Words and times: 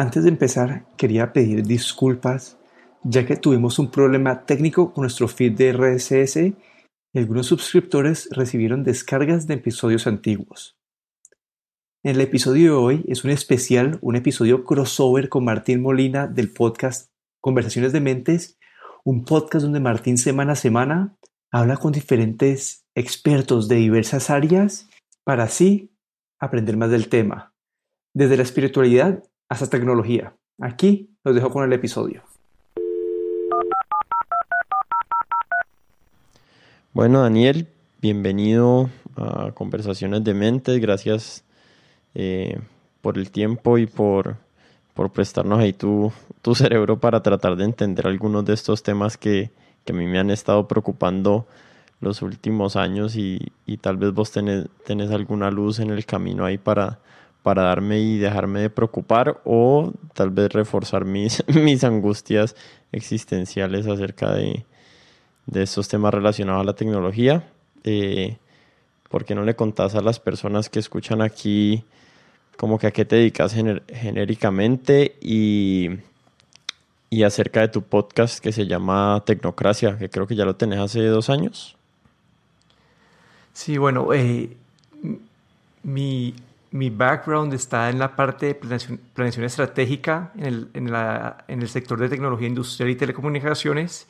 Antes 0.00 0.22
de 0.22 0.30
empezar, 0.30 0.86
quería 0.96 1.34
pedir 1.34 1.62
disculpas, 1.62 2.56
ya 3.02 3.26
que 3.26 3.36
tuvimos 3.36 3.78
un 3.78 3.90
problema 3.90 4.46
técnico 4.46 4.94
con 4.94 5.02
nuestro 5.02 5.28
feed 5.28 5.52
de 5.58 5.72
RSS 5.74 6.36
y 6.36 7.18
algunos 7.18 7.48
suscriptores 7.48 8.26
recibieron 8.30 8.82
descargas 8.82 9.46
de 9.46 9.56
episodios 9.56 10.06
antiguos. 10.06 10.78
En 12.02 12.14
el 12.14 12.22
episodio 12.22 12.62
de 12.62 12.78
hoy 12.78 13.04
es 13.08 13.24
un 13.24 13.30
especial, 13.30 13.98
un 14.00 14.16
episodio 14.16 14.64
crossover 14.64 15.28
con 15.28 15.44
Martín 15.44 15.82
Molina 15.82 16.26
del 16.26 16.50
podcast 16.50 17.10
Conversaciones 17.38 17.92
de 17.92 18.00
Mentes, 18.00 18.58
un 19.04 19.26
podcast 19.26 19.64
donde 19.64 19.80
Martín 19.80 20.16
semana 20.16 20.52
a 20.52 20.56
semana 20.56 21.18
habla 21.52 21.76
con 21.76 21.92
diferentes 21.92 22.86
expertos 22.94 23.68
de 23.68 23.76
diversas 23.76 24.30
áreas 24.30 24.88
para 25.24 25.42
así 25.42 25.92
aprender 26.38 26.78
más 26.78 26.90
del 26.90 27.10
tema, 27.10 27.52
desde 28.14 28.38
la 28.38 28.44
espiritualidad 28.44 29.24
hasta 29.50 29.66
tecnología. 29.66 30.32
Aquí 30.60 31.10
los 31.24 31.34
dejo 31.34 31.50
con 31.50 31.64
el 31.64 31.72
episodio. 31.72 32.22
Bueno, 36.92 37.22
Daniel, 37.22 37.66
bienvenido 38.00 38.88
a 39.16 39.50
Conversaciones 39.52 40.22
de 40.24 40.34
Mentes. 40.34 40.80
Gracias 40.80 41.44
eh, 42.14 42.60
por 43.00 43.18
el 43.18 43.30
tiempo 43.30 43.76
y 43.76 43.86
por, 43.86 44.36
por 44.94 45.10
prestarnos 45.10 45.58
ahí 45.58 45.72
tu, 45.72 46.12
tu, 46.42 46.54
cerebro 46.54 47.00
para 47.00 47.22
tratar 47.22 47.56
de 47.56 47.64
entender 47.64 48.06
algunos 48.06 48.44
de 48.44 48.54
estos 48.54 48.82
temas 48.84 49.16
que, 49.16 49.50
que, 49.84 49.92
a 49.92 49.96
mí 49.96 50.06
me 50.06 50.20
han 50.20 50.30
estado 50.30 50.68
preocupando 50.68 51.46
los 52.00 52.22
últimos 52.22 52.76
años 52.76 53.16
y, 53.16 53.52
y 53.66 53.78
tal 53.78 53.96
vez 53.96 54.12
vos 54.12 54.30
tenés, 54.30 54.66
tenés 54.86 55.10
alguna 55.10 55.50
luz 55.50 55.80
en 55.80 55.90
el 55.90 56.06
camino 56.06 56.44
ahí 56.44 56.58
para, 56.58 57.00
para 57.42 57.62
darme 57.62 58.00
y 58.00 58.18
dejarme 58.18 58.60
de 58.60 58.70
preocupar 58.70 59.40
o 59.44 59.92
tal 60.14 60.30
vez 60.30 60.52
reforzar 60.52 61.04
mis, 61.04 61.42
mis 61.48 61.84
angustias 61.84 62.56
existenciales 62.92 63.86
acerca 63.86 64.32
de, 64.34 64.64
de 65.46 65.62
estos 65.62 65.88
temas 65.88 66.12
relacionados 66.12 66.62
a 66.62 66.64
la 66.64 66.74
tecnología. 66.74 67.48
Eh, 67.84 68.36
¿Por 69.08 69.24
qué 69.24 69.34
no 69.34 69.44
le 69.44 69.56
contás 69.56 69.94
a 69.94 70.00
las 70.00 70.20
personas 70.20 70.68
que 70.68 70.78
escuchan 70.78 71.20
aquí 71.22 71.84
como 72.56 72.78
que 72.78 72.86
a 72.86 72.90
qué 72.90 73.04
te 73.04 73.16
dedicas 73.16 73.54
genéricamente 73.54 75.16
y, 75.20 75.88
y 77.08 77.22
acerca 77.22 77.60
de 77.60 77.68
tu 77.68 77.82
podcast 77.82 78.38
que 78.38 78.52
se 78.52 78.66
llama 78.66 79.22
Tecnocracia, 79.24 79.96
que 79.98 80.10
creo 80.10 80.26
que 80.26 80.36
ya 80.36 80.44
lo 80.44 80.56
tenés 80.56 80.78
hace 80.78 81.02
dos 81.06 81.30
años? 81.30 81.76
Sí, 83.54 83.78
bueno, 83.78 84.12
eh, 84.12 84.56
mi 85.82 86.34
mi 86.72 86.90
background 86.90 87.52
está 87.52 87.90
en 87.90 87.98
la 87.98 88.14
parte 88.14 88.46
de 88.46 88.54
planeación, 88.54 89.44
estratégica 89.44 90.32
en 90.36 90.44
el, 90.44 90.70
en, 90.74 90.90
la, 90.92 91.44
en 91.48 91.62
el, 91.62 91.68
sector 91.68 91.98
de 91.98 92.08
tecnología 92.08 92.46
industrial 92.46 92.90
y 92.90 92.96
telecomunicaciones, 92.96 94.06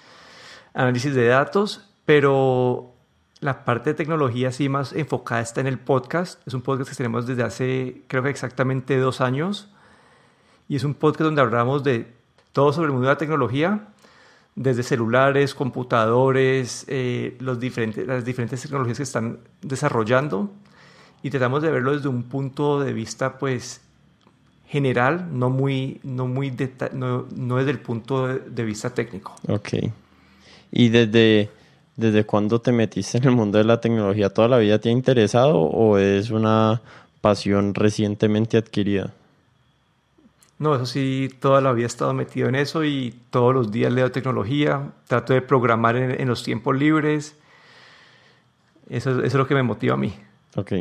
análisis 0.74 1.14
de 1.14 1.26
datos, 1.26 1.88
pero 2.04 2.92
la 3.40 3.64
parte 3.64 3.90
de 3.90 3.94
tecnología 3.94 4.52
sí 4.52 4.68
más 4.68 4.92
enfocada 4.92 5.40
está 5.40 5.62
en 5.62 5.66
el 5.66 5.78
podcast. 5.78 6.46
Es 6.46 6.52
un 6.52 6.60
podcast 6.60 6.90
que 6.90 6.96
tenemos 6.96 7.26
desde 7.26 7.42
hace 7.42 8.02
creo 8.08 8.22
que 8.22 8.30
exactamente 8.30 8.98
dos 8.98 9.22
años 9.22 9.70
y 10.68 10.76
es 10.76 10.84
un 10.84 10.94
podcast 10.94 11.22
donde 11.22 11.40
hablamos 11.40 11.82
de 11.82 12.06
todo 12.52 12.72
sobre 12.72 12.86
el 12.86 12.92
mundo 12.92 13.08
de 13.08 13.14
la 13.14 13.18
tecnología, 13.18 13.88
desde 14.54 14.82
celulares, 14.82 15.54
computadores, 15.54 16.84
eh, 16.88 17.36
los 17.40 17.58
diferentes, 17.58 18.06
las 18.06 18.24
diferentes 18.24 18.60
tecnologías 18.60 18.98
que 18.98 19.04
están 19.04 19.38
desarrollando 19.62 20.52
y 21.22 21.30
tratamos 21.30 21.62
de 21.62 21.70
verlo 21.70 21.92
desde 21.92 22.08
un 22.08 22.22
punto 22.24 22.80
de 22.80 22.92
vista 22.92 23.38
pues 23.38 23.80
general, 24.70 25.26
no 25.32 25.50
muy, 25.50 26.00
no 26.04 26.28
muy 26.28 26.54
no, 26.92 27.26
no, 27.34 27.56
desde 27.56 27.72
el 27.72 27.80
punto 27.80 28.28
de, 28.28 28.64
vista 28.64 28.94
técnico. 28.94 29.34
Ok. 29.48 29.70
¿Y 30.70 30.88
desde, 30.90 31.50
desde 31.96 32.24
cuándo 32.24 32.60
te 32.60 32.70
metiste 32.70 33.18
en 33.18 33.24
el 33.24 33.32
mundo 33.32 33.58
de 33.58 33.64
la 33.64 33.80
tecnología? 33.80 34.30
¿Toda 34.30 34.46
la 34.46 34.58
vida 34.58 34.78
te 34.78 34.88
ha 34.88 34.92
interesado 34.92 35.58
o 35.58 35.98
es 35.98 36.30
una 36.30 36.80
pasión 37.20 37.74
recientemente 37.74 38.58
adquirida? 38.58 39.12
No, 40.60 40.76
eso 40.76 40.86
sí, 40.86 41.30
toda 41.40 41.60
la 41.60 41.72
vida 41.72 41.86
he 41.86 41.86
estado 41.86 42.14
metido 42.14 42.48
en 42.48 42.54
eso 42.54 42.84
y 42.84 43.14
todos 43.30 43.52
los 43.52 43.72
días 43.72 43.92
leo 43.92 44.12
tecnología, 44.12 44.92
trato 45.08 45.32
de 45.32 45.42
programar 45.42 45.96
en, 45.96 46.28
los 46.28 46.44
tiempos 46.44 46.76
libres. 46.76 47.34
Eso, 48.88 49.10
eso, 49.10 49.22
es 49.24 49.34
lo 49.34 49.48
que 49.48 49.54
me 49.54 49.64
motiva 49.64 49.94
a 49.94 49.96
mí. 49.96 50.14
Ok. 50.54 50.72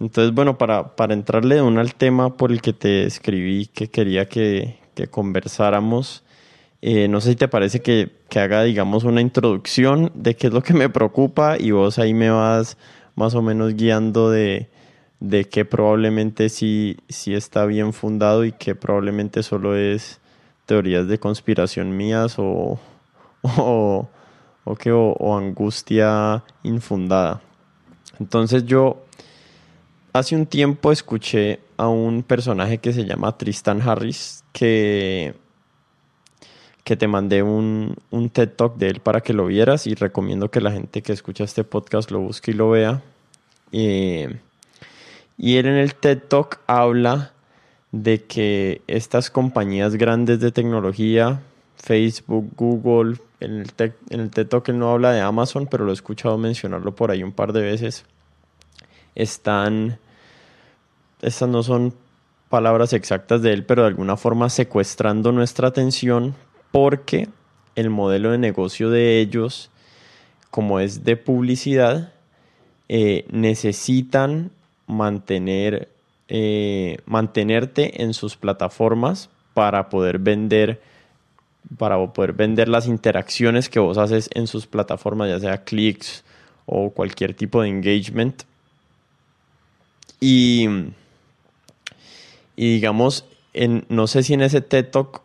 Entonces, 0.00 0.34
bueno, 0.34 0.58
para, 0.58 0.96
para 0.96 1.14
entrarle 1.14 1.56
de 1.56 1.62
uno 1.62 1.80
al 1.80 1.94
tema 1.94 2.36
por 2.36 2.50
el 2.50 2.60
que 2.60 2.72
te 2.72 3.04
escribí, 3.04 3.66
que 3.66 3.88
quería 3.88 4.26
que, 4.26 4.78
que 4.94 5.06
conversáramos, 5.06 6.24
eh, 6.82 7.08
no 7.08 7.20
sé 7.20 7.30
si 7.30 7.36
te 7.36 7.48
parece 7.48 7.80
que, 7.80 8.10
que, 8.28 8.40
haga, 8.40 8.62
digamos, 8.64 9.04
una 9.04 9.20
introducción 9.20 10.12
de 10.14 10.36
qué 10.36 10.48
es 10.48 10.52
lo 10.52 10.62
que 10.62 10.74
me 10.74 10.90
preocupa 10.90 11.56
y 11.58 11.70
vos 11.70 11.98
ahí 11.98 12.12
me 12.12 12.30
vas 12.30 12.76
más 13.14 13.34
o 13.34 13.42
menos 13.42 13.74
guiando 13.74 14.30
de, 14.30 14.68
de 15.20 15.46
qué 15.46 15.64
probablemente 15.64 16.50
sí, 16.50 16.98
sí 17.08 17.32
está 17.32 17.64
bien 17.64 17.92
fundado 17.92 18.44
y 18.44 18.52
qué 18.52 18.74
probablemente 18.74 19.42
solo 19.42 19.76
es 19.76 20.20
teorías 20.66 21.08
de 21.08 21.18
conspiración 21.18 21.96
mías 21.96 22.34
o, 22.38 22.78
o, 23.42 24.08
o, 24.64 24.74
que, 24.76 24.90
o 24.92 25.38
angustia 25.38 26.44
infundada. 26.64 27.40
Entonces 28.20 28.66
yo 28.66 29.03
Hace 30.14 30.36
un 30.36 30.46
tiempo 30.46 30.92
escuché 30.92 31.58
a 31.76 31.88
un 31.88 32.22
personaje 32.22 32.78
que 32.78 32.92
se 32.92 33.04
llama 33.04 33.36
Tristan 33.36 33.82
Harris, 33.82 34.44
que, 34.52 35.34
que 36.84 36.96
te 36.96 37.08
mandé 37.08 37.42
un, 37.42 37.96
un, 38.12 38.30
TED 38.30 38.50
Talk 38.50 38.76
de 38.76 38.90
él 38.90 39.00
para 39.00 39.22
que 39.22 39.32
lo 39.32 39.46
vieras 39.46 39.88
y 39.88 39.96
recomiendo 39.96 40.52
que 40.52 40.60
la 40.60 40.70
gente 40.70 41.02
que 41.02 41.12
escucha 41.12 41.42
este 41.42 41.64
podcast 41.64 42.12
lo 42.12 42.20
busque 42.20 42.52
y 42.52 42.54
lo 42.54 42.70
vea. 42.70 43.02
Y 43.72 44.22
él 44.22 45.66
en 45.66 45.66
el 45.66 45.96
TED 45.96 46.20
Talk 46.28 46.60
habla 46.68 47.32
de 47.90 48.22
que 48.22 48.82
estas 48.86 49.32
compañías 49.32 49.96
grandes 49.96 50.38
de 50.38 50.52
tecnología, 50.52 51.42
Facebook, 51.74 52.52
Google, 52.56 53.16
en 53.40 53.62
el, 53.62 53.72
en 54.10 54.20
el 54.20 54.30
TED 54.30 54.46
Talk 54.46 54.68
él 54.68 54.78
no 54.78 54.92
habla 54.92 55.10
de 55.10 55.22
Amazon, 55.22 55.66
pero 55.68 55.84
lo 55.84 55.90
he 55.90 55.94
escuchado 55.94 56.38
mencionarlo 56.38 56.94
por 56.94 57.10
ahí 57.10 57.24
un 57.24 57.32
par 57.32 57.52
de 57.52 57.62
veces, 57.62 58.04
están 59.16 59.98
estas 61.24 61.48
no 61.48 61.62
son 61.62 61.94
palabras 62.48 62.92
exactas 62.92 63.42
de 63.42 63.52
él, 63.52 63.64
pero 63.64 63.82
de 63.82 63.88
alguna 63.88 64.16
forma 64.16 64.48
secuestrando 64.48 65.32
nuestra 65.32 65.68
atención 65.68 66.34
porque 66.70 67.28
el 67.74 67.90
modelo 67.90 68.30
de 68.30 68.38
negocio 68.38 68.90
de 68.90 69.20
ellos, 69.20 69.70
como 70.50 70.80
es 70.80 71.04
de 71.04 71.16
publicidad, 71.16 72.12
eh, 72.88 73.24
necesitan 73.30 74.50
mantener, 74.86 75.88
eh, 76.28 76.98
mantenerte 77.06 78.02
en 78.02 78.14
sus 78.14 78.36
plataformas 78.36 79.30
para 79.54 79.88
poder 79.88 80.18
vender 80.18 80.80
para 81.78 82.12
poder 82.12 82.34
vender 82.34 82.68
las 82.68 82.86
interacciones 82.86 83.68
que 83.68 83.80
vos 83.80 83.96
haces 83.98 84.28
en 84.34 84.46
sus 84.46 84.66
plataformas, 84.66 85.28
ya 85.30 85.40
sea 85.40 85.64
clics 85.64 86.22
o 86.66 86.90
cualquier 86.90 87.34
tipo 87.34 87.62
de 87.62 87.68
engagement. 87.68 88.42
Y 90.20 90.68
y 92.56 92.74
digamos, 92.74 93.24
en, 93.52 93.84
no 93.88 94.06
sé 94.06 94.22
si 94.22 94.34
en 94.34 94.42
ese 94.42 94.60
TED 94.60 94.90
Talk 94.90 95.22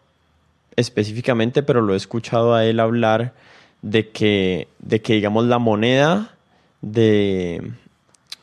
específicamente, 0.76 1.64
pero 1.64 1.82
lo 1.82 1.94
he 1.94 1.98
escuchado 1.98 2.54
a 2.54 2.66
él 2.66 2.80
hablar 2.80 3.34
de 3.82 4.10
que, 4.10 4.68
de 4.80 5.02
que 5.02 5.14
digamos, 5.14 5.46
la 5.46 5.60
moneda 5.60 6.36
de, 6.82 7.72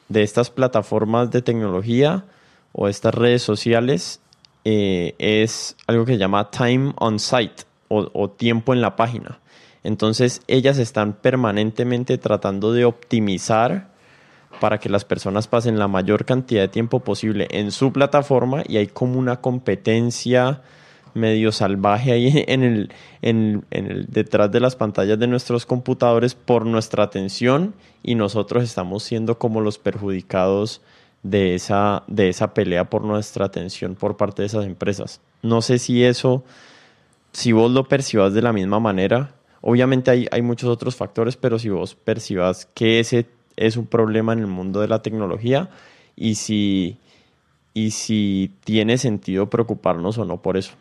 de 0.08 0.22
estas 0.22 0.50
plataformas 0.50 1.30
de 1.30 1.42
tecnología 1.42 2.25
o 2.72 2.88
estas 2.88 3.14
redes 3.14 3.42
sociales 3.42 4.20
eh, 4.64 5.14
es 5.19 5.76
algo 5.87 6.05
que 6.05 6.12
se 6.12 6.19
llama 6.19 6.50
time 6.50 6.93
on 6.96 7.19
site 7.19 7.64
o, 7.88 8.11
o 8.12 8.31
tiempo 8.31 8.75
en 8.75 8.81
la 8.81 8.96
página. 8.96 9.38
Entonces 9.82 10.43
ellas 10.49 10.78
están 10.78 11.12
permanentemente 11.12 12.19
tratando 12.19 12.72
de 12.72 12.84
optimizar 12.84 13.88
para 14.61 14.79
que 14.79 14.88
las 14.88 15.05
personas 15.05 15.49
pasen 15.49 15.79
la 15.79 15.88
mayor 15.88 16.25
cantidad 16.25 16.62
de 16.62 16.69
tiempo 16.69 17.00
posible 17.00 17.49
en 17.50 17.70
su 17.70 17.93
plataforma 17.93 18.62
y 18.67 18.76
hay 18.79 18.87
como 18.87 19.19
una 19.19 19.41
competencia 19.41 20.62
medio 21.17 21.50
salvaje 21.50 22.12
ahí 22.12 22.44
en 22.47 22.62
el, 22.62 22.93
en, 23.23 23.64
el, 23.70 24.06
detrás 24.06 24.53
de 24.53 24.61
las 24.61 24.76
pantallas 24.76 25.19
de 25.19 25.26
nuestros 25.26 25.67
computadores 25.67 26.35
por 26.35 26.67
nuestra 26.67 27.05
atención 27.05 27.75
y 28.03 28.14
nosotros 28.14 28.62
estamos 28.62 29.03
siendo 29.03 29.38
como 29.38 29.61
los 29.61 29.79
perjudicados 29.79 30.82
de 31.23 31.55
esa, 31.55 32.05
de 32.06 32.29
esa 32.29 32.55
pelea 32.55 32.88
por 32.88 33.02
nuestra 33.02 33.47
atención 33.47 33.97
por 33.97 34.17
parte 34.17 34.43
de 34.43 34.47
esas 34.47 34.64
empresas. 34.67 35.20
No 35.43 35.61
sé 35.62 35.79
si 35.79 36.05
eso, 36.05 36.44
si 37.32 37.52
vos 37.52 37.70
lo 37.70 37.88
percibas 37.88 38.32
de 38.32 38.43
la 38.43 38.52
misma 38.52 38.79
manera, 38.79 39.35
obviamente 39.61 40.11
hay, 40.11 40.29
hay 40.31 40.43
muchos 40.43 40.69
otros 40.70 40.94
factores, 40.94 41.37
pero 41.37 41.59
si 41.59 41.69
vos 41.69 41.94
percibas 41.97 42.67
que 42.75 43.00
ese 43.00 43.26
es 43.56 43.76
un 43.76 43.87
problema 43.87 44.32
en 44.32 44.41
el 44.41 44.47
mundo 44.47 44.81
de 44.81 44.88
la 44.88 45.03
tecnología 45.03 45.70
y 46.14 46.37
si, 46.37 46.99
y 47.75 47.91
si 47.91 48.53
tiene 48.64 48.99
sentido 48.99 49.50
preocuparnos 49.50 50.19
o 50.19 50.25
no 50.25 50.43
por 50.43 50.56
eso. 50.56 50.75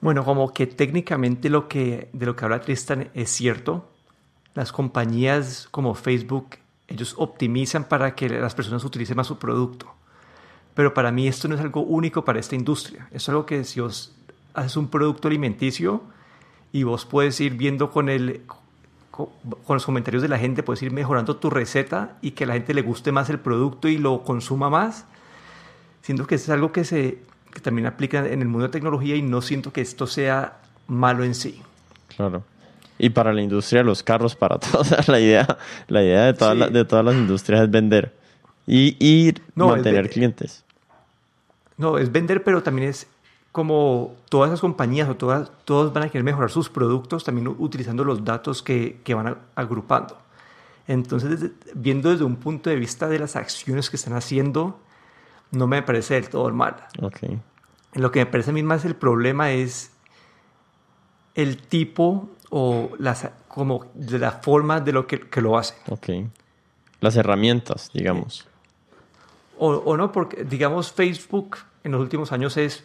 Bueno, 0.00 0.24
como 0.24 0.52
que 0.54 0.66
técnicamente 0.66 1.50
lo 1.50 1.68
que, 1.68 2.08
de 2.12 2.26
lo 2.26 2.34
que 2.34 2.44
habla 2.44 2.60
Tristan 2.60 3.10
es 3.14 3.30
cierto. 3.30 3.88
Las 4.54 4.72
compañías 4.72 5.68
como 5.70 5.94
Facebook, 5.94 6.56
ellos 6.88 7.14
optimizan 7.18 7.84
para 7.84 8.14
que 8.14 8.28
las 8.28 8.54
personas 8.54 8.82
utilicen 8.84 9.16
más 9.16 9.26
su 9.26 9.38
producto. 9.38 9.92
Pero 10.74 10.94
para 10.94 11.12
mí 11.12 11.28
esto 11.28 11.48
no 11.48 11.54
es 11.54 11.60
algo 11.60 11.82
único 11.82 12.24
para 12.24 12.40
esta 12.40 12.54
industria. 12.54 13.08
Es 13.12 13.28
algo 13.28 13.44
que 13.44 13.64
si 13.64 13.80
vos 13.80 14.16
haces 14.54 14.76
un 14.76 14.88
producto 14.88 15.28
alimenticio 15.28 16.02
y 16.72 16.84
vos 16.84 17.04
puedes 17.04 17.38
ir 17.40 17.54
viendo 17.54 17.90
con, 17.90 18.08
el, 18.08 18.42
con, 19.10 19.28
los 19.68 19.84
comentarios 19.84 20.22
de 20.22 20.28
la 20.28 20.38
gente, 20.38 20.62
puedes 20.62 20.82
ir 20.82 20.92
mejorando 20.92 21.36
tu 21.36 21.50
receta 21.50 22.16
y 22.22 22.32
que 22.32 22.44
a 22.44 22.46
la 22.46 22.54
gente 22.54 22.74
le 22.74 22.82
guste 22.82 23.12
más 23.12 23.30
el 23.30 23.38
producto 23.38 23.88
y 23.88 23.98
lo 23.98 24.22
consuma 24.22 24.70
más. 24.70 25.06
Siento 26.02 26.26
que 26.26 26.36
es 26.36 26.48
algo 26.48 26.72
que 26.72 26.84
se 26.84 27.18
que 27.52 27.60
también 27.60 27.86
aplica 27.86 28.26
en 28.26 28.42
el 28.42 28.48
mundo 28.48 28.68
de 28.68 28.72
tecnología 28.72 29.16
y 29.16 29.22
no 29.22 29.42
siento 29.42 29.72
que 29.72 29.80
esto 29.80 30.06
sea 30.06 30.58
malo 30.86 31.24
en 31.24 31.34
sí. 31.34 31.60
Claro. 32.16 32.44
Y 32.98 33.10
para 33.10 33.32
la 33.32 33.42
industria 33.42 33.82
los 33.82 34.02
carros, 34.02 34.36
para 34.36 34.58
todos, 34.58 35.08
la 35.08 35.20
idea, 35.20 35.58
la 35.88 36.02
idea 36.02 36.26
de, 36.26 36.34
todas 36.34 36.72
de 36.72 36.84
todas 36.84 37.04
las 37.04 37.14
industrias 37.14 37.62
es 37.62 37.70
vender 37.70 38.14
y, 38.66 38.96
y 39.00 39.34
mantener 39.54 40.10
clientes. 40.10 40.64
No, 41.76 41.98
es 41.98 42.12
vender, 42.12 42.44
pero 42.44 42.62
también 42.62 42.90
es 42.90 43.06
como 43.52 44.16
todas 44.28 44.50
esas 44.50 44.60
compañías 44.60 45.08
o 45.08 45.16
todas, 45.16 45.50
todos 45.64 45.92
van 45.92 46.04
a 46.04 46.08
querer 46.08 46.24
mejorar 46.24 46.50
sus 46.50 46.68
productos 46.68 47.24
también 47.24 47.48
utilizando 47.48 48.04
los 48.04 48.24
datos 48.24 48.62
que, 48.62 49.00
que 49.02 49.14
van 49.14 49.38
agrupando. 49.54 50.16
Entonces, 50.86 51.50
viendo 51.74 52.10
desde 52.10 52.24
un 52.24 52.36
punto 52.36 52.70
de 52.70 52.76
vista 52.76 53.08
de 53.08 53.18
las 53.18 53.36
acciones 53.36 53.90
que 53.90 53.96
están 53.96 54.14
haciendo, 54.14 54.78
no 55.50 55.66
me 55.66 55.82
parece 55.82 56.14
del 56.14 56.28
todo 56.28 56.50
mal. 56.50 56.76
Okay. 57.00 57.40
Lo 57.94 58.10
que 58.10 58.20
me 58.20 58.26
parece 58.26 58.50
a 58.50 58.54
mí 58.54 58.62
más 58.62 58.84
el 58.84 58.94
problema 58.94 59.50
es 59.52 59.92
el 61.34 61.58
tipo 61.58 62.28
o 62.50 62.90
las, 62.98 63.28
como 63.48 63.86
de 63.94 64.18
la 64.18 64.32
forma 64.32 64.80
de 64.80 64.92
lo 64.92 65.06
que, 65.06 65.20
que 65.20 65.40
lo 65.40 65.58
hace. 65.58 65.74
Ok. 65.88 66.08
Las 67.00 67.16
herramientas, 67.16 67.90
digamos. 67.92 68.46
O, 69.58 69.68
o, 69.70 69.96
no, 69.96 70.10
porque 70.12 70.44
digamos 70.44 70.92
Facebook 70.92 71.58
en 71.84 71.92
los 71.92 72.00
últimos 72.00 72.32
años 72.32 72.56
es 72.56 72.84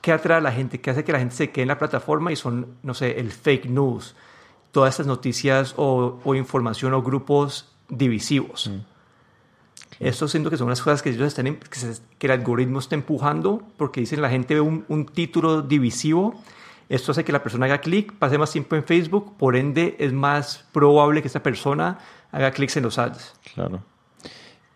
qué 0.00 0.12
atrae 0.12 0.38
a 0.38 0.40
la 0.40 0.52
gente, 0.52 0.80
qué 0.80 0.90
hace 0.90 1.04
que 1.04 1.12
la 1.12 1.18
gente 1.18 1.34
se 1.34 1.50
quede 1.50 1.62
en 1.62 1.68
la 1.68 1.78
plataforma 1.78 2.32
y 2.32 2.36
son, 2.36 2.78
no 2.82 2.94
sé, 2.94 3.18
el 3.20 3.32
fake 3.32 3.66
news, 3.66 4.14
todas 4.72 4.94
estas 4.94 5.06
noticias 5.06 5.74
o, 5.76 6.20
o 6.24 6.34
información 6.34 6.94
o 6.94 7.02
grupos 7.02 7.72
divisivos. 7.88 8.68
Mm. 8.68 8.98
Esto 10.00 10.28
siento 10.28 10.50
que 10.50 10.56
son 10.56 10.66
unas 10.66 10.80
cosas 10.80 11.02
que 11.02 11.10
ellos 11.10 11.26
están, 11.26 11.58
que, 12.18 12.26
el 12.26 12.30
algoritmo 12.30 12.78
está 12.78 12.94
empujando 12.94 13.62
porque 13.76 14.00
dicen 14.00 14.22
la 14.22 14.30
gente 14.30 14.54
ve 14.54 14.60
un, 14.60 14.84
un 14.88 15.06
título 15.06 15.62
divisivo. 15.62 16.40
Esto 16.88 17.12
hace 17.12 17.24
que 17.24 17.32
la 17.32 17.42
persona 17.42 17.66
haga 17.66 17.78
clic, 17.78 18.12
pase 18.14 18.38
más 18.38 18.52
tiempo 18.52 18.76
en 18.76 18.84
Facebook, 18.84 19.36
por 19.36 19.56
ende 19.56 19.96
es 19.98 20.12
más 20.12 20.64
probable 20.72 21.20
que 21.20 21.26
esta 21.26 21.42
persona 21.42 21.98
haga 22.30 22.52
clics 22.52 22.76
en 22.76 22.84
los 22.84 22.98
ads. 22.98 23.34
Claro. 23.54 23.82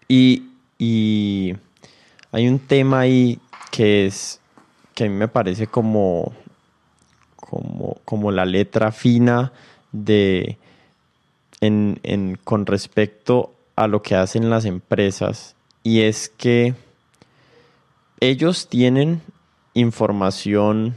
Y, 0.09 0.51
y 0.77 1.55
hay 2.33 2.49
un 2.49 2.59
tema 2.59 3.01
ahí 3.01 3.41
que 3.71 4.07
es 4.07 4.42
que 4.95 5.05
a 5.05 5.09
mí 5.09 5.15
me 5.15 5.29
parece 5.29 5.67
como, 5.67 6.33
como, 7.37 7.97
como 8.05 8.31
la 8.31 8.45
letra 8.45 8.93
fina 8.93 9.53
de 9.93 10.59
en, 11.61 12.01
en, 12.03 12.39
con 12.43 12.67
respecto 12.67 13.55
a 13.77 13.87
lo 13.87 14.03
que 14.03 14.17
hacen 14.17 14.51
las 14.51 14.65
empresas 14.65 15.55
y 15.83 16.03
es 16.03 16.29
que 16.29 16.75
ellos 18.21 18.69
tienen 18.69 19.23
información 19.75 20.95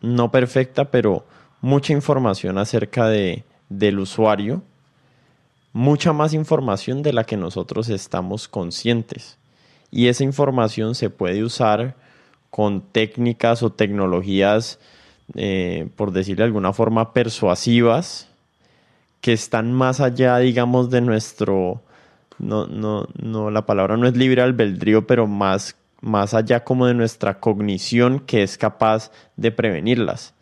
no 0.00 0.30
perfecta, 0.30 0.90
pero 0.90 1.24
mucha 1.60 1.92
información 1.92 2.58
acerca 2.58 3.08
de, 3.08 3.44
del 3.68 3.98
usuario, 3.98 4.62
mucha 5.72 6.12
más 6.12 6.34
información 6.34 7.02
de 7.02 7.12
la 7.12 7.24
que 7.24 7.36
nosotros 7.36 7.88
estamos 7.88 8.48
conscientes. 8.48 9.38
Y 9.90 10.08
esa 10.08 10.24
información 10.24 10.94
se 10.94 11.10
puede 11.10 11.42
usar 11.42 11.96
con 12.54 12.82
técnicas 12.82 13.64
o 13.64 13.72
tecnologías, 13.72 14.78
eh, 15.34 15.88
por 15.96 16.12
decirlo 16.12 16.42
de 16.42 16.46
alguna 16.46 16.72
forma, 16.72 17.12
persuasivas, 17.12 18.28
que 19.20 19.32
están 19.32 19.72
más 19.72 19.98
allá, 19.98 20.38
digamos, 20.38 20.88
de 20.88 21.00
nuestro 21.00 21.82
no, 22.38 22.68
no, 22.68 23.08
no, 23.20 23.50
la 23.50 23.66
palabra 23.66 23.96
no 23.96 24.06
es 24.06 24.16
libre 24.16 24.40
albedrío, 24.40 25.04
pero 25.04 25.26
más, 25.26 25.74
más 26.00 26.32
allá 26.32 26.62
como 26.62 26.86
de 26.86 26.94
nuestra 26.94 27.40
cognición 27.40 28.20
que 28.20 28.44
es 28.44 28.56
capaz 28.56 29.10
de 29.36 29.50
prevenirlas. 29.50 30.32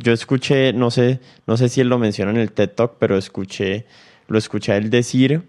Yo 0.00 0.12
escuché, 0.12 0.72
no 0.72 0.90
sé, 0.90 1.20
no 1.46 1.56
sé 1.56 1.68
si 1.68 1.82
él 1.82 1.88
lo 1.88 2.00
menciona 2.00 2.32
en 2.32 2.38
el 2.38 2.50
TED 2.50 2.70
Talk, 2.70 2.94
pero 2.98 3.16
escuché, 3.16 3.86
lo 4.26 4.38
escuché 4.38 4.76
él 4.76 4.90
decir 4.90 5.42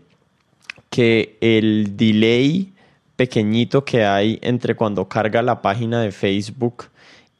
que 0.91 1.39
el 1.41 1.97
delay 1.97 2.74
pequeñito 3.15 3.85
que 3.85 4.05
hay 4.05 4.39
entre 4.41 4.75
cuando 4.75 5.07
carga 5.07 5.41
la 5.41 5.61
página 5.61 6.01
de 6.01 6.11
Facebook 6.11 6.85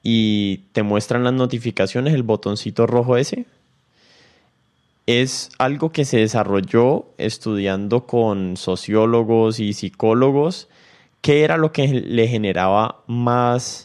y 0.04 0.57
te 0.72 0.83
muestran 0.83 1.24
las 1.24 1.33
notificaciones, 1.33 2.13
el 2.13 2.24
botoncito 2.24 2.86
rojo 2.86 3.18
ese, 3.18 3.45
es 5.07 5.50
algo 5.57 5.92
que 5.92 6.06
se 6.06 6.18
desarrolló 6.18 7.07
estudiando 7.18 8.06
con 8.06 8.57
sociólogos 8.57 9.60
y 9.60 9.74
psicólogos, 9.74 10.68
qué 11.22 11.44
era 11.44 11.57
lo 11.57 11.72
que 11.72 11.88
le 11.88 12.27
generaba 12.27 13.04
más, 13.07 13.85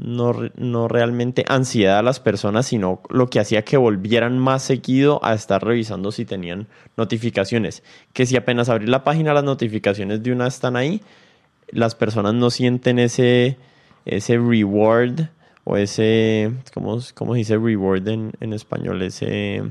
no, 0.00 0.34
no, 0.56 0.88
realmente 0.88 1.44
ansiedad 1.48 1.98
a 1.98 2.02
las 2.02 2.20
personas, 2.20 2.66
sino 2.66 3.00
lo 3.10 3.28
que 3.28 3.40
hacía 3.40 3.62
que 3.62 3.76
volvieran 3.76 4.38
más 4.38 4.62
seguido 4.62 5.24
a 5.24 5.34
estar 5.34 5.62
revisando 5.62 6.10
si 6.12 6.24
tenían 6.24 6.68
notificaciones. 6.96 7.82
Que 8.12 8.26
si 8.26 8.36
apenas 8.36 8.68
abrir 8.68 8.88
la 8.88 9.04
página 9.04 9.34
las 9.34 9.44
notificaciones 9.44 10.22
de 10.22 10.32
una 10.32 10.46
están 10.46 10.76
ahí, 10.76 11.02
las 11.68 11.94
personas 11.94 12.34
no 12.34 12.50
sienten 12.50 12.98
ese, 12.98 13.56
ese 14.06 14.38
reward 14.38 15.28
o 15.64 15.76
ese, 15.76 16.52
¿cómo, 16.72 16.98
cómo 17.14 17.34
se 17.34 17.38
dice 17.38 17.56
reward 17.56 18.08
en, 18.08 18.32
en 18.40 18.52
español? 18.52 19.02
Ese 19.02 19.62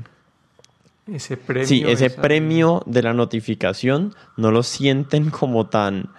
ese 1.14 1.36
premio. 1.36 1.66
Sí, 1.66 1.84
ese 1.86 2.10
premio 2.10 2.82
de 2.86 3.02
la 3.02 3.12
notificación 3.14 4.14
no 4.36 4.50
lo 4.50 4.62
sienten 4.62 5.30
como 5.30 5.66
tan, 5.66 6.10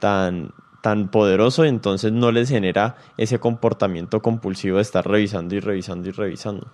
tan, 0.00 0.52
tan 0.80 1.08
poderoso, 1.08 1.64
entonces 1.64 2.12
no 2.12 2.30
les 2.30 2.48
genera 2.48 2.96
ese 3.16 3.40
comportamiento 3.40 4.22
compulsivo 4.22 4.76
de 4.76 4.82
estar 4.82 5.06
revisando 5.06 5.54
y 5.54 5.60
revisando 5.60 6.08
y 6.08 6.12
revisando. 6.12 6.68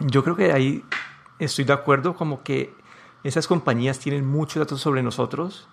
Yo 0.00 0.22
creo 0.22 0.36
que 0.36 0.52
ahí 0.52 0.84
estoy 1.38 1.64
de 1.64 1.72
acuerdo, 1.72 2.14
como 2.14 2.42
que 2.42 2.74
esas 3.24 3.46
compañías 3.46 3.98
tienen 3.98 4.26
muchos 4.26 4.60
datos 4.60 4.80
sobre 4.80 5.02
nosotros. 5.02 5.68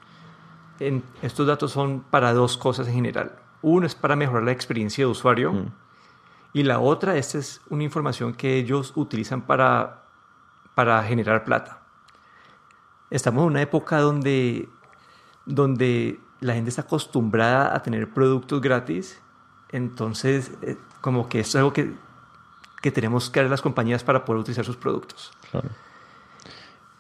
En, 0.80 1.04
estos 1.22 1.46
datos 1.46 1.72
son 1.72 2.02
para 2.02 2.34
dos 2.34 2.58
cosas 2.58 2.88
en 2.88 2.96
general. 2.96 3.36
Uno 3.62 3.86
es 3.86 3.96
para 3.96 4.16
mejorar 4.16 4.44
la 4.44 4.52
experiencia 4.52 5.06
de 5.06 5.12
usuario. 5.12 5.54
Mm. 5.54 5.72
Y 6.54 6.64
la 6.64 6.80
otra, 6.80 7.18
esta 7.18 7.38
es 7.38 7.62
una 7.70 7.84
información 7.84 8.34
que 8.34 8.56
ellos 8.56 8.94
utilizan 8.96 9.42
para, 9.42 10.06
para 10.74 11.04
generar 11.04 11.44
plata. 11.44 11.82
Estamos 13.10 13.44
en 13.44 13.48
una 13.48 13.62
época 13.62 14.00
donde, 14.00 14.68
donde 15.46 16.20
la 16.40 16.54
gente 16.54 16.70
está 16.70 16.84
acostumbrada 16.84 17.76
a 17.76 17.82
tener 17.82 18.10
productos 18.14 18.62
gratis, 18.62 19.22
entonces 19.72 20.52
eh, 20.62 20.78
como 21.02 21.30
que 21.30 21.40
esto 21.40 21.58
es 21.58 21.62
algo 21.62 21.74
que, 21.74 21.94
que 22.82 22.92
tenemos 22.92 23.30
que 23.30 23.40
a 23.40 23.44
las 23.44 23.62
compañías 23.62 24.04
para 24.04 24.26
poder 24.26 24.42
utilizar 24.42 24.66
sus 24.66 24.78
productos. 24.78 25.32
Claro. 25.52 25.70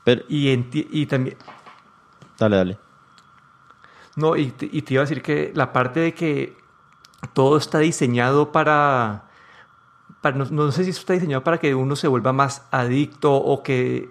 Pero, 0.03 0.23
y, 0.29 0.49
y 0.49 1.05
también... 1.05 1.37
Dale, 2.37 2.57
dale. 2.57 2.77
No, 4.15 4.35
y 4.35 4.53
y 4.59 4.81
te 4.81 4.93
iba 4.93 5.01
a 5.01 5.05
decir 5.05 5.21
que 5.21 5.51
la 5.55 5.73
parte 5.73 5.99
de 5.99 6.13
que 6.13 6.57
todo 7.33 7.57
está 7.57 7.79
diseñado 7.79 8.51
para 8.51 9.25
no, 10.33 10.71
sé 10.71 10.83
si 10.83 10.89
eso 10.89 10.99
está 10.99 11.13
diseñado 11.13 11.43
para 11.43 11.59
que 11.59 11.75
uno 11.75 11.95
se 11.95 12.07
vuelva 12.07 12.33
más 12.33 12.65
adicto 12.71 13.33
o 13.33 13.61
que... 13.63 14.09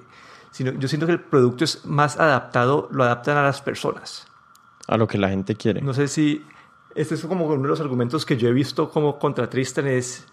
Sino, 0.54 0.70
yo 0.70 0.86
siento 0.86 1.06
que 1.06 1.12
el 1.12 1.20
producto 1.20 1.64
es 1.64 1.84
más 1.84 2.16
adaptado, 2.16 2.88
lo 2.92 3.02
adaptan 3.02 3.36
a 3.36 3.42
las 3.42 3.60
personas. 3.60 4.28
A 4.86 4.96
lo 4.96 5.08
que 5.08 5.18
la 5.18 5.28
gente 5.28 5.56
quiere. 5.56 5.82
No 5.82 5.92
sé 5.92 6.06
si... 6.06 6.46
Este 6.94 7.16
es 7.16 7.26
como 7.26 7.46
uno 7.46 7.60
de 7.60 7.68
los 7.70 7.80
argumentos 7.80 8.24
que 8.24 8.36
yo 8.36 8.48
he 8.48 8.52
visto 8.52 8.88
como 8.88 9.18
contra 9.18 9.50
Tristan 9.50 9.88
es... 9.88 10.28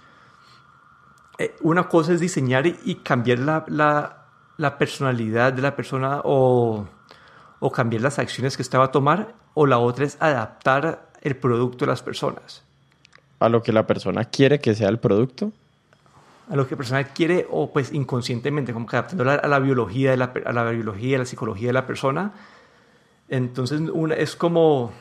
Eh, 1.40 1.56
una 1.62 1.90
cosa 1.90 2.14
es 2.14 2.20
diseñar 2.20 2.68
y, 2.68 2.96
cambiar 3.04 3.40
la, 3.40 3.66
la, 3.68 4.28
la, 4.58 4.78
personalidad 4.78 5.54
de 5.54 5.64
la 5.64 5.76
persona 5.76 6.22
o, 6.24 6.88
o 7.60 7.72
cambiar 7.72 8.04
las 8.04 8.20
acciones 8.20 8.56
que 8.56 8.62
estaba 8.62 8.86
a 8.86 8.92
tomar, 8.92 9.34
o 9.56 9.66
la 9.66 9.80
otra 9.80 10.06
es 10.06 10.18
adaptar 10.20 11.14
el 11.22 11.36
producto 11.36 11.86
a 11.86 11.88
las 11.88 12.04
personas. 12.04 12.64
A 13.40 13.50
lo 13.50 13.64
que 13.64 13.74
la 13.74 13.88
persona 13.88 14.26
quiere 14.26 14.60
que 14.60 14.76
sea 14.76 14.90
el 14.90 15.00
producto 15.00 15.52
a 16.52 16.56
lo 16.58 16.68
que 16.68 16.76
la 16.76 16.78
persona 16.78 17.04
quiere 17.06 17.48
o 17.50 17.72
pues 17.72 17.94
inconscientemente, 17.94 18.74
como 18.74 18.86
que 18.86 18.98
adaptándola 18.98 19.36
a 19.36 19.48
la 19.48 19.60
biología, 19.60 20.12
de 20.12 20.18
la, 20.18 20.34
a 20.46 20.52
la 20.52 20.70
biología, 20.70 21.16
a 21.16 21.20
la 21.20 21.26
psicología 21.26 21.70
de 21.70 21.74
la 21.74 21.88
persona, 21.88 22.34
Entonces, 23.30 23.80
una, 23.80 24.16
es 24.16 24.36
como, 24.36 24.92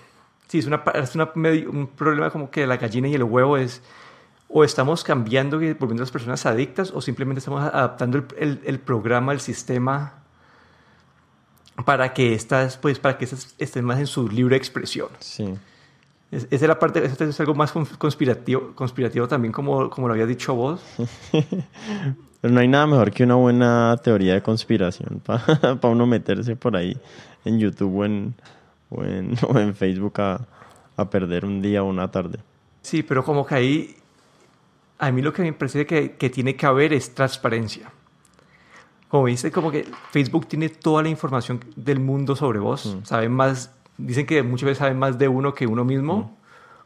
sí, 0.47 0.61
es, 0.61 0.67
una, 0.67 0.85
es 0.95 1.17
un 1.17 1.89
problema 1.89 2.31
como 2.31 2.49
que 2.49 2.65
la 2.65 2.77
gallina 2.77 3.09
y 3.09 3.15
el 3.15 3.25
huevo 3.25 3.57
es, 3.57 3.83
o 4.49 4.63
estamos 4.63 5.03
cambiando 5.03 5.61
y 5.61 5.73
volviendo 5.73 6.03
a 6.03 6.07
las 6.07 6.13
personas 6.13 6.47
adictas, 6.47 6.93
o 6.95 7.01
simplemente 7.01 7.41
estamos 7.41 7.63
adaptando 7.63 8.19
el, 8.19 8.27
el, 8.39 8.61
el 8.65 8.79
programa, 8.79 9.33
el 9.33 9.41
sistema, 9.41 10.23
para 11.85 12.13
que 12.13 12.35
estas, 12.35 12.77
pues, 12.77 13.01
para 13.01 13.19
que 13.19 13.25
estas 13.25 13.57
estén 13.59 13.85
más 13.85 13.99
en 13.99 14.07
su 14.07 14.29
libre 14.29 14.57
expresión. 14.57 15.09
Sí. 15.19 15.53
Esa 16.31 16.47
es 16.51 16.63
la 16.63 16.79
parte, 16.79 17.05
eso 17.05 17.25
es 17.25 17.41
algo 17.41 17.55
más 17.55 17.73
conspirativo, 17.73 18.73
conspirativo 18.75 19.27
también, 19.27 19.53
como, 19.53 19.91
como 19.91 20.07
lo 20.07 20.15
había 20.15 20.27
dicho 20.27 20.55
vos. 20.55 20.81
Pero 22.41 22.55
no 22.55 22.61
hay 22.61 22.69
nada 22.69 22.87
mejor 22.87 23.11
que 23.11 23.25
una 23.25 23.35
buena 23.35 23.97
teoría 24.03 24.35
de 24.35 24.43
conspiración 24.43 25.21
para 25.25 25.43
uno 25.83 26.07
meterse 26.07 26.57
por 26.57 26.77
ahí 26.77 26.97
en 27.45 27.59
YouTube 27.59 27.99
o 27.99 28.05
en, 28.05 28.35
o 28.91 29.05
en, 29.05 29.35
o 29.49 29.59
en 29.59 29.75
Facebook 29.75 30.21
a, 30.21 30.47
a, 30.97 31.11
perder 31.11 31.45
un 31.45 31.61
día 31.61 31.83
o 31.83 31.87
una 31.87 32.11
tarde. 32.11 32.39
Sí, 32.83 33.03
pero 33.03 33.25
como 33.25 33.45
que 33.45 33.55
ahí, 33.55 33.97
a 34.99 35.11
mí 35.11 35.23
lo 35.23 35.33
que 35.33 35.43
me 35.43 35.53
parece 35.53 35.85
que, 35.85 36.13
que 36.13 36.31
tiene 36.31 36.57
que 36.57 36.65
haber 36.65 36.93
es 36.93 37.15
transparencia. 37.15 37.91
Como 39.09 39.27
dice, 39.27 39.51
como 39.51 39.73
que 39.73 39.89
Facebook 40.13 40.47
tiene 40.47 40.69
toda 40.69 41.03
la 41.03 41.09
información 41.09 41.61
del 41.75 41.99
mundo 41.99 42.37
sobre 42.37 42.61
vos. 42.61 42.87
Mm. 42.87 43.05
Saben 43.05 43.33
más, 43.33 43.75
dicen 44.07 44.27
que 44.27 44.43
muchas 44.43 44.67
veces 44.67 44.79
saben 44.79 44.99
más 44.99 45.19
de 45.19 45.29
uno 45.29 45.55
que 45.55 45.67
uno 45.67 45.85
mismo, 45.85 46.37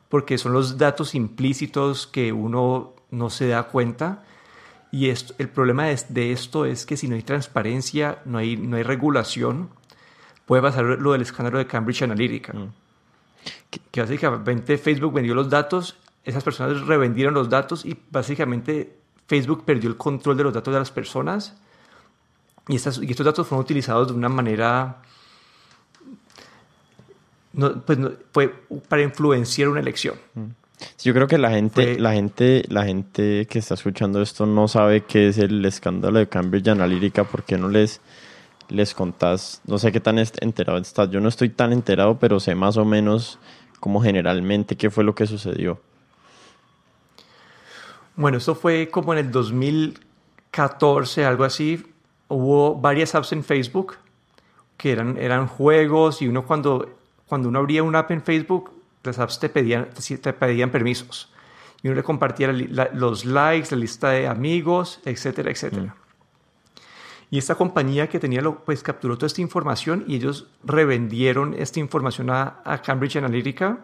porque 0.09 0.38
son 0.38 0.52
los 0.52 0.78
datos 0.78 1.14
implícitos 1.14 2.06
que 2.06 2.33
uno 2.33 2.94
no 3.11 3.30
se 3.30 3.49
da 3.49 3.64
cuenta. 3.64 4.25
Y 4.90 5.09
esto, 5.09 5.35
el 5.38 5.49
problema 5.49 5.87
de, 5.87 6.00
de, 6.09 6.33
esto 6.33 6.66
es 6.66 6.87
que 6.87 6.97
si 6.97 7.09
no 7.09 7.16
hay 7.16 7.23
transparencia, 7.23 8.18
no 8.25 8.38
hay, 8.38 8.56
no 8.56 8.76
hay 8.76 8.83
regulación, 8.83 9.71
puede 10.47 10.62
pasar 10.62 10.85
lo 10.85 11.12
del 11.12 11.23
escándalo 11.23 11.59
de 11.59 11.66
Cambridge 11.66 12.02
Analytica. 12.02 12.52
Que, 13.71 13.80
que, 13.90 14.00
básicamente 14.00 14.78
Facebook 14.78 15.12
vendió 15.12 15.35
los 15.35 15.50
datos, 15.50 15.97
esas 16.25 16.44
personas 16.44 16.87
revendieron 16.87 17.35
los 17.35 17.50
datos 17.50 17.85
y 17.85 17.99
básicamente 18.11 18.97
Facebook 19.26 19.64
perdió 19.64 19.90
el 19.90 19.97
control 19.97 20.37
de 20.37 20.44
los 20.44 20.54
datos 20.54 20.73
de 20.73 20.78
las 20.78 20.90
personas. 20.90 21.56
Y, 22.68 22.76
estas, 22.76 22.99
y 23.02 23.11
estos 23.11 23.26
datos 23.26 23.47
fueron 23.47 23.64
utilizados 23.64 24.09
de 24.09 24.14
una 24.14 24.28
manera... 24.28 25.02
No, 27.54 27.80
pues 27.82 27.99
no, 27.99 28.12
fue 28.32 28.52
para 28.88 29.02
influenciar 29.02 29.68
una 29.68 29.80
elección. 29.80 30.16
Mm 30.34 30.50
yo 31.02 31.14
creo 31.14 31.26
que 31.26 31.38
la 31.38 31.50
gente, 31.50 31.99
la 31.99 32.12
gente, 32.12 32.64
la 32.68 32.84
gente 32.84 33.46
que 33.46 33.58
está 33.58 33.75
escuchando 33.75 34.23
esto 34.23 34.46
no 34.46 34.68
sabe 34.68 35.02
qué 35.02 35.28
es 35.28 35.38
el 35.38 35.64
escándalo 35.64 36.18
de 36.18 36.28
Cambridge 36.28 36.68
Analytica, 36.68 37.25
porque 37.25 37.56
no 37.58 37.68
les, 37.68 38.00
les 38.68 38.94
contás, 38.94 39.61
no 39.66 39.78
sé 39.78 39.92
qué 39.92 40.00
tan 40.00 40.18
enterado 40.18 40.78
estás. 40.78 41.11
Yo 41.11 41.20
no 41.20 41.28
estoy 41.28 41.50
tan 41.50 41.73
enterado, 41.73 42.18
pero 42.18 42.40
sé 42.40 42.54
más 42.54 42.76
o 42.76 42.84
menos 42.84 43.38
como 43.80 44.02
generalmente 44.02 44.76
qué 44.76 44.90
fue 44.90 45.04
lo 45.04 45.14
que 45.14 45.26
sucedió. 45.26 45.80
Bueno, 48.16 48.38
esto 48.38 48.54
fue 48.54 48.88
como 48.90 49.12
en 49.12 49.18
el 49.18 49.30
2014, 49.30 51.25
algo 51.25 51.44
así. 51.44 51.84
Hubo 52.28 52.76
varias 52.76 53.14
apps 53.14 53.32
en 53.32 53.44
Facebook 53.44 53.96
que 54.76 54.92
eran, 54.92 55.18
eran 55.18 55.46
juegos 55.46 56.23
y 56.23 56.28
uno 56.28 56.46
cuando, 56.46 56.96
cuando 57.34 57.48
uno 57.48 57.58
abría 57.58 57.82
una 57.82 57.98
app 57.98 58.12
en 58.12 58.22
Facebook 58.22 58.70
las 59.02 59.18
apps 59.18 59.40
te 59.40 59.48
pedían, 59.48 59.88
te 59.88 60.32
pedían 60.32 60.70
permisos. 60.70 61.32
Y 61.82 61.88
uno 61.88 61.96
le 61.96 62.04
compartía 62.04 62.52
los 62.52 63.24
likes, 63.24 63.70
la 63.72 63.76
lista 63.76 64.10
de 64.10 64.28
amigos, 64.28 65.00
etcétera, 65.04 65.50
etcétera. 65.50 65.96
Mm. 65.96 67.32
Y 67.32 67.38
esta 67.38 67.56
compañía 67.56 68.08
que 68.08 68.20
tenía, 68.20 68.40
lo, 68.40 68.64
pues 68.64 68.84
capturó 68.84 69.16
toda 69.16 69.26
esta 69.26 69.40
información 69.40 70.04
y 70.06 70.14
ellos 70.14 70.46
revendieron 70.62 71.54
esta 71.54 71.80
información 71.80 72.30
a, 72.30 72.62
Cambridge 72.86 73.16
Analytica. 73.16 73.80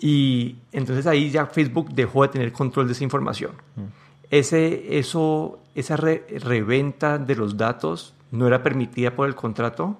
Y 0.00 0.56
entonces 0.72 1.06
ahí 1.06 1.28
ya 1.28 1.44
Facebook 1.44 1.90
dejó 1.92 2.22
de 2.22 2.28
tener 2.28 2.52
control 2.52 2.86
de 2.86 2.94
esa 2.94 3.04
información. 3.04 3.52
Mm. 3.76 3.82
Ese, 4.30 4.98
eso, 4.98 5.60
esa 5.74 5.96
reventa 5.96 7.18
de 7.18 7.36
los 7.36 7.58
datos 7.58 8.14
no 8.30 8.46
era 8.46 8.62
permitida 8.62 9.14
por 9.14 9.28
el 9.28 9.34
contrato 9.34 9.98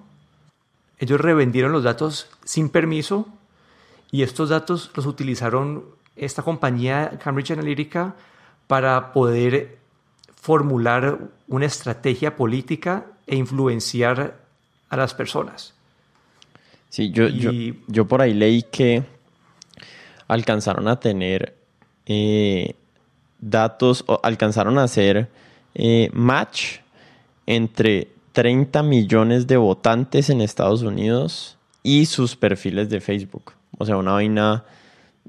ellos 1.00 1.20
revendieron 1.20 1.72
los 1.72 1.82
datos 1.82 2.28
sin 2.44 2.68
permiso 2.68 3.26
y 4.12 4.22
estos 4.22 4.50
datos 4.50 4.90
los 4.94 5.06
utilizaron 5.06 5.84
esta 6.14 6.42
compañía 6.42 7.18
Cambridge 7.24 7.52
Analytica 7.52 8.14
para 8.66 9.12
poder 9.14 9.78
formular 10.36 11.18
una 11.48 11.66
estrategia 11.66 12.36
política 12.36 13.06
e 13.26 13.36
influenciar 13.36 14.40
a 14.90 14.96
las 14.96 15.14
personas. 15.14 15.72
Sí, 16.90 17.10
yo, 17.10 17.28
yo, 17.28 18.04
por 18.06 18.20
ahí 18.20 18.34
leí 18.34 18.62
que 18.62 19.02
alcanzaron 20.28 20.86
a 20.88 21.00
tener 21.00 21.54
eh, 22.04 22.74
datos, 23.38 24.04
o 24.06 24.20
alcanzaron 24.22 24.76
a 24.76 24.82
hacer 24.82 25.28
eh, 25.74 26.10
match 26.12 26.78
entre 27.46 28.08
30 28.32 28.82
millones 28.82 29.46
de 29.46 29.56
votantes 29.56 30.30
en 30.30 30.40
Estados 30.40 30.82
Unidos 30.82 31.58
y 31.82 32.06
sus 32.06 32.36
perfiles 32.36 32.88
de 32.88 33.00
Facebook. 33.00 33.52
O 33.78 33.86
sea, 33.86 33.96
una 33.96 34.12
vaina 34.12 34.64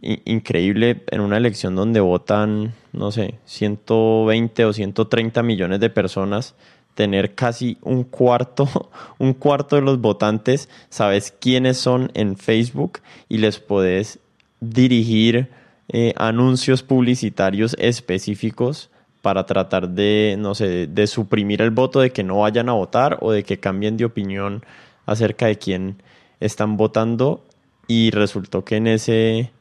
increíble 0.01 1.03
en 1.11 1.21
una 1.21 1.37
elección 1.37 1.75
donde 1.75 1.99
votan, 1.99 2.73
no 2.91 3.11
sé, 3.11 3.35
120 3.45 4.65
o 4.65 4.73
130 4.73 5.43
millones 5.43 5.79
de 5.79 5.89
personas, 5.89 6.55
tener 6.95 7.35
casi 7.35 7.77
un 7.81 8.03
cuarto, 8.03 8.67
un 9.17 9.33
cuarto 9.33 9.75
de 9.75 9.81
los 9.81 9.99
votantes, 9.99 10.69
sabes 10.89 11.33
quiénes 11.39 11.77
son 11.77 12.11
en 12.13 12.37
Facebook 12.37 12.99
y 13.29 13.37
les 13.37 13.59
podés 13.59 14.19
dirigir 14.59 15.49
eh, 15.89 16.13
anuncios 16.17 16.83
publicitarios 16.83 17.75
específicos 17.79 18.90
para 19.21 19.45
tratar 19.45 19.89
de, 19.89 20.35
no 20.39 20.55
sé, 20.55 20.87
de 20.87 21.07
suprimir 21.07 21.61
el 21.61 21.71
voto, 21.71 21.99
de 21.99 22.11
que 22.11 22.23
no 22.23 22.39
vayan 22.39 22.69
a 22.69 22.73
votar 22.73 23.17
o 23.21 23.31
de 23.31 23.43
que 23.43 23.59
cambien 23.59 23.97
de 23.97 24.05
opinión 24.05 24.63
acerca 25.05 25.47
de 25.47 25.57
quién 25.57 26.01
están 26.39 26.77
votando. 26.77 27.43
Y 27.87 28.11
resultó 28.11 28.63
que 28.63 28.77
en, 28.77 28.87
ese, 28.87 29.51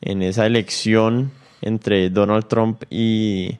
en 0.00 0.22
esa 0.22 0.46
elección 0.46 1.32
entre 1.60 2.10
Donald 2.10 2.46
Trump 2.46 2.82
y, 2.90 3.58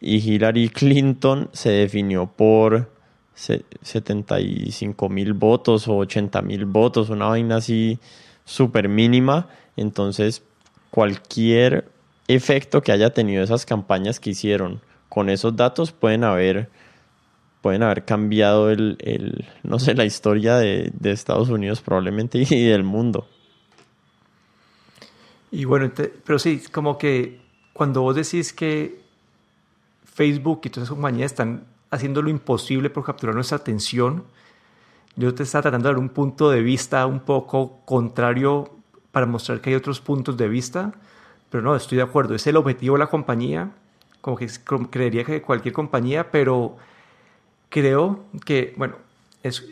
y 0.00 0.16
Hillary 0.16 0.68
Clinton 0.68 1.48
se 1.52 1.70
definió 1.70 2.26
por 2.26 2.90
75 3.34 5.08
mil 5.08 5.34
votos 5.34 5.88
o 5.88 5.96
80 5.96 6.40
mil 6.42 6.64
votos, 6.64 7.10
una 7.10 7.26
vaina 7.26 7.56
así 7.56 7.98
súper 8.44 8.88
mínima. 8.88 9.48
Entonces, 9.76 10.42
cualquier 10.90 11.90
efecto 12.28 12.82
que 12.82 12.92
haya 12.92 13.10
tenido 13.10 13.42
esas 13.42 13.66
campañas 13.66 14.20
que 14.20 14.30
hicieron. 14.30 14.80
Con 15.08 15.30
esos 15.30 15.56
datos 15.56 15.92
pueden 15.92 16.24
haber 16.24 16.68
pueden 17.62 17.82
haber 17.82 18.04
cambiado 18.04 18.70
el, 18.70 18.96
el 19.00 19.44
no 19.64 19.80
sé 19.80 19.94
la 19.94 20.04
historia 20.04 20.56
de, 20.56 20.92
de, 20.94 21.10
Estados 21.10 21.48
Unidos 21.48 21.80
probablemente 21.80 22.38
y 22.38 22.64
del 22.64 22.84
mundo. 22.84 23.26
Y 25.50 25.64
bueno 25.64 25.90
pero 26.24 26.38
sí 26.38 26.62
como 26.70 26.98
que 26.98 27.40
cuando 27.72 28.02
vos 28.02 28.14
decís 28.14 28.52
que 28.52 29.00
Facebook 30.04 30.60
y 30.64 30.70
todas 30.70 30.88
esas 30.88 30.94
compañías 30.94 31.32
están 31.32 31.64
haciendo 31.90 32.22
lo 32.22 32.30
imposible 32.30 32.90
por 32.90 33.04
capturar 33.04 33.34
nuestra 33.34 33.58
atención 33.58 34.24
yo 35.16 35.34
te 35.34 35.42
estaba 35.42 35.62
tratando 35.62 35.88
de 35.88 35.94
dar 35.94 36.00
un 36.00 36.10
punto 36.10 36.50
de 36.50 36.60
vista 36.60 37.06
un 37.06 37.20
poco 37.20 37.80
contrario 37.84 38.70
para 39.12 39.26
mostrar 39.26 39.60
que 39.60 39.70
hay 39.70 39.76
otros 39.76 40.00
puntos 40.00 40.36
de 40.36 40.48
vista 40.48 40.92
pero 41.50 41.62
no, 41.62 41.76
estoy 41.76 41.96
de 41.96 42.02
acuerdo, 42.02 42.34
es 42.34 42.46
el 42.46 42.56
objetivo 42.56 42.96
de 42.96 43.00
la 43.00 43.06
compañía, 43.06 43.70
como 44.20 44.36
que 44.36 44.48
creería 44.90 45.24
que 45.24 45.42
cualquier 45.42 45.72
compañía, 45.72 46.30
pero 46.30 46.76
creo 47.68 48.24
que, 48.44 48.74
bueno, 48.76 48.96
es, 49.42 49.64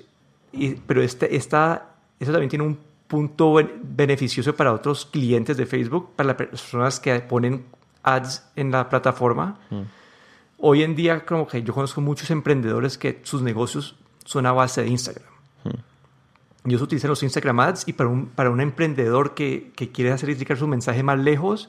pero 0.86 1.02
este, 1.02 1.36
esta, 1.36 1.90
eso 2.20 2.32
también 2.32 2.50
tiene 2.50 2.64
un 2.64 2.78
punto 3.08 3.54
beneficioso 3.82 4.54
para 4.54 4.72
otros 4.72 5.06
clientes 5.06 5.56
de 5.56 5.66
Facebook, 5.66 6.10
para 6.16 6.28
las 6.28 6.36
personas 6.36 7.00
que 7.00 7.18
ponen 7.20 7.64
ads 8.02 8.44
en 8.56 8.70
la 8.70 8.88
plataforma. 8.88 9.58
Mm. 9.70 9.82
Hoy 10.58 10.82
en 10.82 10.94
día, 10.94 11.24
como 11.24 11.46
que 11.46 11.62
yo 11.62 11.74
conozco 11.74 12.00
muchos 12.00 12.30
emprendedores 12.30 12.96
que 12.96 13.20
sus 13.24 13.42
negocios 13.42 13.96
son 14.24 14.46
a 14.46 14.52
base 14.52 14.82
de 14.82 14.88
Instagram. 14.88 15.28
Mm. 15.64 15.93
Ellos 16.64 16.80
utilizan 16.80 17.10
los 17.10 17.22
Instagram 17.22 17.60
ads 17.60 17.84
y 17.86 17.92
para 17.92 18.08
un, 18.08 18.26
para 18.26 18.50
un 18.50 18.60
emprendedor 18.60 19.34
que, 19.34 19.72
que 19.76 19.92
quiere 19.92 20.12
hacer 20.12 20.36
llegar 20.36 20.56
su 20.56 20.66
mensaje 20.66 21.02
más 21.02 21.18
lejos, 21.18 21.68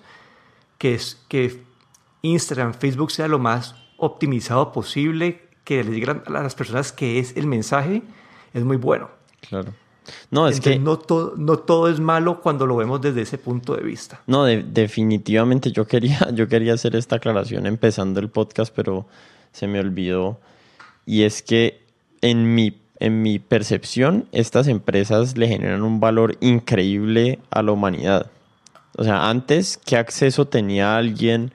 que 0.78 0.94
es 0.94 1.22
que 1.28 1.64
Instagram, 2.22 2.74
Facebook 2.74 3.12
sea 3.12 3.28
lo 3.28 3.40
más 3.40 3.76
optimizado 3.98 4.72
posible, 4.72 5.42
que 5.64 5.84
le 5.84 5.92
llegue 5.92 6.12
a 6.12 6.30
las 6.30 6.56
personas 6.56 6.92
que 6.92 7.20
es 7.20 7.36
el 7.36 7.48
mensaje, 7.48 8.04
es 8.54 8.64
muy 8.64 8.78
bueno. 8.78 9.10
Claro. 9.50 9.74
No, 10.32 10.48
es 10.48 10.60
que... 10.60 10.78
No 10.80 10.98
todo, 10.98 11.34
no 11.38 11.58
todo 11.58 11.90
es 11.90 12.00
malo 12.00 12.42
cuando 12.42 12.66
lo 12.66 12.76
vemos 12.78 13.02
desde 13.02 13.22
ese 13.22 13.38
punto 13.38 13.76
de 13.76 13.84
vista. 13.84 14.22
No, 14.28 14.46
definitivamente 14.46 15.72
yo 15.72 15.86
quería, 15.86 16.30
yo 16.34 16.48
quería 16.48 16.74
hacer 16.74 16.96
esta 16.96 17.18
aclaración 17.18 17.66
empezando 17.66 18.20
el 18.20 18.30
podcast, 18.30 18.74
pero 18.76 19.08
se 19.52 19.68
me 19.68 19.80
olvidó. 19.80 20.40
Y 21.06 21.24
es 21.24 21.42
que 21.42 21.86
en 22.22 22.56
mi 22.56 22.85
en 23.00 23.22
mi 23.22 23.40
percepción, 23.40 24.28
estas 24.32 24.68
empresas 24.68 25.38
le 25.38 25.48
generan 25.48 25.84
un 25.84 26.00
valor 26.00 26.38
increíble 26.40 27.40
a 27.50 27.62
la 27.62 27.72
humanidad. 27.72 28.32
O 28.98 29.04
sea, 29.04 29.30
antes, 29.30 29.78
¿qué 29.78 29.98
acceso 29.98 30.48
tenía 30.48 30.96
alguien 30.96 31.52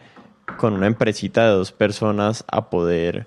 con 0.59 0.75
una 0.75 0.87
empresita 0.87 1.47
de 1.47 1.55
dos 1.55 1.73
personas 1.73 2.45
a 2.49 2.69
poder, 2.69 3.27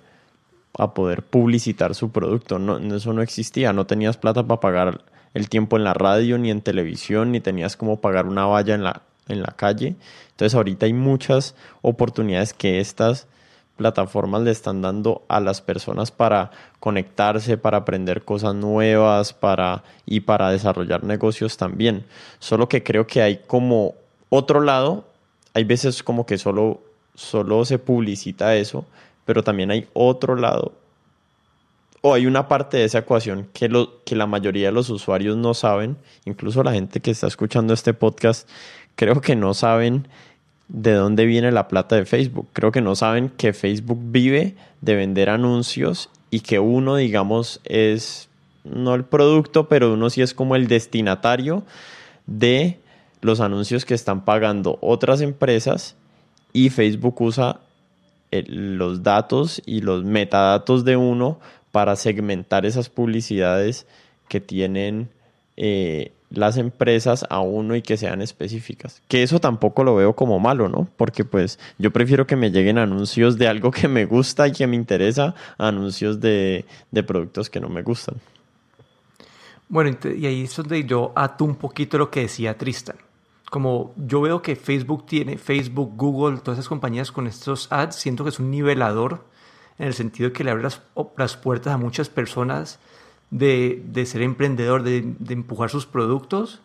a 0.77 0.93
poder 0.93 1.23
publicitar 1.23 1.95
su 1.95 2.11
producto? 2.11 2.59
No, 2.59 2.77
eso 2.95 3.13
no 3.13 3.23
existía. 3.23 3.73
No 3.73 3.87
tenías 3.87 4.17
plata 4.17 4.43
para 4.43 4.59
pagar 4.59 5.01
el 5.33 5.49
tiempo 5.49 5.77
en 5.77 5.83
la 5.83 5.95
radio, 5.95 6.37
ni 6.37 6.51
en 6.51 6.61
televisión, 6.61 7.31
ni 7.31 7.39
tenías 7.39 7.75
como 7.75 7.99
pagar 7.99 8.27
una 8.27 8.45
valla 8.45 8.75
en 8.75 8.83
la, 8.83 9.01
en 9.27 9.41
la 9.41 9.53
calle. 9.55 9.95
Entonces, 10.29 10.53
ahorita 10.53 10.85
hay 10.85 10.93
muchas 10.93 11.55
oportunidades 11.81 12.53
que 12.53 12.79
estas 12.79 13.25
plataformas 13.77 14.41
le 14.43 14.51
están 14.51 14.81
dando 14.81 15.23
a 15.27 15.39
las 15.39 15.61
personas 15.61 16.11
para 16.11 16.51
conectarse, 16.79 17.57
para 17.57 17.77
aprender 17.77 18.23
cosas 18.23 18.55
nuevas, 18.55 19.33
para 19.33 19.83
y 20.05 20.21
para 20.21 20.49
desarrollar 20.51 21.03
negocios 21.03 21.57
también. 21.57 22.05
Solo 22.39 22.69
que 22.69 22.83
creo 22.83 23.07
que 23.07 23.21
hay 23.21 23.41
como 23.47 23.95
otro 24.29 24.61
lado, 24.61 25.05
hay 25.53 25.63
veces 25.63 26.03
como 26.03 26.25
que 26.25 26.37
solo 26.37 26.81
solo 27.15 27.63
se 27.65 27.77
publicita 27.77 28.55
eso, 28.55 28.85
pero 29.25 29.43
también 29.43 29.69
hay 29.69 29.87
otro 29.93 30.35
lado 30.35 30.73
o 32.05 32.13
hay 32.13 32.25
una 32.25 32.49
parte 32.49 32.75
de 32.75 32.83
esa 32.83 32.99
ecuación 32.99 33.47
que, 33.53 33.69
lo, 33.69 34.03
que 34.03 34.17
la 34.17 34.27
mayoría 34.27 34.67
de 34.67 34.71
los 34.73 34.89
usuarios 34.89 35.37
no 35.37 35.53
saben, 35.53 35.95
incluso 36.25 36.61
la 36.61 36.73
gente 36.73 36.99
que 36.99 37.11
está 37.11 37.27
escuchando 37.27 37.73
este 37.73 37.93
podcast, 37.93 38.49
creo 38.97 39.21
que 39.21 39.37
no 39.37 39.53
saben 39.53 40.09
de 40.73 40.93
dónde 40.93 41.25
viene 41.25 41.51
la 41.51 41.69
plata 41.69 41.95
de 41.95 42.05
Facebook. 42.05 42.47
Creo 42.51 42.71
que 42.71 42.81
no 42.81 42.95
saben 42.95 43.29
que 43.29 43.53
Facebook 43.53 43.99
vive 44.01 44.55
de 44.81 44.95
vender 44.95 45.29
anuncios 45.29 46.09
y 46.29 46.41
que 46.41 46.59
uno, 46.59 46.97
digamos, 46.97 47.61
es 47.63 48.27
no 48.63 48.95
el 48.95 49.05
producto, 49.05 49.69
pero 49.69 49.93
uno 49.93 50.09
sí 50.09 50.21
es 50.21 50.33
como 50.33 50.55
el 50.55 50.67
destinatario 50.67 51.63
de 52.25 52.79
los 53.21 53.39
anuncios 53.39 53.85
que 53.85 53.93
están 53.93 54.25
pagando 54.25 54.79
otras 54.81 55.21
empresas 55.21 55.95
y 56.53 56.69
Facebook 56.69 57.21
usa 57.21 57.59
los 58.31 59.03
datos 59.03 59.61
y 59.65 59.81
los 59.81 60.03
metadatos 60.03 60.85
de 60.85 60.97
uno 60.97 61.39
para 61.71 61.95
segmentar 61.95 62.65
esas 62.65 62.89
publicidades 62.89 63.85
que 64.27 64.41
tienen 64.41 65.09
eh, 65.55 66.13
las 66.33 66.57
empresas 66.57 67.25
a 67.29 67.39
uno 67.39 67.75
y 67.75 67.81
que 67.81 67.95
sean 67.95 68.21
específicas. 68.21 69.01
Que 69.07 69.23
eso 69.23 69.39
tampoco 69.39 69.83
lo 69.83 69.95
veo 69.95 70.15
como 70.15 70.39
malo, 70.39 70.67
¿no? 70.67 70.87
Porque 70.97 71.23
pues 71.23 71.59
yo 71.77 71.91
prefiero 71.91 72.27
que 72.27 72.35
me 72.35 72.51
lleguen 72.51 72.77
anuncios 72.77 73.37
de 73.37 73.47
algo 73.47 73.71
que 73.71 73.87
me 73.87 74.05
gusta 74.05 74.47
y 74.47 74.51
que 74.51 74.67
me 74.67 74.75
interesa 74.75 75.35
anuncios 75.57 76.19
de, 76.19 76.65
productos 77.07 77.49
que 77.49 77.59
no 77.59 77.69
me 77.69 77.83
gustan. 77.83 78.15
Bueno, 79.69 79.95
y 80.15 80.25
ahí 80.25 80.43
es 80.43 80.55
donde 80.55 80.83
yo 80.83 81.13
ato 81.15 81.45
un 81.45 81.55
poquito 81.55 81.97
lo 81.97 82.09
que 82.09 82.21
decía 82.21 82.57
Tristan. 82.57 82.97
Como 83.49 83.93
yo 83.95 84.21
veo 84.21 84.41
que 84.41 84.55
Facebook 84.55 85.05
tiene, 85.05 85.37
Facebook, 85.37 85.93
Google, 85.95 86.39
todas 86.39 86.57
esas 86.57 86.69
compañías 86.69 87.11
con 87.11 87.27
estos 87.27 87.71
ads, 87.71 87.95
siento 87.95 88.23
que 88.23 88.31
es 88.31 88.39
un 88.39 88.49
nivelador 88.49 89.25
en 89.77 89.87
el 89.87 89.93
sentido 89.93 90.29
de 90.29 90.33
que 90.33 90.43
le 90.43 90.51
abre 90.51 90.63
las, 90.63 90.81
las 91.17 91.37
puertas 91.37 91.73
a 91.73 91.77
muchas 91.77 92.09
personas 92.09 92.79
de, 93.33 94.05
ser 94.05 94.21
emprendedor, 94.21 94.83
de, 94.83 94.97
empujar 95.29 95.69
sus 95.69 95.85
productos, 95.85 96.61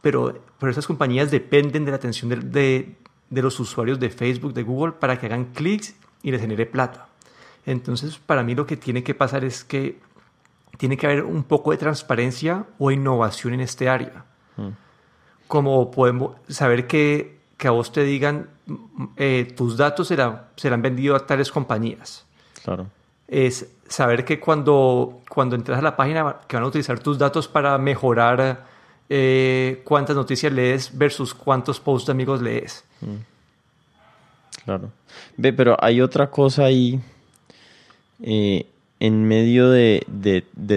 pero, 0.00 0.40
pero 0.58 0.72
esas 0.72 0.86
compañías 0.86 1.30
dependen 1.30 1.84
de 1.84 1.90
la 1.90 1.96
atención 1.96 2.28
de, 2.30 2.94
los 3.30 3.60
usuarios 3.60 4.00
de 4.00 4.10
Facebook, 4.10 4.54
de 4.54 4.62
Google, 4.62 4.92
para 4.92 5.18
que 5.18 5.26
hagan 5.26 5.46
clics 5.46 5.94
y 6.22 6.30
les 6.30 6.40
genere 6.40 6.66
plata. 6.66 7.08
Entonces, 7.66 8.18
para 8.18 8.42
mí 8.42 8.54
lo 8.54 8.66
que 8.66 8.76
tiene 8.76 9.02
que 9.02 9.14
pasar 9.14 9.44
es 9.44 9.64
que 9.64 9.98
tiene 10.78 10.96
que 10.96 11.06
haber 11.06 11.24
un 11.24 11.44
poco 11.44 11.72
de 11.72 11.76
transparencia 11.76 12.64
o 12.78 12.90
innovación 12.90 13.54
en 13.54 13.60
este 13.60 13.88
área. 13.88 14.24
Como 15.46 15.90
podemos 15.90 16.36
saber 16.48 16.86
que, 16.86 17.38
que, 17.56 17.68
a 17.68 17.70
vos 17.70 17.92
te 17.92 18.02
digan, 18.02 18.48
eh, 19.16 19.52
tus 19.56 19.76
datos 19.76 20.08
serán, 20.08 20.42
serán 20.56 20.82
vendidos 20.82 21.22
a 21.22 21.26
tales 21.26 21.50
compañías. 21.50 22.26
Claro 22.64 22.86
es 23.28 23.70
saber 23.88 24.24
que 24.24 24.38
cuando, 24.38 25.20
cuando 25.28 25.56
entras 25.56 25.78
a 25.78 25.82
la 25.82 25.96
página 25.96 26.36
que 26.46 26.56
van 26.56 26.64
a 26.64 26.68
utilizar 26.68 26.98
tus 27.00 27.18
datos 27.18 27.48
para 27.48 27.76
mejorar 27.78 28.66
eh, 29.08 29.82
cuántas 29.84 30.14
noticias 30.14 30.52
lees 30.52 30.96
versus 30.96 31.34
cuántos 31.34 31.80
posts 31.80 32.06
de 32.06 32.12
amigos 32.12 32.42
lees. 32.42 32.84
Mm. 33.00 33.16
Claro. 34.64 34.92
Ve, 35.36 35.52
pero 35.52 35.76
hay 35.80 36.00
otra 36.00 36.30
cosa 36.30 36.64
ahí 36.64 37.00
eh, 38.22 38.66
en 39.00 39.24
medio 39.24 39.70
de, 39.70 40.04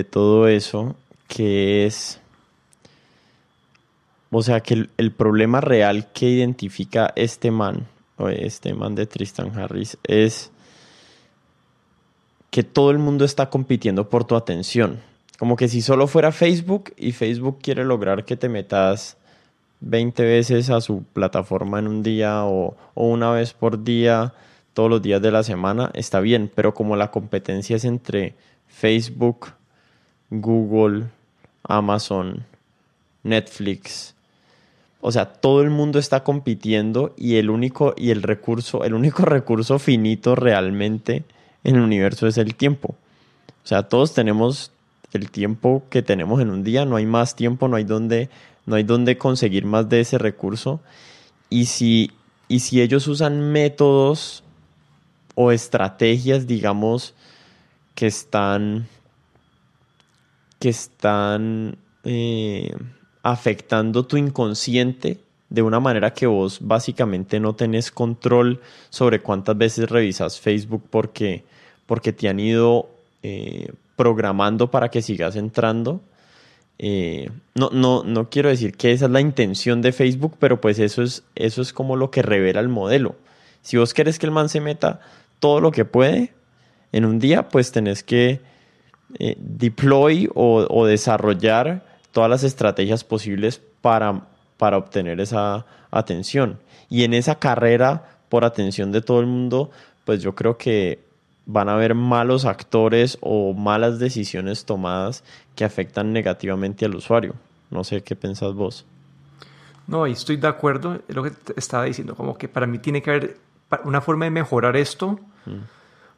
todo 0.10 0.48
eso 0.48 0.96
que 1.28 1.86
es... 1.86 2.20
O 4.34 4.42
sea, 4.42 4.62
que 4.62 4.76
el, 4.76 4.90
el, 4.96 5.12
problema 5.12 5.60
real 5.60 6.10
que 6.14 6.30
identifica 6.30 7.12
este 7.18 7.52
man, 7.52 7.88
o 8.16 8.30
este 8.30 8.74
man 8.74 8.96
de 8.96 9.06
Tristan 9.06 9.52
Harris, 9.60 9.98
es 10.04 10.52
que 12.52 12.64
todo 12.64 12.92
el 12.92 13.00
mundo 13.00 13.26
está 13.26 13.50
compitiendo 13.50 14.10
por 14.10 14.26
tu 14.26 14.36
atención. 14.36 15.00
Como 15.40 15.56
que 15.56 15.70
si 15.70 15.82
solo 15.82 16.06
fuera 16.06 16.32
Facebook 16.32 16.94
y 16.98 17.14
Facebook 17.14 17.60
quiere 17.62 17.84
lograr 17.84 18.26
que 18.26 18.38
te 18.38 18.50
metas 18.50 19.18
20 19.80 20.24
veces 20.24 20.70
a 20.70 20.82
su 20.82 21.04
plataforma 21.04 21.80
en 21.80 21.88
un 21.88 22.04
día 22.04 22.46
o, 22.46 22.76
una 22.94 23.32
vez 23.32 23.54
por 23.54 23.84
día, 23.84 24.34
todos 24.74 24.90
los 24.90 25.02
días 25.02 25.22
de 25.22 25.32
la 25.32 25.44
semana, 25.44 25.90
está 25.96 26.20
bien, 26.20 26.52
pero 26.54 26.74
como 26.74 26.96
la 26.96 27.10
competencia 27.10 27.78
es 27.78 27.86
entre 27.86 28.36
Facebook, 28.68 29.54
Google, 30.30 31.06
Amazon, 31.64 32.46
Netflix, 33.24 34.14
o 35.00 35.12
sea, 35.12 35.26
todo 35.26 35.62
el 35.62 35.72
mundo 35.72 35.98
está 35.98 36.24
compitiendo 36.24 37.16
y 37.18 37.38
el 37.38 37.50
único 37.50 37.96
y 37.98 38.12
el 38.12 38.22
recurso, 38.22 38.84
el 38.84 38.94
único 38.94 39.24
recurso 39.26 39.80
finito 39.80 40.36
realmente 40.36 41.24
en 41.64 41.76
el 41.76 41.82
universo 41.82 42.28
es 42.28 42.38
el 42.38 42.56
tiempo. 42.56 42.96
O 43.64 43.68
sea, 43.68 43.84
todos 43.84 44.14
tenemos 44.14 44.72
el 45.14 45.30
tiempo 45.30 45.84
que 45.90 46.02
tenemos 46.02 46.42
en 46.42 46.50
un 46.50 46.64
día, 46.64 46.86
no 46.86 46.96
hay 46.96 47.06
más 47.06 47.36
tiempo, 47.36 47.68
no 47.68 47.76
hay 47.76 47.84
donde, 47.84 48.30
no 48.66 48.76
hay 48.76 48.84
donde 48.84 49.18
conseguir 49.18 49.66
más 49.66 49.90
de 49.90 50.02
ese 50.02 50.18
recurso. 50.18 50.82
Y 51.50 51.66
si, 51.66 52.12
y 52.48 52.60
si 52.60 52.82
ellos 52.82 53.08
usan 53.08 53.52
métodos 53.52 54.44
o 55.36 55.52
estrategias, 55.52 56.48
digamos, 56.48 57.14
que 57.94 58.08
están, 58.08 58.88
que 60.60 60.70
están 60.70 61.78
eh, 62.04 62.74
afectando 63.22 64.06
tu 64.06 64.18
inconsciente 64.18 65.20
de 65.50 65.62
una 65.62 65.82
manera 65.82 66.14
que 66.14 66.28
vos 66.28 66.60
básicamente 66.62 67.40
no 67.42 67.54
tenés 67.54 67.92
control 67.92 68.62
sobre 68.90 69.22
cuántas 69.22 69.58
veces 69.58 69.90
revisas 69.90 70.40
Facebook 70.40 70.84
porque 70.90 71.44
porque 71.92 72.14
te 72.14 72.30
han 72.30 72.40
ido 72.40 72.88
eh, 73.22 73.70
programando 73.98 74.72
para 74.72 74.88
que 74.88 75.02
sigas 75.02 75.36
entrando. 75.36 76.00
Eh, 76.80 77.30
no, 77.54 77.70
no, 77.74 78.06
no 78.06 78.30
quiero 78.30 78.48
decir 78.48 78.78
que 78.78 78.94
esa 78.94 79.08
es 79.08 79.12
la 79.12 79.20
intención 79.20 79.82
de 79.82 79.92
Facebook, 79.92 80.38
pero 80.40 80.62
pues 80.62 80.80
eso 80.80 81.04
es, 81.04 81.26
eso 81.36 81.62
es 81.62 81.74
como 81.74 81.98
lo 81.98 82.10
que 82.10 82.22
revela 82.22 82.62
el 82.62 82.70
modelo. 82.70 83.18
Si 83.62 83.76
vos 83.76 83.94
querés 83.94 84.20
que 84.20 84.26
el 84.26 84.32
man 84.32 84.48
se 84.48 84.62
meta 84.62 85.02
todo 85.40 85.60
lo 85.60 85.74
que 85.74 85.84
puede 85.84 86.32
en 86.94 87.04
un 87.04 87.20
día, 87.20 87.50
pues 87.50 87.74
tenés 87.74 88.04
que 88.04 88.40
eh, 89.20 89.36
deploy 89.38 90.30
o, 90.34 90.86
desarrollar 90.86 91.84
todas 92.14 92.30
las 92.30 92.46
estrategias 92.46 93.04
posibles 93.04 93.62
para, 93.82 94.30
para 94.56 94.78
obtener 94.78 95.20
esa 95.20 95.66
atención. 95.92 96.58
Y 96.90 97.04
en 97.04 97.14
esa 97.14 97.38
carrera 97.38 98.22
por 98.30 98.46
atención 98.46 98.94
de 98.94 99.02
todo 99.02 99.20
el 99.20 99.28
mundo, 99.28 99.72
pues 100.06 100.22
yo 100.22 100.36
creo 100.36 100.58
que 100.58 101.11
van 101.46 101.70
a 101.70 101.74
haber 101.74 101.96
malos 101.96 102.46
actores 102.46 103.18
o 103.22 103.54
malas 103.54 104.00
decisiones 104.00 104.66
tomadas 104.66 105.24
que 105.56 105.66
afectan 105.66 106.14
negativamente 106.14 106.86
al 106.86 106.96
usuario. 106.96 107.36
No 107.70 107.84
sé 107.84 108.04
qué 108.04 108.16
pensás 108.16 108.54
vos. 108.54 108.86
No, 109.88 110.08
y 110.08 110.12
estoy 110.12 110.38
de 110.38 110.48
acuerdo 110.48 110.94
en 110.94 111.04
lo 111.10 111.24
que 111.24 111.32
te 111.32 111.54
estaba 111.58 111.86
diciendo, 111.86 112.16
como 112.16 112.38
que 112.38 112.48
para 112.48 112.68
mí 112.68 112.80
tiene 112.80 113.02
que 113.02 113.10
haber 113.10 113.38
una 113.84 114.02
forma 114.02 114.26
de 114.26 114.32
mejorar 114.32 114.76
esto, 114.78 115.20
mm. 115.46 115.60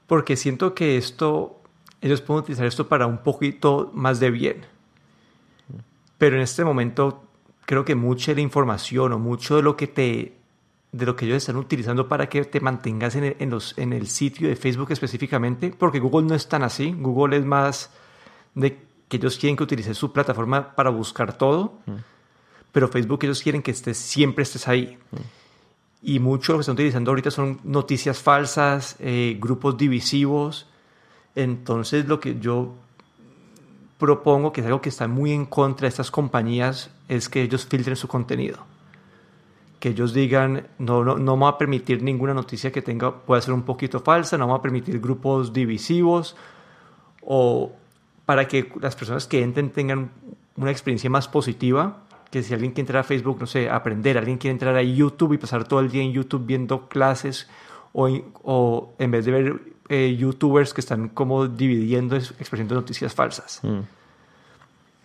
porque 0.07 0.35
siento 0.35 0.73
que 0.73 0.97
esto, 0.97 1.59
ellos 2.01 2.21
pueden 2.21 2.43
utilizar 2.43 2.65
esto 2.65 2.87
para 2.87 3.07
un 3.07 3.19
poquito 3.19 3.89
más 3.93 4.19
de 4.19 4.31
bien. 4.31 4.57
Mm. 5.69 5.79
Pero 6.17 6.35
en 6.35 6.41
este 6.41 6.63
momento 6.63 7.23
creo 7.65 7.85
que 7.85 7.95
mucha 7.95 8.31
de 8.31 8.35
la 8.35 8.41
información 8.41 9.13
o 9.13 9.19
mucho 9.19 9.55
de 9.55 9.61
lo 9.61 9.77
que 9.77 9.87
te 9.87 10.33
de 10.93 11.07
lo 11.07 11.15
que 11.15 11.25
ellos 11.25 11.37
están 11.37 11.57
utilizando 11.57 12.07
para 12.07 12.29
que 12.29 12.45
te 12.45 12.59
mantengas 12.59 13.15
en 13.15 13.23
el, 13.23 13.35
en 13.39 13.49
los, 13.49 13.75
en 13.77 13.93
el 13.93 14.07
sitio 14.07 14.47
de 14.47 14.55
Facebook 14.55 14.91
específicamente, 14.91 15.73
porque 15.77 15.99
Google 15.99 16.27
no 16.27 16.35
es 16.35 16.47
tan 16.47 16.61
así. 16.61 16.95
Google 16.95 17.35
es 17.35 17.43
más 17.43 17.89
de 18.53 18.77
que 19.09 19.17
ellos 19.17 19.37
quieren 19.37 19.57
que 19.57 19.63
utilices 19.63 19.97
su 19.97 20.13
plataforma 20.13 20.75
para 20.75 20.91
buscar 20.91 21.35
todo, 21.35 21.79
mm. 21.87 21.93
pero 22.71 22.87
Facebook 22.87 23.19
ellos 23.23 23.41
quieren 23.41 23.63
que 23.63 23.71
estés, 23.71 23.97
siempre 23.97 24.43
estés 24.43 24.67
ahí. 24.67 24.99
Mm. 25.11 25.17
Y 26.03 26.19
mucho 26.19 26.53
lo 26.53 26.59
que 26.59 26.61
están 26.61 26.73
utilizando 26.73 27.09
ahorita 27.09 27.31
son 27.31 27.59
noticias 27.63 28.21
falsas, 28.21 28.95
eh, 28.99 29.37
grupos 29.39 29.75
divisivos. 29.75 30.67
Entonces 31.33 32.07
lo 32.07 32.19
que 32.19 32.39
yo 32.39 32.75
propongo, 33.97 34.53
que 34.53 34.61
es 34.61 34.67
algo 34.67 34.81
que 34.81 34.89
está 34.89 35.07
muy 35.07 35.31
en 35.31 35.47
contra 35.47 35.85
de 35.85 35.89
estas 35.89 36.11
compañías, 36.11 36.91
es 37.07 37.29
que 37.29 37.41
ellos 37.41 37.65
filtren 37.65 37.95
su 37.95 38.07
contenido. 38.07 38.72
Que 39.83 39.89
ellos 39.89 40.13
digan, 40.13 40.67
no, 40.79 41.03
no, 41.03 41.17
no 41.17 41.31
vamos 41.33 41.53
a 41.53 41.57
permitir 41.57 42.01
ninguna 42.01 42.33
noticia 42.33 42.71
que 42.71 42.81
tenga, 42.81 43.11
pueda 43.11 43.41
ser 43.41 43.53
un 43.53 43.63
poquito 43.63 43.99
falsa, 43.99 44.37
no 44.37 44.47
vamos 44.47 44.59
a 44.59 44.61
permitir 44.61 45.01
grupos 45.01 45.51
divisivos, 45.51 46.37
o 47.21 47.73
para 48.25 48.47
que 48.47 48.71
las 48.79 48.95
personas 48.95 49.27
que 49.27 49.43
entren 49.43 49.71
tengan 49.71 50.09
una 50.55 50.71
experiencia 50.71 51.09
más 51.09 51.27
positiva, 51.27 51.97
que 52.31 52.43
si 52.43 52.53
alguien 52.53 52.71
quiere 52.71 52.83
entrar 52.83 53.01
a 53.01 53.03
Facebook, 53.03 53.41
no 53.41 53.45
sé, 53.45 53.69
aprender, 53.69 54.17
alguien 54.17 54.37
quiere 54.37 54.53
entrar 54.53 54.73
a 54.77 54.81
YouTube 54.81 55.33
y 55.33 55.37
pasar 55.37 55.67
todo 55.67 55.81
el 55.81 55.91
día 55.91 56.01
en 56.01 56.13
YouTube 56.13 56.45
viendo 56.45 56.87
clases, 56.87 57.49
o, 57.91 58.07
o 58.43 58.93
en 58.99 59.11
vez 59.11 59.25
de 59.25 59.31
ver 59.33 59.61
eh, 59.89 60.15
youtubers 60.17 60.73
que 60.73 60.79
están 60.79 61.09
como 61.09 61.45
dividiendo 61.49 62.15
expresando 62.15 62.73
noticias 62.73 63.13
falsas. 63.13 63.59
Mm. 63.63 63.79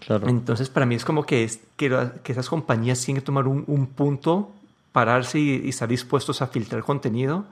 Claro. 0.06 0.28
Entonces, 0.28 0.70
para 0.70 0.86
mí 0.86 0.94
es 0.94 1.04
como 1.04 1.24
que, 1.24 1.42
es, 1.42 1.58
que, 1.76 1.90
que 2.22 2.30
esas 2.30 2.48
compañías 2.48 3.04
tienen 3.04 3.20
que 3.20 3.26
tomar 3.26 3.48
un, 3.48 3.64
un 3.66 3.88
punto, 3.88 4.52
pararse 4.92 5.38
y, 5.38 5.68
estar 5.68 5.88
dispuestos 5.88 6.42
a 6.42 6.46
filtrar 6.48 6.82
contenido. 6.82 7.44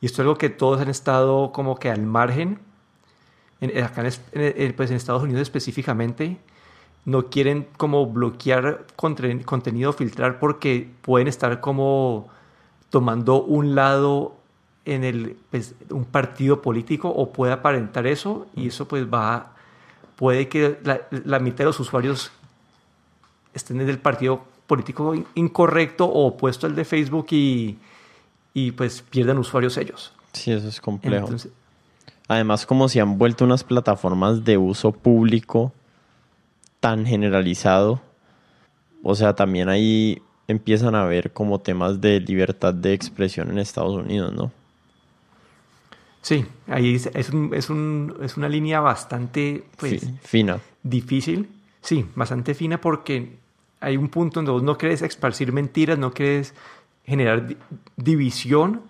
Y 0.00 0.06
esto 0.06 0.16
es 0.16 0.20
algo 0.20 0.38
que 0.38 0.50
todos 0.50 0.80
han 0.80 0.88
estado 0.88 1.52
como 1.52 1.76
que 1.76 1.90
al 1.90 2.02
margen. 2.02 2.58
En, 3.60 3.82
acá 3.82 4.02
en, 4.32 4.72
pues 4.74 4.90
en 4.90 4.96
Estados 4.96 5.22
Unidos 5.22 5.42
específicamente, 5.42 6.38
no 7.04 7.26
quieren 7.26 7.68
como 7.76 8.06
bloquear 8.06 8.86
contenido, 8.96 9.92
filtrar 9.92 10.38
porque 10.38 10.90
pueden 11.02 11.28
estar 11.28 11.60
como 11.60 12.28
tomando 12.90 13.42
un 13.42 13.74
lado 13.74 14.36
en 14.84 15.04
el, 15.04 15.36
pues, 15.50 15.74
un 15.90 16.04
partido 16.04 16.62
político 16.62 17.08
o 17.08 17.32
puede 17.32 17.52
aparentar 17.52 18.06
eso 18.06 18.46
y 18.54 18.68
eso 18.68 18.86
pues 18.86 19.06
va, 19.06 19.52
puede 20.16 20.48
que 20.48 20.78
la, 20.84 21.38
mitad 21.38 21.58
de 21.58 21.64
los 21.64 21.80
usuarios 21.80 22.32
estén 23.52 23.80
en 23.80 23.88
el 23.88 23.98
partido 23.98 24.44
político 24.66 25.14
incorrecto 25.34 26.06
o 26.06 26.26
opuesto 26.26 26.66
al 26.66 26.74
de 26.74 26.84
Facebook 26.84 27.26
y, 27.30 27.78
y 28.52 28.72
pues 28.72 29.02
pierdan 29.02 29.38
usuarios 29.38 29.76
ellos. 29.76 30.12
Sí, 30.32 30.52
eso 30.52 30.68
es 30.68 30.80
complejo. 30.80 31.28
Además, 32.28 32.66
como 32.66 32.88
se 32.88 33.00
han 33.00 33.18
vuelto 33.18 33.44
unas 33.44 33.64
plataformas 33.64 34.44
de 34.44 34.56
uso 34.56 34.92
público 34.92 35.72
tan 36.80 37.06
generalizado, 37.06 38.00
o 39.02 39.14
sea, 39.14 39.34
también 39.34 39.68
ahí 39.68 40.22
empiezan 40.48 40.94
a 40.94 41.04
ver 41.04 41.32
como 41.32 41.60
temas 41.60 42.00
de 42.00 42.20
libertad 42.20 42.74
de 42.74 42.94
expresión 42.94 43.50
en 43.50 43.58
Estados 43.58 43.94
Unidos, 43.94 44.32
¿no? 44.32 44.50
Sí, 46.22 46.46
ahí 46.68 46.94
es, 46.94 47.10
es, 47.12 47.28
un, 47.28 47.52
es, 47.54 47.68
un, 47.68 48.16
es 48.22 48.38
una 48.38 48.48
línea 48.48 48.80
bastante 48.80 49.64
pues, 49.76 50.08
fina. 50.22 50.58
Difícil, 50.82 51.50
sí, 51.82 52.06
bastante 52.14 52.54
fina 52.54 52.80
porque 52.80 53.36
hay 53.84 53.98
un 53.98 54.08
punto 54.08 54.40
donde 54.40 54.52
vos 54.52 54.62
no 54.62 54.78
querés 54.78 55.02
esparcir 55.02 55.52
mentiras, 55.52 55.98
no 55.98 56.12
querés 56.12 56.54
generar 57.04 57.54
división, 57.96 58.82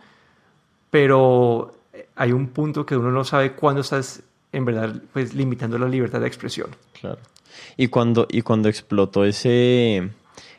pero 0.91 1.75
hay 2.15 2.31
un 2.31 2.47
punto 2.49 2.87
que 2.87 2.97
uno 2.97 3.11
no 3.11 3.25
sabe 3.25 3.53
cuándo 3.53 3.81
estás 3.81 4.23
en 4.53 4.65
verdad 4.65 4.95
pues 5.13 5.35
limitando 5.35 5.79
la 5.79 5.89
libertad 5.89 6.21
de 6.21 6.29
expresión. 6.29 6.69
Claro. 7.01 7.19
Y 7.77 7.89
cuando, 7.89 8.29
y 8.31 8.43
cuando 8.43 8.69
explotó 8.69 9.25
ese, 9.25 10.11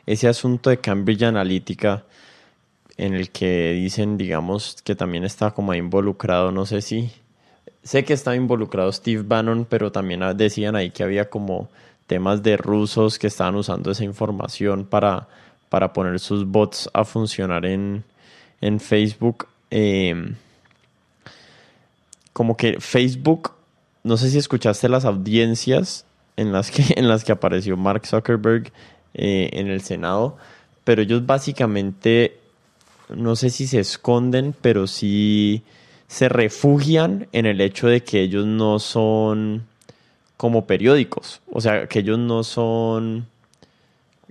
ese 0.06 0.28
asunto 0.28 0.70
de 0.70 0.80
Cambridge 0.80 1.24
Analytica, 1.24 2.04
en 2.98 3.14
el 3.14 3.30
que 3.30 3.72
dicen, 3.72 4.18
digamos, 4.18 4.82
que 4.84 4.96
también 4.96 5.24
está 5.24 5.52
como 5.52 5.74
involucrado, 5.74 6.52
no 6.52 6.66
sé 6.66 6.82
si, 6.82 7.12
sé 7.84 8.04
que 8.04 8.14
estaba 8.14 8.36
involucrado 8.36 8.92
Steve 8.92 9.24
Bannon, 9.26 9.66
pero 9.66 9.94
también 9.94 10.22
decían 10.36 10.76
ahí 10.76 10.92
que 10.92 11.04
había 11.04 11.30
como 11.30 11.70
temas 12.08 12.44
de 12.44 12.58
rusos 12.58 13.20
que 13.20 13.28
estaban 13.28 13.56
usando 13.56 13.92
esa 13.92 14.04
información 14.04 14.86
para, 14.86 15.28
para 15.70 15.94
poner 15.94 16.20
sus 16.20 16.46
bots 16.46 16.90
a 16.94 17.04
funcionar 17.04 17.66
en, 17.66 18.04
en 18.62 18.80
Facebook. 18.80 19.48
Em, 19.70 20.36
como 22.34 22.58
que 22.58 22.80
Facebook, 22.80 23.54
no 24.04 24.18
sé 24.18 24.30
si 24.30 24.38
escuchaste 24.38 24.90
las 24.90 25.06
audiencias 25.06 26.06
en 26.38 26.52
las 26.52 26.72
que, 26.72 26.84
en 26.98 27.08
las 27.08 27.24
que 27.24 27.32
apareció 27.32 27.78
Mark 27.78 28.06
Zuckerberg 28.06 28.72
eh, 29.14 29.50
en 29.54 29.68
el 29.68 29.82
Senado, 29.82 30.38
pero 30.84 31.02
ellos 31.02 31.26
básicamente 31.26 32.40
no 33.10 33.36
sé 33.36 33.50
si 33.50 33.68
se 33.68 33.80
esconden, 33.80 34.56
pero 34.62 34.88
sí 34.88 35.64
se 36.08 36.30
refugian 36.30 37.28
en 37.32 37.46
el 37.46 37.62
hecho 37.62 37.88
de 37.88 38.04
que 38.04 38.22
ellos 38.22 38.46
no 38.46 38.80
son 38.80 39.66
como 40.38 40.66
periódicos, 40.66 41.42
o 41.52 41.62
sea, 41.62 41.88
que 41.88 42.00
ellos 42.00 42.20
no 42.20 42.44
son, 42.44 43.28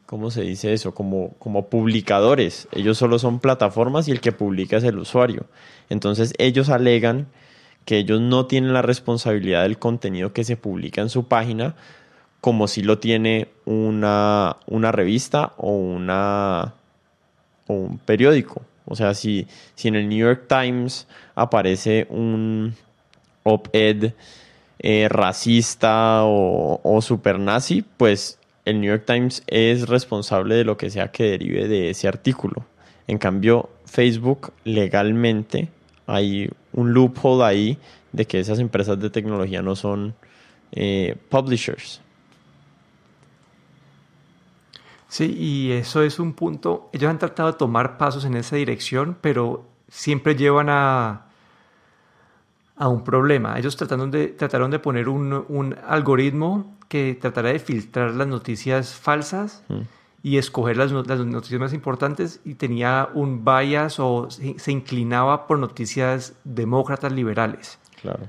¿cómo 0.07 0.31
se 0.31 0.43
dice 0.43 0.73
eso? 0.73 0.95
Como, 0.95 1.31
como 1.39 1.67
publicadores, 1.67 2.69
ellos 2.73 2.99
solo 2.99 3.19
son 3.19 3.41
plataformas 3.41 4.09
y 4.09 4.11
el 4.11 4.21
que 4.21 4.33
publica 4.33 4.77
es 4.77 4.85
el 4.85 4.99
usuario. 4.99 5.47
Entonces 5.89 6.35
ellos 6.39 6.69
alegan 6.69 7.27
que 7.85 7.99
ellos 7.99 8.21
no 8.21 8.47
tienen 8.47 8.73
la 8.73 8.83
responsabilidad 8.83 9.63
del 9.63 9.79
contenido 9.79 10.33
que 10.33 10.45
se 10.45 10.57
publica 10.57 11.01
en 11.01 11.09
su 11.09 11.27
página, 11.27 11.75
como 12.41 12.69
si 12.69 12.83
lo 12.83 12.99
tiene 12.99 13.49
una, 13.65 14.59
una 14.67 14.93
revista 14.93 15.55
o 15.57 15.71
una 15.71 16.75
un 17.67 17.99
periódico. 17.99 18.63
O 18.87 18.97
sea, 18.97 19.15
si, 19.15 19.47
si 19.75 19.89
en 19.89 19.97
el 19.97 20.09
New 20.09 20.19
York 20.19 20.45
Times 20.49 21.07
aparece 21.35 22.07
un 22.11 22.75
op-ed 23.43 24.13
eh, 24.87 25.09
racista 25.09 26.25
o, 26.25 26.79
o 26.85 27.01
super 27.01 27.39
nazi, 27.39 27.83
pues 27.97 28.39
el 28.67 28.83
New 28.83 28.91
York 28.91 29.05
Times 29.07 29.43
es 29.47 29.89
responsable 29.89 30.57
de 30.57 30.65
lo 30.65 30.77
que 30.77 30.91
sea 30.91 31.11
que 31.11 31.25
derive 31.25 31.69
de 31.69 31.89
ese 31.89 32.07
artículo. 32.07 32.67
En 33.07 33.17
cambio, 33.17 33.71
Facebook 33.87 34.53
legalmente 34.65 35.71
hay 36.07 36.51
un 36.75 36.93
loophole 36.93 37.45
ahí 37.45 37.79
de 38.13 38.27
que 38.27 38.39
esas 38.39 38.59
empresas 38.59 39.01
de 39.01 39.09
tecnología 39.09 39.63
no 39.63 39.75
son 39.75 40.15
eh, 40.73 41.17
publishers. 41.31 42.03
Sí, 45.09 45.35
y 45.35 45.73
eso 45.73 46.03
es 46.03 46.19
un 46.19 46.35
punto, 46.35 46.91
ellos 46.93 47.09
han 47.09 47.19
tratado 47.19 47.53
de 47.53 47.57
tomar 47.57 47.97
pasos 47.97 48.27
en 48.27 48.35
esa 48.37 48.57
dirección, 48.57 49.17
pero 49.19 49.65
siempre 49.89 50.37
llevan 50.37 50.69
a, 50.69 51.29
a 52.77 52.89
un 52.89 53.05
problema. 53.05 53.59
Ellos 53.59 53.77
trataron 53.77 54.11
de, 54.11 54.29
trataron 54.29 54.71
de 54.71 54.79
poner 54.79 55.09
un, 55.09 55.77
algoritmo 55.87 56.77
que 56.89 57.17
tratara 57.21 57.51
de 57.51 57.59
filtrar 57.59 58.15
las 58.15 58.27
noticias 58.27 58.95
falsas 58.95 59.63
mm. 59.69 59.81
y 60.23 60.39
escoger 60.39 60.77
las, 60.77 60.91
las, 60.93 61.21
noticias 61.21 61.61
más 61.61 61.73
importantes 61.73 62.41
y 62.45 62.55
tenía 62.55 63.09
un 63.15 63.45
bias 63.45 63.99
o 63.99 64.29
se, 64.31 64.73
inclinaba 64.73 65.47
por 65.47 65.59
noticias 65.59 66.35
demócratas 66.45 67.13
liberales. 67.13 67.79
Claro. 68.01 68.29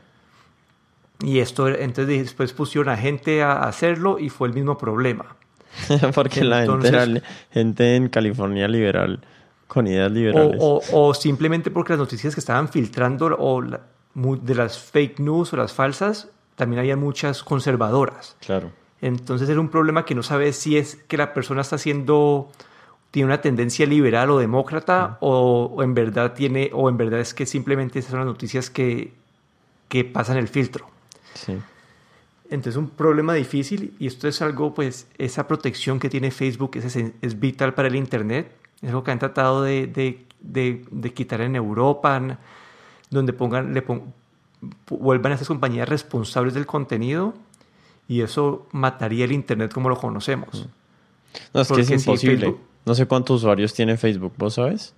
Y 1.21 1.39
esto, 1.39 1.69
entonces 1.69 2.23
después 2.23 2.53
pusieron 2.53 2.89
a 2.89 2.97
gente 2.97 3.41
a 3.41 3.63
hacerlo 3.63 4.19
y 4.19 4.29
fue 4.29 4.47
el 4.47 4.53
mismo 4.53 4.77
problema. 4.77 5.35
Porque 6.13 6.43
la 6.43 6.65
gente 6.65 7.21
gente 7.51 7.95
en 7.95 8.09
California 8.09 8.67
liberal, 8.67 9.21
con 9.67 9.87
ideas 9.87 10.11
liberales. 10.11 10.57
O, 10.61 11.13
simplemente 11.13 11.69
porque 11.69 11.93
las 11.93 11.99
noticias 11.99 12.33
que 12.33 12.39
estaban 12.39 12.69
filtrando 12.69 13.35
o 13.37 13.61
de 14.15 14.55
las 14.55 14.79
fake 14.79 15.19
news 15.19 15.53
o 15.53 15.57
las 15.57 15.73
falsas, 15.73 16.29
también 16.55 16.79
había 16.79 16.95
muchas 16.95 17.43
conservadoras. 17.43 18.35
Claro. 18.39 18.71
Entonces 19.01 19.49
era 19.49 19.59
un 19.59 19.69
problema 19.69 20.05
que 20.05 20.15
no 20.15 20.23
sabes 20.23 20.55
si 20.55 20.77
es 20.77 20.95
que 20.95 21.17
la 21.17 21.33
persona 21.33 21.61
está 21.61 21.75
haciendo 21.75 22.49
tiene 23.11 23.27
una 23.27 23.39
tendencia 23.39 23.85
liberal 23.85 24.29
o 24.29 24.39
demócrata 24.39 25.17
o, 25.21 25.81
en 25.81 25.93
verdad 25.93 26.33
tiene 26.33 26.69
o 26.73 26.89
en 26.89 26.97
verdad 26.97 27.21
es 27.21 27.33
que 27.33 27.45
simplemente 27.45 27.99
esas 27.99 28.11
son 28.11 28.19
las 28.19 28.27
noticias 28.27 28.69
que, 28.69 29.13
que 29.87 30.03
pasan 30.03 30.35
el 30.35 30.49
filtro. 30.49 30.87
Sí. 31.33 31.57
Entonces 32.49 32.75
un 32.75 32.89
problema 32.89 33.33
difícil 33.33 33.93
y 33.99 34.07
esto 34.07 34.27
es 34.27 34.41
algo, 34.41 34.73
pues, 34.73 35.07
esa 35.17 35.47
protección 35.47 35.97
que 35.99 36.09
tiene 36.09 36.29
Facebook 36.29 36.71
es, 36.75 36.95
es 36.95 37.39
vital 37.39 37.73
para 37.73 37.87
el 37.87 37.95
Internet. 37.95 38.51
Es 38.81 38.89
algo 38.89 39.05
que 39.05 39.11
han 39.11 39.19
tratado 39.19 39.63
de, 39.63 39.87
de, 39.87 40.25
de, 40.91 41.13
quitar 41.13 41.39
en 41.39 41.55
Europa, 41.55 42.37
donde 43.15 43.33
pongan, 43.33 43.73
le 43.73 43.83
vuelvan 44.89 45.31
a 45.31 45.35
esas 45.35 45.47
compañías 45.47 45.87
responsables 45.87 46.53
del 46.53 46.65
contenido 46.65 47.33
y 48.07 48.21
eso 48.21 48.67
mataría 48.71 49.25
el 49.25 49.31
Internet 49.31 49.73
como 49.73 49.89
lo 49.89 49.97
conocemos. 49.97 50.67
No, 51.53 51.61
es 51.61 51.71
que 51.71 51.81
es 51.81 51.89
imposible. 51.89 52.55
no 52.85 52.95
sé 52.95 53.05
cuántos 53.07 53.37
usuarios 53.37 53.73
tiene 53.73 53.97
Facebook, 53.97 54.33
¿vos 54.37 54.53
sabes? 54.55 54.93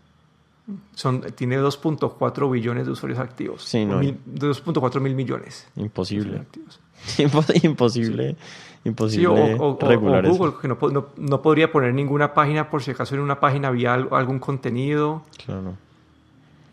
Son, 0.93 1.21
tiene 1.21 1.57
2.4 1.59 2.51
billones 2.51 2.85
de 2.85 2.91
usuarios 2.91 3.19
activos. 3.19 3.63
Sí, 3.63 3.85
no. 3.85 4.01
2.4 4.01 4.99
mil 4.99 5.15
millones. 5.15 5.67
Imposible. 5.77 6.43
imposible, 7.63 8.35
imposible 8.83 9.55
o, 9.59 9.75
Google, 9.75 10.53
que 10.59 10.67
no, 10.67 10.77
no, 11.15 11.41
podría 11.43 11.71
poner 11.71 11.93
ninguna 11.93 12.33
página 12.33 12.71
por 12.71 12.81
si 12.81 12.91
acaso 12.91 13.13
en 13.13 13.21
una 13.21 13.39
página 13.39 13.67
había 13.67 13.93
algún 13.93 14.39
contenido. 14.39 15.21
Claro. 15.45 15.75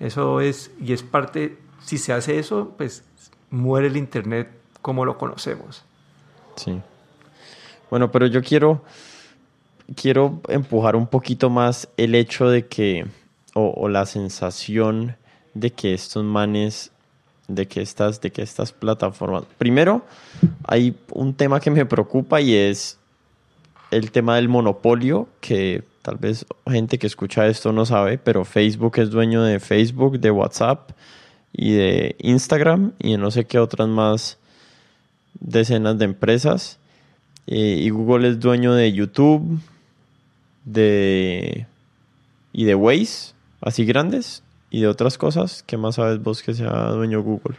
Eso 0.00 0.40
es, 0.40 0.70
y 0.80 0.92
es 0.92 1.02
parte, 1.02 1.58
si 1.82 1.98
se 1.98 2.12
hace 2.12 2.38
eso, 2.38 2.74
pues 2.76 3.04
muere 3.50 3.86
el 3.86 3.96
Internet 3.96 4.48
como 4.82 5.04
lo 5.04 5.16
conocemos. 5.16 5.84
Sí. 6.56 6.80
Bueno, 7.90 8.10
pero 8.10 8.26
yo 8.26 8.42
quiero, 8.42 8.82
quiero 9.94 10.40
empujar 10.48 10.96
un 10.96 11.06
poquito 11.06 11.50
más 11.50 11.88
el 11.96 12.14
hecho 12.14 12.48
de 12.48 12.66
que, 12.66 13.06
o, 13.54 13.88
la 13.88 14.06
sensación 14.06 15.16
de 15.54 15.70
que 15.70 15.94
estos 15.94 16.24
manes, 16.24 16.90
de 17.46 17.68
que 17.68 17.80
estas, 17.80 18.20
de 18.20 18.32
que 18.32 18.42
estas 18.42 18.72
plataformas. 18.72 19.44
Primero, 19.58 20.04
hay 20.64 20.96
un 21.12 21.34
tema 21.34 21.60
que 21.60 21.70
me 21.70 21.86
preocupa 21.86 22.40
y 22.40 22.54
es 22.54 22.98
el 23.90 24.10
tema 24.10 24.36
del 24.36 24.48
monopolio, 24.48 25.28
que 25.40 25.84
tal 26.04 26.18
vez 26.18 26.44
gente 26.66 26.98
que 26.98 27.06
escucha 27.06 27.46
esto 27.46 27.72
no 27.72 27.86
sabe, 27.86 28.18
pero 28.18 28.44
Facebook 28.44 28.98
es 28.98 29.08
dueño 29.08 29.42
de 29.42 29.58
Facebook, 29.58 30.20
de 30.20 30.30
WhatsApp 30.30 30.90
y 31.50 31.72
de 31.72 32.14
Instagram 32.18 32.92
y 32.98 33.12
de 33.12 33.18
no 33.18 33.30
sé 33.30 33.46
qué 33.46 33.58
otras 33.58 33.88
más 33.88 34.36
decenas 35.40 35.96
de 35.96 36.04
empresas. 36.04 36.78
Eh, 37.46 37.78
y 37.80 37.88
Google 37.88 38.28
es 38.28 38.38
dueño 38.38 38.74
de 38.74 38.92
YouTube 38.92 39.60
de, 40.66 41.66
y 42.52 42.64
de 42.64 42.74
Waze, 42.74 43.32
así 43.62 43.86
grandes, 43.86 44.42
y 44.68 44.82
de 44.82 44.88
otras 44.88 45.16
cosas. 45.16 45.62
¿Qué 45.66 45.78
más 45.78 45.94
sabes 45.94 46.22
vos 46.22 46.42
que 46.42 46.52
sea 46.52 46.90
dueño 46.90 47.22
Google? 47.22 47.56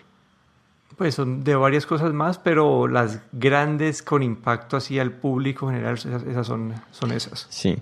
Pues 0.97 1.15
son 1.15 1.43
de 1.43 1.55
varias 1.55 1.88
cosas 1.88 2.13
más, 2.13 2.38
pero 2.38 2.88
las 2.88 3.21
grandes 3.31 4.03
con 4.03 4.21
impacto 4.21 4.77
así 4.77 4.99
al 4.99 5.13
público 5.13 5.67
general, 5.67 5.95
esas, 5.95 6.45
son, 6.45 6.75
son 6.91 7.12
esas. 7.12 7.47
Sí. 7.49 7.75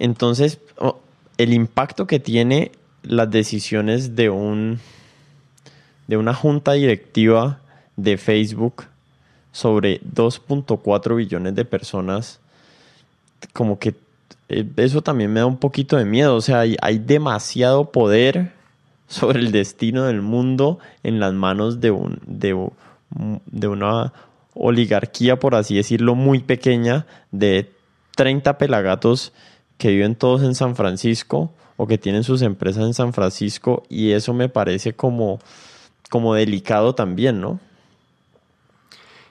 Entonces, 0.00 0.58
el 1.36 1.52
impacto 1.52 2.06
que 2.06 2.18
tiene 2.18 2.72
las 3.02 3.30
decisiones 3.30 4.16
de 4.16 4.30
un 4.30 4.80
de 6.08 6.16
una 6.16 6.34
junta 6.34 6.72
directiva 6.72 7.60
de 7.96 8.16
Facebook 8.16 8.86
sobre 9.52 10.00
2.4 10.00 11.14
billones 11.14 11.54
de 11.54 11.64
personas, 11.64 12.40
como 13.52 13.78
que 13.78 13.94
eh, 14.48 14.66
eso 14.76 15.02
también 15.02 15.32
me 15.32 15.38
da 15.38 15.46
un 15.46 15.58
poquito 15.58 15.96
de 15.96 16.04
miedo. 16.04 16.34
O 16.34 16.40
sea, 16.40 16.60
hay, 16.60 16.98
demasiado 16.98 17.92
poder 17.92 18.52
sobre 19.06 19.38
el 19.38 19.52
destino 19.52 20.04
del 20.06 20.20
mundo 20.22 20.80
en 21.04 21.20
las 21.20 21.32
manos 21.32 21.80
de, 21.80 21.92
un, 21.92 22.18
de, 22.26 22.70
de 23.46 23.68
una 23.68 24.12
oligarquía, 24.54 25.38
por 25.38 25.54
así 25.54 25.76
decirlo, 25.76 26.16
muy 26.16 26.40
pequeña 26.40 27.06
de 27.30 27.70
30 28.16 28.58
pelagatos 28.58 29.32
que 29.80 29.88
viven 29.88 30.14
todos 30.14 30.42
en 30.42 30.54
San 30.54 30.76
Francisco 30.76 31.50
o 31.78 31.86
que 31.86 31.96
tienen 31.96 32.22
sus 32.22 32.42
empresas 32.42 32.84
en 32.84 32.92
San 32.92 33.14
Francisco 33.14 33.82
y 33.88 34.12
eso 34.12 34.34
me 34.34 34.50
parece 34.50 34.92
como, 34.92 35.40
como 36.10 36.34
delicado 36.34 36.94
también, 36.94 37.40
¿no? 37.40 37.58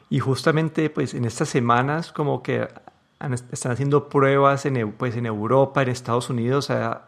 Y 0.10 0.18
justamente 0.18 0.90
pues 0.90 1.14
en 1.14 1.26
estas 1.26 1.50
semanas 1.50 2.12
como 2.12 2.42
que 2.42 2.68
están 3.52 3.72
haciendo 3.72 4.10
pruebas 4.10 4.66
en, 4.66 4.92
pues, 4.94 5.16
en 5.16 5.28
Europa, 5.28 5.84
en 5.84 5.90
Estados 5.90 6.32
Unidos, 6.32 6.72
a, 6.72 7.06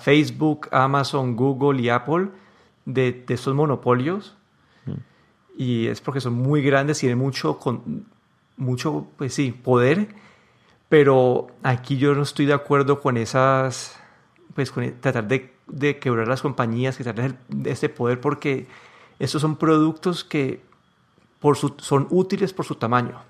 Facebook, 0.00 0.68
Amazon, 0.70 1.34
Google 1.34 1.80
y 1.82 1.88
Apple 1.88 2.28
de, 2.84 3.24
de 3.26 3.34
estos 3.34 3.54
monopolios. 3.54 4.36
Mm. 4.86 4.92
Y 5.56 5.86
es 5.86 6.00
porque 6.00 6.20
son 6.20 6.34
muy 6.34 6.62
grandes, 6.62 6.98
tienen 6.98 7.18
mucho, 7.18 7.58
con, 7.58 8.06
mucho 8.56 9.06
pues 9.16 9.34
sí, 9.34 9.52
poder. 9.52 10.08
Pero 10.92 11.46
aquí 11.62 11.96
yo 11.96 12.14
no 12.14 12.20
estoy 12.20 12.44
de 12.44 12.52
acuerdo 12.52 13.00
con 13.00 13.16
esas, 13.16 13.98
pues 14.54 14.70
con 14.70 14.92
tratar 15.00 15.26
de, 15.26 15.50
de 15.66 15.98
quebrar 15.98 16.28
las 16.28 16.42
compañías, 16.42 16.98
que 16.98 17.02
tratar 17.02 17.38
de 17.48 17.70
ese 17.70 17.88
poder, 17.88 18.20
porque 18.20 18.66
estos 19.18 19.40
son 19.40 19.56
productos 19.56 20.22
que 20.22 20.60
por 21.40 21.56
su, 21.56 21.76
son 21.78 22.08
útiles 22.10 22.52
por 22.52 22.66
su 22.66 22.74
tamaño. 22.74 23.22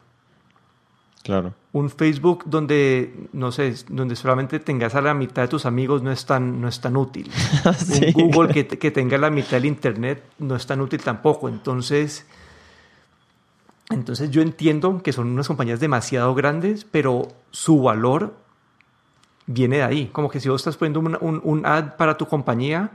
Claro. 1.22 1.54
Un 1.70 1.88
Facebook 1.88 2.42
donde, 2.46 3.28
no 3.32 3.52
sé, 3.52 3.72
donde 3.88 4.16
solamente 4.16 4.58
tengas 4.58 4.96
a 4.96 5.00
la 5.00 5.14
mitad 5.14 5.42
de 5.42 5.48
tus 5.48 5.64
amigos 5.64 6.02
no 6.02 6.10
es 6.10 6.26
tan, 6.26 6.60
no 6.60 6.66
es 6.66 6.80
tan 6.80 6.96
útil. 6.96 7.30
Un 8.16 8.32
Google 8.32 8.52
que, 8.52 8.66
que, 8.66 8.90
tenga 8.90 9.18
la 9.18 9.30
mitad 9.30 9.52
del 9.52 9.66
Internet 9.66 10.24
no 10.40 10.56
es 10.56 10.66
tan 10.66 10.80
útil 10.80 11.00
tampoco. 11.00 11.48
Entonces, 11.48 12.26
entonces 13.92 14.30
yo 14.30 14.42
entiendo 14.42 15.02
que 15.02 15.12
son 15.12 15.28
unas 15.28 15.46
compañías 15.46 15.80
demasiado 15.80 16.34
grandes, 16.34 16.84
pero 16.84 17.28
su 17.50 17.82
valor 17.82 18.34
viene 19.46 19.78
de 19.78 19.82
ahí. 19.82 20.06
Como 20.12 20.28
que 20.28 20.40
si 20.40 20.48
vos 20.48 20.60
estás 20.60 20.76
poniendo 20.76 21.00
un, 21.00 21.18
un, 21.20 21.40
un 21.42 21.66
ad 21.66 21.96
para 21.96 22.16
tu 22.16 22.26
compañía, 22.26 22.90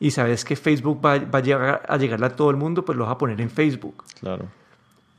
y 0.00 0.10
sabes 0.10 0.44
que 0.44 0.56
Facebook 0.56 1.04
va, 1.04 1.18
va, 1.18 1.38
a, 1.38 1.42
llegar, 1.42 1.82
a 1.88 1.96
llegarle 1.96 2.26
a 2.26 2.36
todo 2.36 2.50
el 2.50 2.56
mundo, 2.56 2.84
pues 2.84 2.96
lo 2.96 3.04
vas 3.04 3.12
a 3.12 3.18
poner 3.18 3.40
en 3.40 3.50
Facebook. 3.50 4.04
Claro. 4.20 4.46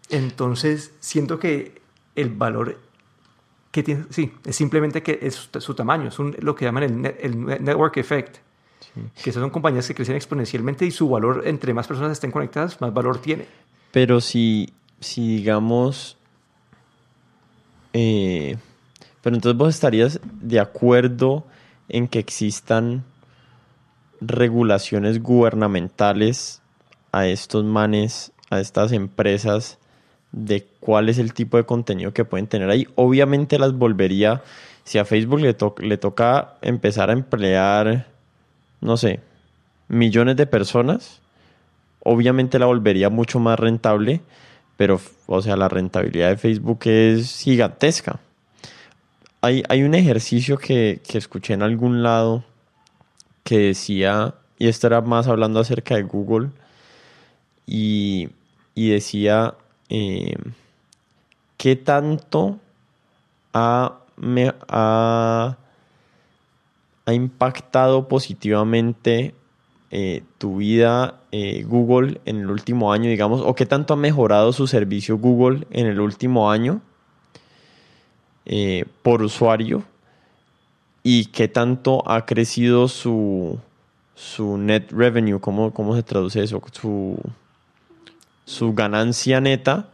Entonces, 0.10 0.94
siento 1.00 1.38
que 1.38 1.82
el 2.16 2.30
valor 2.30 2.78
que 3.72 3.84
tiene, 3.84 4.06
sí, 4.10 4.34
es 4.46 4.56
simplemente 4.56 5.04
que 5.04 5.20
es 5.22 5.50
su, 5.60 5.74
tamaño, 5.74 6.08
es 6.08 6.18
lo 6.18 6.56
que 6.56 6.66
llaman 6.66 6.84
el, 6.84 7.16
el 7.20 7.64
network 7.64 7.98
effect. 7.98 8.38
Que 9.24 9.32
son 9.32 9.50
compañías 9.50 9.88
que 9.88 9.94
crecen 9.94 10.16
exponencialmente 10.16 10.86
y 10.86 10.92
su 10.92 11.08
valor, 11.08 11.44
entre 11.46 11.74
más 11.74 11.88
personas 11.88 12.14
estén 12.14 12.32
conectadas, 12.32 12.82
más 12.82 12.94
valor 12.94 13.20
tiene. 13.20 13.46
Pero 13.92 14.20
si, 14.20 14.74
si 15.00 15.38
digamos, 15.38 16.18
eh, 17.94 18.58
pero 19.22 19.36
entonces 19.36 19.58
vos 19.58 19.70
estarías 19.70 20.20
de 20.42 20.60
acuerdo 20.60 21.46
en 21.88 22.08
que 22.08 22.20
existan 22.20 23.04
regulaciones 24.22 25.22
gubernamentales 25.22 26.62
a 27.12 27.28
estos 27.28 27.64
manes, 27.64 28.32
a 28.50 28.60
estas 28.60 28.92
empresas, 28.92 29.78
de 30.32 30.68
cuál 30.80 31.10
es 31.10 31.18
el 31.18 31.34
tipo 31.34 31.58
de 31.58 31.66
contenido 31.66 32.14
que 32.14 32.26
pueden 32.26 32.48
tener 32.48 32.70
ahí. 32.70 32.88
Obviamente 32.96 33.58
las 33.58 33.74
volvería, 33.74 34.44
si 34.84 34.98
a 34.98 35.06
Facebook 35.06 35.40
le, 35.40 35.56
le 35.80 35.98
toca 35.98 36.56
empezar 36.62 37.10
a 37.10 37.14
emplear, 37.14 38.08
no 38.82 38.98
sé, 38.98 39.22
millones 39.88 40.36
de 40.36 40.46
personas, 40.46 41.22
obviamente 42.04 42.60
la 42.60 42.68
volvería 42.68 43.10
mucho 43.10 43.40
más 43.40 43.60
rentable, 43.60 44.22
pero, 44.80 45.02
o 45.28 45.42
sea, 45.42 45.58
la 45.58 45.68
rentabilidad 45.68 46.30
de 46.30 46.38
Facebook 46.38 46.80
es 46.86 47.42
gigantesca. 47.42 48.22
Hay, 49.42 49.62
hay 49.68 49.84
un 49.84 49.94
ejercicio 49.94 50.58
que, 50.58 51.02
que 51.06 51.18
escuché 51.18 51.54
en 51.54 51.64
algún 51.64 52.02
lado 52.02 52.46
que 53.44 53.58
decía, 53.58 54.36
y 54.58 54.70
esto 54.70 54.88
era 54.88 55.02
más 55.02 55.28
hablando 55.28 55.60
acerca 55.60 55.96
de 55.96 56.04
Google, 56.04 56.52
y, 57.68 58.30
decía 58.74 59.56
eh, 59.90 60.38
qué 61.58 61.76
tanto 61.76 62.58
ha, 63.54 64.00
me, 64.16 64.54
ha, 64.70 65.58
impactado 67.08 68.08
positivamente 68.08 69.36
eh, 69.92 70.24
tu 70.38 70.58
vida 70.58 71.22
eh, 71.32 71.64
Google 71.68 72.22
en 72.26 72.42
el 72.42 72.50
último 72.50 72.94
año, 72.94 73.10
digamos, 73.10 73.42
o 73.42 73.56
qué 73.56 73.66
tanto 73.66 73.94
ha 73.94 73.98
mejorado 73.98 74.54
su 74.54 74.68
servicio 74.68 75.18
Google 75.18 75.66
en 75.72 75.88
el 75.88 76.00
último 76.00 76.52
año 76.52 76.82
por 79.04 79.22
usuario 79.22 79.84
y 81.04 81.26
qué 81.26 81.48
tanto 81.48 82.04
ha 82.10 82.26
crecido 82.26 82.88
su, 82.88 83.60
su 84.16 84.58
net 84.58 84.92
revenue, 84.92 85.40
¿cómo, 85.40 85.74
cómo 85.74 85.96
se 85.96 86.04
traduce 86.04 86.44
eso? 86.44 86.62
Su, 86.72 87.18
su 88.46 88.74
ganancia 88.74 89.40
neta 89.40 89.90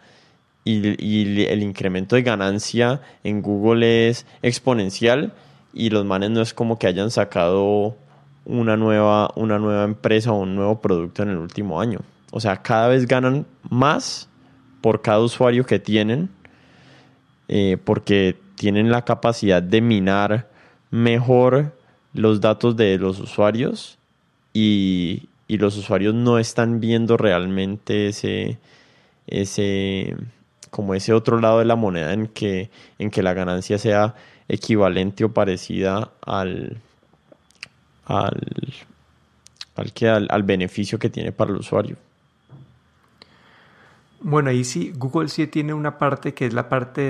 y, 0.63 0.95
y, 1.05 1.45
el 1.45 1.61
incremento 1.61 2.15
de 2.15 2.23
ganancia 2.23 3.01
en 3.23 3.41
Google 3.41 4.09
es 4.09 4.25
exponencial 4.41 5.33
y 5.73 5.89
los 5.89 6.05
manes 6.05 6.31
no 6.31 6.41
es 6.41 6.53
como 6.53 6.79
que 6.79 6.87
hayan 6.87 7.11
sacado 7.11 7.95
una 8.45 8.77
nueva, 8.77 9.31
una 9.35 9.59
nueva 9.59 9.83
empresa 9.83 10.31
o 10.31 10.41
un 10.41 10.55
nuevo 10.55 10.79
producto 10.79 11.23
en 11.23 11.29
el 11.29 11.37
último 11.37 11.81
año. 11.81 11.99
O 12.31 12.39
sea, 12.39 12.61
cada 12.61 12.87
vez 12.87 13.07
ganan 13.07 13.45
más 13.69 14.29
por 14.81 15.01
cada 15.01 15.19
usuario 15.19 15.65
que 15.65 15.79
tienen 15.79 16.29
eh, 17.47 17.77
porque 17.83 18.35
tienen 18.55 18.89
la 18.89 19.03
capacidad 19.03 19.61
de 19.61 19.81
minar 19.81 20.49
mejor 20.89 21.75
los 22.13 22.41
datos 22.41 22.75
de 22.75 22.97
los 22.97 23.19
usuarios 23.19 23.97
y, 24.53 25.29
los 25.47 25.77
usuarios 25.77 26.15
no 26.15 26.39
están 26.39 26.79
viendo 26.79 27.17
realmente 27.17 28.07
ese, 28.07 28.57
ese, 29.27 30.15
como 30.71 30.95
ese 30.95 31.13
otro 31.13 31.39
lado 31.39 31.59
de 31.59 31.65
la 31.65 31.75
moneda 31.75 32.13
en 32.13 32.27
que, 32.27 32.71
en 32.97 33.11
que 33.11 33.21
la 33.21 33.33
ganancia 33.33 33.77
sea 33.77 34.15
equivalente 34.47 35.23
o 35.23 35.33
parecida 35.33 36.11
al, 36.25 36.77
al, 38.05 38.73
al, 39.75 39.93
que, 39.93 40.07
al, 40.09 40.43
beneficio 40.43 40.97
que 40.97 41.09
tiene 41.09 41.31
para 41.31 41.51
el 41.51 41.57
usuario. 41.57 41.97
Bueno, 44.21 44.49
ahí 44.49 44.63
sí, 44.63 44.93
Google 44.95 45.29
sí 45.29 45.45
tiene 45.47 45.73
una 45.73 45.97
parte 45.97 46.33
que 46.33 46.47
es 46.47 46.53
la 46.53 46.69
parte 46.69 47.01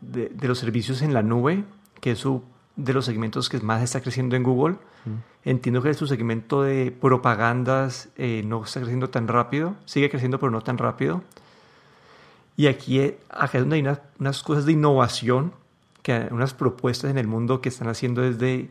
de, 0.00 0.28
de 0.30 0.48
los 0.48 0.58
servicios 0.58 1.02
en 1.02 1.12
la 1.12 1.22
nube, 1.22 1.64
que 2.00 2.12
es 2.12 2.18
su 2.18 2.42
de 2.76 2.92
los 2.92 3.06
segmentos 3.06 3.48
que 3.48 3.58
más 3.60 3.82
está 3.82 4.00
creciendo 4.00 4.36
en 4.36 4.42
Google. 4.42 4.76
Entiendo 5.44 5.80
que 5.82 5.94
su 5.94 6.06
segmento 6.06 6.62
de 6.62 6.90
propagandas 6.90 8.08
eh, 8.16 8.42
no 8.44 8.64
está 8.64 8.80
creciendo 8.80 9.08
tan 9.08 9.28
rápido, 9.28 9.76
sigue 9.84 10.10
creciendo 10.10 10.38
pero 10.38 10.50
no 10.50 10.60
tan 10.60 10.78
rápido. 10.78 11.22
Y 12.56 12.66
aquí, 12.66 12.98
eh, 13.00 13.18
acá 13.30 13.58
es 13.58 13.62
donde 13.62 13.76
hay 13.76 13.98
unas 14.18 14.42
cosas 14.42 14.66
de 14.66 14.72
innovación, 14.72 15.52
que 16.02 16.28
unas 16.30 16.54
propuestas 16.54 17.10
en 17.10 17.18
el 17.18 17.28
mundo 17.28 17.60
que 17.60 17.68
están 17.68 17.88
haciendo 17.88 18.22
desde 18.22 18.68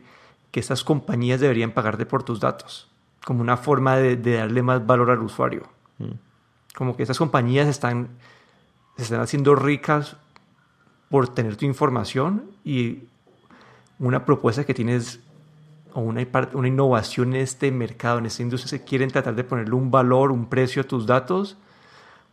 que 0.50 0.60
estas 0.60 0.84
compañías 0.84 1.40
deberían 1.40 1.72
pagarte 1.72 2.06
por 2.06 2.22
tus 2.22 2.40
datos, 2.40 2.90
como 3.24 3.40
una 3.40 3.56
forma 3.56 3.96
de, 3.96 4.16
darle 4.16 4.62
más 4.62 4.86
valor 4.86 5.10
al 5.10 5.22
usuario. 5.22 5.64
Mm. 5.98 6.12
Como 6.74 6.96
que 6.96 7.02
estas 7.02 7.18
compañías 7.18 7.68
están, 7.68 8.08
se 8.96 9.04
están 9.04 9.20
haciendo 9.20 9.54
ricas 9.54 10.16
por 11.08 11.28
tener 11.28 11.56
tu 11.56 11.64
información 11.64 12.50
y 12.64 13.04
una 13.98 14.24
propuesta 14.24 14.64
que 14.64 14.74
tienes 14.74 15.20
o 15.92 16.00
una, 16.00 16.26
una 16.52 16.68
innovación 16.68 17.34
en 17.34 17.40
este 17.40 17.70
mercado, 17.70 18.18
en 18.18 18.26
esta 18.26 18.42
industria, 18.42 18.68
se 18.68 18.84
quieren 18.84 19.10
tratar 19.10 19.34
de 19.34 19.44
ponerle 19.44 19.74
un 19.74 19.90
valor, 19.90 20.30
un 20.30 20.46
precio 20.46 20.82
a 20.82 20.84
tus 20.84 21.06
datos 21.06 21.56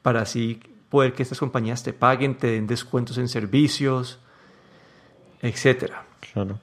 para 0.02 0.22
así 0.22 0.62
poder 0.90 1.14
que 1.14 1.24
estas 1.24 1.40
compañías 1.40 1.82
te 1.82 1.94
paguen, 1.94 2.36
te 2.36 2.48
den 2.48 2.68
descuentos 2.68 3.18
en 3.18 3.30
servicios, 3.30 4.20
etcétera. 5.42 6.06
Claro. 6.20 6.60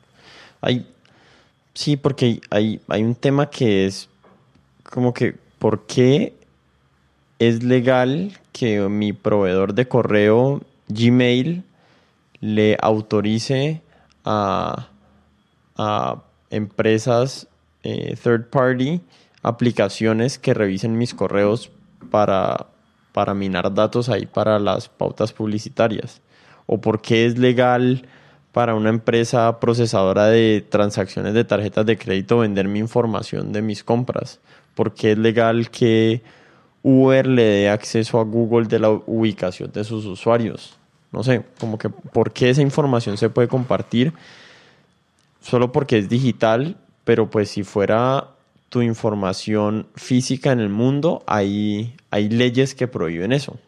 Hay, 0.60 0.94
sí, 1.80 1.96
porque 1.96 2.42
hay, 2.50 2.78
hay 2.88 3.02
un 3.02 3.14
tema 3.14 3.48
que 3.48 3.86
es 3.86 4.10
como 4.82 5.14
que, 5.14 5.34
¿por 5.58 5.86
qué 5.86 6.34
es 7.38 7.62
legal 7.62 8.38
que 8.52 8.80
mi 8.90 9.14
proveedor 9.14 9.72
de 9.72 9.88
correo 9.88 10.60
Gmail 10.88 11.64
le 12.40 12.76
autorice 12.82 13.80
a, 14.24 14.88
empresas 16.50 17.46
eh, 17.82 18.14
third 18.22 18.50
party 18.50 19.00
aplicaciones 19.42 20.38
que 20.38 20.52
revisen 20.52 20.98
mis 20.98 21.14
correos 21.14 21.70
para, 22.10 22.66
para 23.12 23.32
minar 23.32 23.72
datos 23.72 24.10
ahí 24.10 24.26
para 24.26 24.58
las 24.58 24.90
pautas 24.90 25.32
publicitarias? 25.32 26.20
¿O 26.66 26.78
por 26.78 27.00
qué 27.00 27.24
es 27.24 27.38
legal 27.38 28.06
para 28.52 28.74
una 28.74 28.90
empresa 28.90 29.60
procesadora 29.60 30.26
de 30.26 30.64
transacciones 30.68 31.34
de 31.34 31.44
tarjetas 31.44 31.86
de 31.86 31.96
crédito 31.96 32.38
vender 32.38 32.68
mi 32.68 32.78
información 32.78 33.52
de 33.52 33.62
mis 33.62 33.84
compras? 33.84 34.40
¿Por 34.74 34.94
qué 34.94 35.12
es 35.12 35.18
legal 35.18 35.70
que 35.70 36.22
Uber 36.82 37.26
le 37.26 37.42
dé 37.42 37.68
acceso 37.68 38.18
a 38.18 38.24
Google 38.24 38.66
de 38.66 38.78
la 38.78 38.90
ubicación 38.90 39.70
de 39.72 39.84
sus 39.84 40.04
usuarios? 40.06 40.76
No 41.12 41.22
sé, 41.22 41.42
como 41.58 41.78
que 41.78 41.88
por 41.90 42.32
qué 42.32 42.50
esa 42.50 42.62
información 42.62 43.16
se 43.16 43.30
puede 43.30 43.48
compartir 43.48 44.12
solo 45.40 45.72
porque 45.72 45.98
es 45.98 46.08
digital, 46.08 46.76
pero 47.04 47.30
pues 47.30 47.50
si 47.50 47.64
fuera 47.64 48.28
tu 48.68 48.82
información 48.82 49.88
física 49.96 50.52
en 50.52 50.60
el 50.60 50.68
mundo, 50.68 51.24
hay, 51.26 51.96
hay 52.10 52.28
leyes 52.28 52.74
que 52.74 52.86
prohíben 52.86 53.32
eso. 53.32 53.58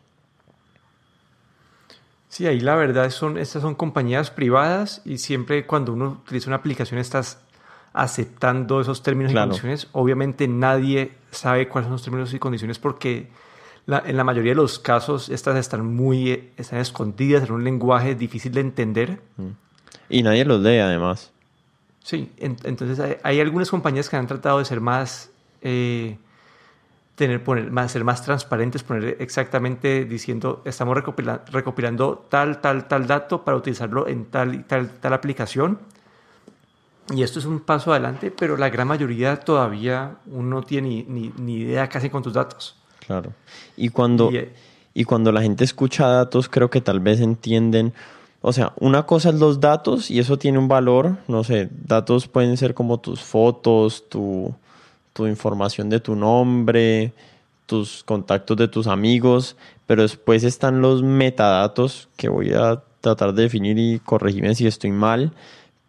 Sí, 2.33 2.47
ahí 2.47 2.61
la 2.61 2.77
verdad 2.77 3.11
son, 3.11 3.37
estas 3.37 3.61
son 3.61 3.75
compañías 3.75 4.31
privadas 4.31 5.03
y 5.05 5.19
siempre 5.19 5.67
cuando 5.67 5.93
uno 5.93 6.23
utiliza 6.25 6.49
una 6.49 6.57
aplicación 6.57 6.99
estás 6.99 7.43
aceptando 7.93 8.81
esos 8.81 9.03
términos 9.03 9.33
y 9.33 9.35
condiciones. 9.35 9.89
Obviamente 9.93 10.49
nadie 10.49 11.13
sabe 11.31 11.69
cuáles 11.69 11.89
son 11.89 11.93
los 11.93 12.03
términos 12.03 12.33
y 12.33 12.39
condiciones 12.39 12.79
porque 12.79 13.29
en 13.87 14.17
la 14.17 14.25
mayoría 14.25 14.53
de 14.53 14.57
los 14.57 14.79
casos 14.79 15.29
estas 15.29 15.59
están 15.59 15.95
muy 15.95 16.53
están 16.57 16.79
escondidas 16.79 17.47
en 17.47 17.53
un 17.53 17.65
lenguaje 17.65 18.15
difícil 18.15 18.53
de 18.53 18.63
entender. 18.63 19.21
Mm. 19.37 19.49
Y 20.09 20.23
nadie 20.23 20.47
los 20.47 20.63
lee 20.63 20.79
además. 20.79 21.33
Sí, 22.03 22.33
entonces 22.39 23.19
hay, 23.23 23.41
algunas 23.41 23.69
compañías 23.69 24.09
que 24.09 24.17
han 24.17 24.27
tratado 24.27 24.59
de 24.59 24.65
ser 24.65 24.81
más, 24.81 25.31
eh, 25.61 26.17
tener, 27.23 27.45
poner, 27.45 27.71
más, 27.71 27.93
ser 27.93 28.03
más 28.03 28.25
transparentes, 28.25 28.83
poner 28.83 29.17
exactamente 29.21 30.05
diciendo, 30.05 30.61
estamos 30.65 30.99
recopilando 31.53 32.27
tal, 32.29 32.61
tal, 32.61 32.89
tal 32.89 33.07
dato 33.07 33.45
para 33.45 33.57
utilizarlo 33.57 34.09
en 34.09 34.25
tal 34.25 34.57
y 34.57 34.59
tal, 34.65 34.91
tal 34.99 35.13
aplicación. 35.13 35.79
Y 37.15 37.23
esto 37.23 37.39
es 37.39 37.45
un 37.45 37.61
paso 37.61 37.93
adelante, 37.93 38.33
pero 38.33 38.57
la 38.57 38.71
gran 38.71 38.89
mayoría 38.89 39.37
todavía 39.37 40.17
uno 40.27 40.57
no 40.57 40.63
tiene 40.63 41.05
ni, 41.07 41.33
ni, 41.39 41.59
idea 41.59 41.89
casi 41.89 42.11
con 42.11 42.25
tus 42.25 42.33
datos. 42.33 42.75
Claro. 43.07 43.33
Y 43.77 43.91
cuando, 43.91 44.29
eh, 44.33 44.53
y 44.93 45.05
cuando 45.05 45.31
la 45.31 45.43
gente 45.43 45.63
escucha 45.63 46.09
datos, 46.09 46.49
creo 46.49 46.71
que 46.71 46.81
tal 46.81 46.99
vez 46.99 47.21
entienden 47.21 47.93
o 48.41 48.53
sea, 48.53 48.73
una 48.81 49.07
cosa 49.07 49.29
es 49.29 49.37
los 49.37 49.61
datos 49.61 50.11
y 50.11 50.19
eso 50.19 50.37
tiene 50.37 50.59
un 50.59 50.67
valor, 50.67 51.19
no 51.29 51.45
sé, 51.45 51.69
datos 51.71 52.27
pueden 52.27 52.57
ser 52.57 52.75
como 52.75 52.99
tus 52.99 53.21
fotos, 53.21 54.09
tu, 54.09 54.53
información 55.19 55.91
de 55.91 56.01
tu 56.01 56.17
nombre, 56.17 57.13
tus 57.67 58.03
contactos 58.05 58.57
de 58.57 58.69
tus 58.69 58.87
amigos, 58.87 59.57
pero 59.87 60.03
después 60.03 60.45
están 60.45 60.81
los 60.81 61.03
metadatos 61.03 62.09
que 62.17 62.29
voy 62.29 62.53
a 62.53 62.83
tratar 63.01 63.35
de 63.35 63.43
definir 63.43 63.79
y 63.79 63.99
corregirme 63.99 64.55
si 64.55 64.67
estoy 64.67 64.93
mal, 64.93 65.33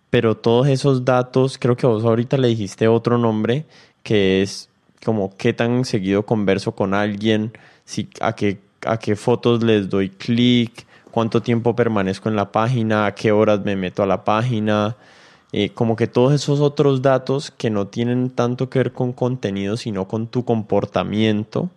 pero 0.10 0.36
todos 0.38 0.68
esos 0.68 1.06
datos, 1.06 1.58
creo 1.58 1.76
que 1.76 1.88
vos 1.88 2.04
ahorita 2.04 2.38
le 2.38 2.50
dijiste 2.50 2.88
otro 2.88 3.18
nombre, 3.18 3.66
que 4.04 4.42
es 4.42 4.70
como 5.04 5.36
qué 5.38 5.54
tan 5.54 5.86
seguido 5.86 6.26
converso 6.26 6.74
con 6.74 6.94
alguien, 6.94 7.52
si, 7.86 8.10
a, 8.22 8.34
qué, 8.34 8.60
a 8.86 8.98
qué 8.98 9.16
fotos 9.16 9.64
les 9.64 9.90
doy 9.90 10.10
clic, 10.10 10.86
cuánto 11.12 11.42
tiempo 11.42 11.76
permanezco 11.76 12.30
en 12.30 12.36
la 12.36 12.52
página, 12.52 13.06
a 13.06 13.16
qué 13.16 13.32
horas 13.32 13.64
me 13.64 13.76
meto 13.76 14.04
a 14.04 14.08
la 14.08 14.24
página, 14.24 14.96
eh, 15.54 15.70
como 15.70 15.96
que 15.96 16.08
todos 16.08 16.34
esos 16.34 16.60
otros 16.60 17.02
datos 17.02 17.52
que 17.52 17.70
no 17.70 17.88
tienen 17.88 18.32
tanto 18.32 18.70
que 18.70 18.80
ver 18.80 18.92
con 18.92 19.14
contenido, 19.14 19.78
sino 19.78 20.08
con 20.08 20.28
tu 20.28 20.44
comportamiento, 20.44 21.70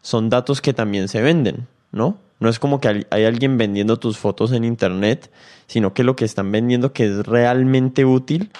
son 0.00 0.30
datos 0.30 0.60
que 0.60 0.72
también 0.72 1.08
se 1.08 1.20
venden, 1.20 1.66
¿no? 1.90 2.16
No 2.40 2.48
es 2.48 2.58
como 2.58 2.80
que 2.80 3.06
hay 3.10 3.24
alguien 3.24 3.58
vendiendo 3.58 3.98
tus 3.98 4.18
fotos 4.18 4.52
en 4.52 4.64
internet, 4.64 5.30
sino 5.66 5.94
que 5.94 6.04
lo 6.04 6.16
que 6.16 6.24
están 6.24 6.50
vendiendo 6.50 6.92
que 6.92 7.06
es 7.06 7.26
realmente 7.26 8.04
útil 8.04 8.50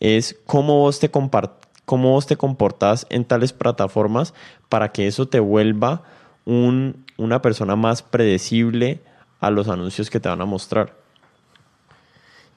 es 0.00 0.36
cómo 0.44 0.78
vos 0.78 0.98
te, 0.98 1.10
cómo 1.10 2.10
vos 2.10 2.26
te 2.26 2.36
comportas 2.36 3.06
en 3.10 3.24
tales 3.24 3.52
plataformas 3.52 4.34
para 4.68 4.92
que 4.92 5.06
eso 5.06 5.28
te 5.28 5.40
vuelva 5.40 6.02
un, 6.44 7.04
una 7.16 7.40
persona 7.40 7.76
más 7.76 8.02
predecible, 8.02 9.00
a 9.40 9.50
los 9.50 9.68
anuncios 9.68 10.10
que 10.10 10.20
te 10.20 10.28
van 10.28 10.42
a 10.42 10.46
mostrar. 10.46 10.99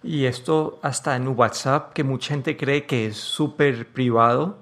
Y 0.04 0.26
esto 0.26 0.80
hasta 0.82 1.16
en 1.16 1.28
WhatsApp, 1.30 1.94
que 1.94 2.04
mucha 2.04 2.34
gente 2.34 2.58
cree 2.58 2.86
que 2.86 3.08
es 3.08 3.18
súper 3.18 3.88
privado. 3.88 4.58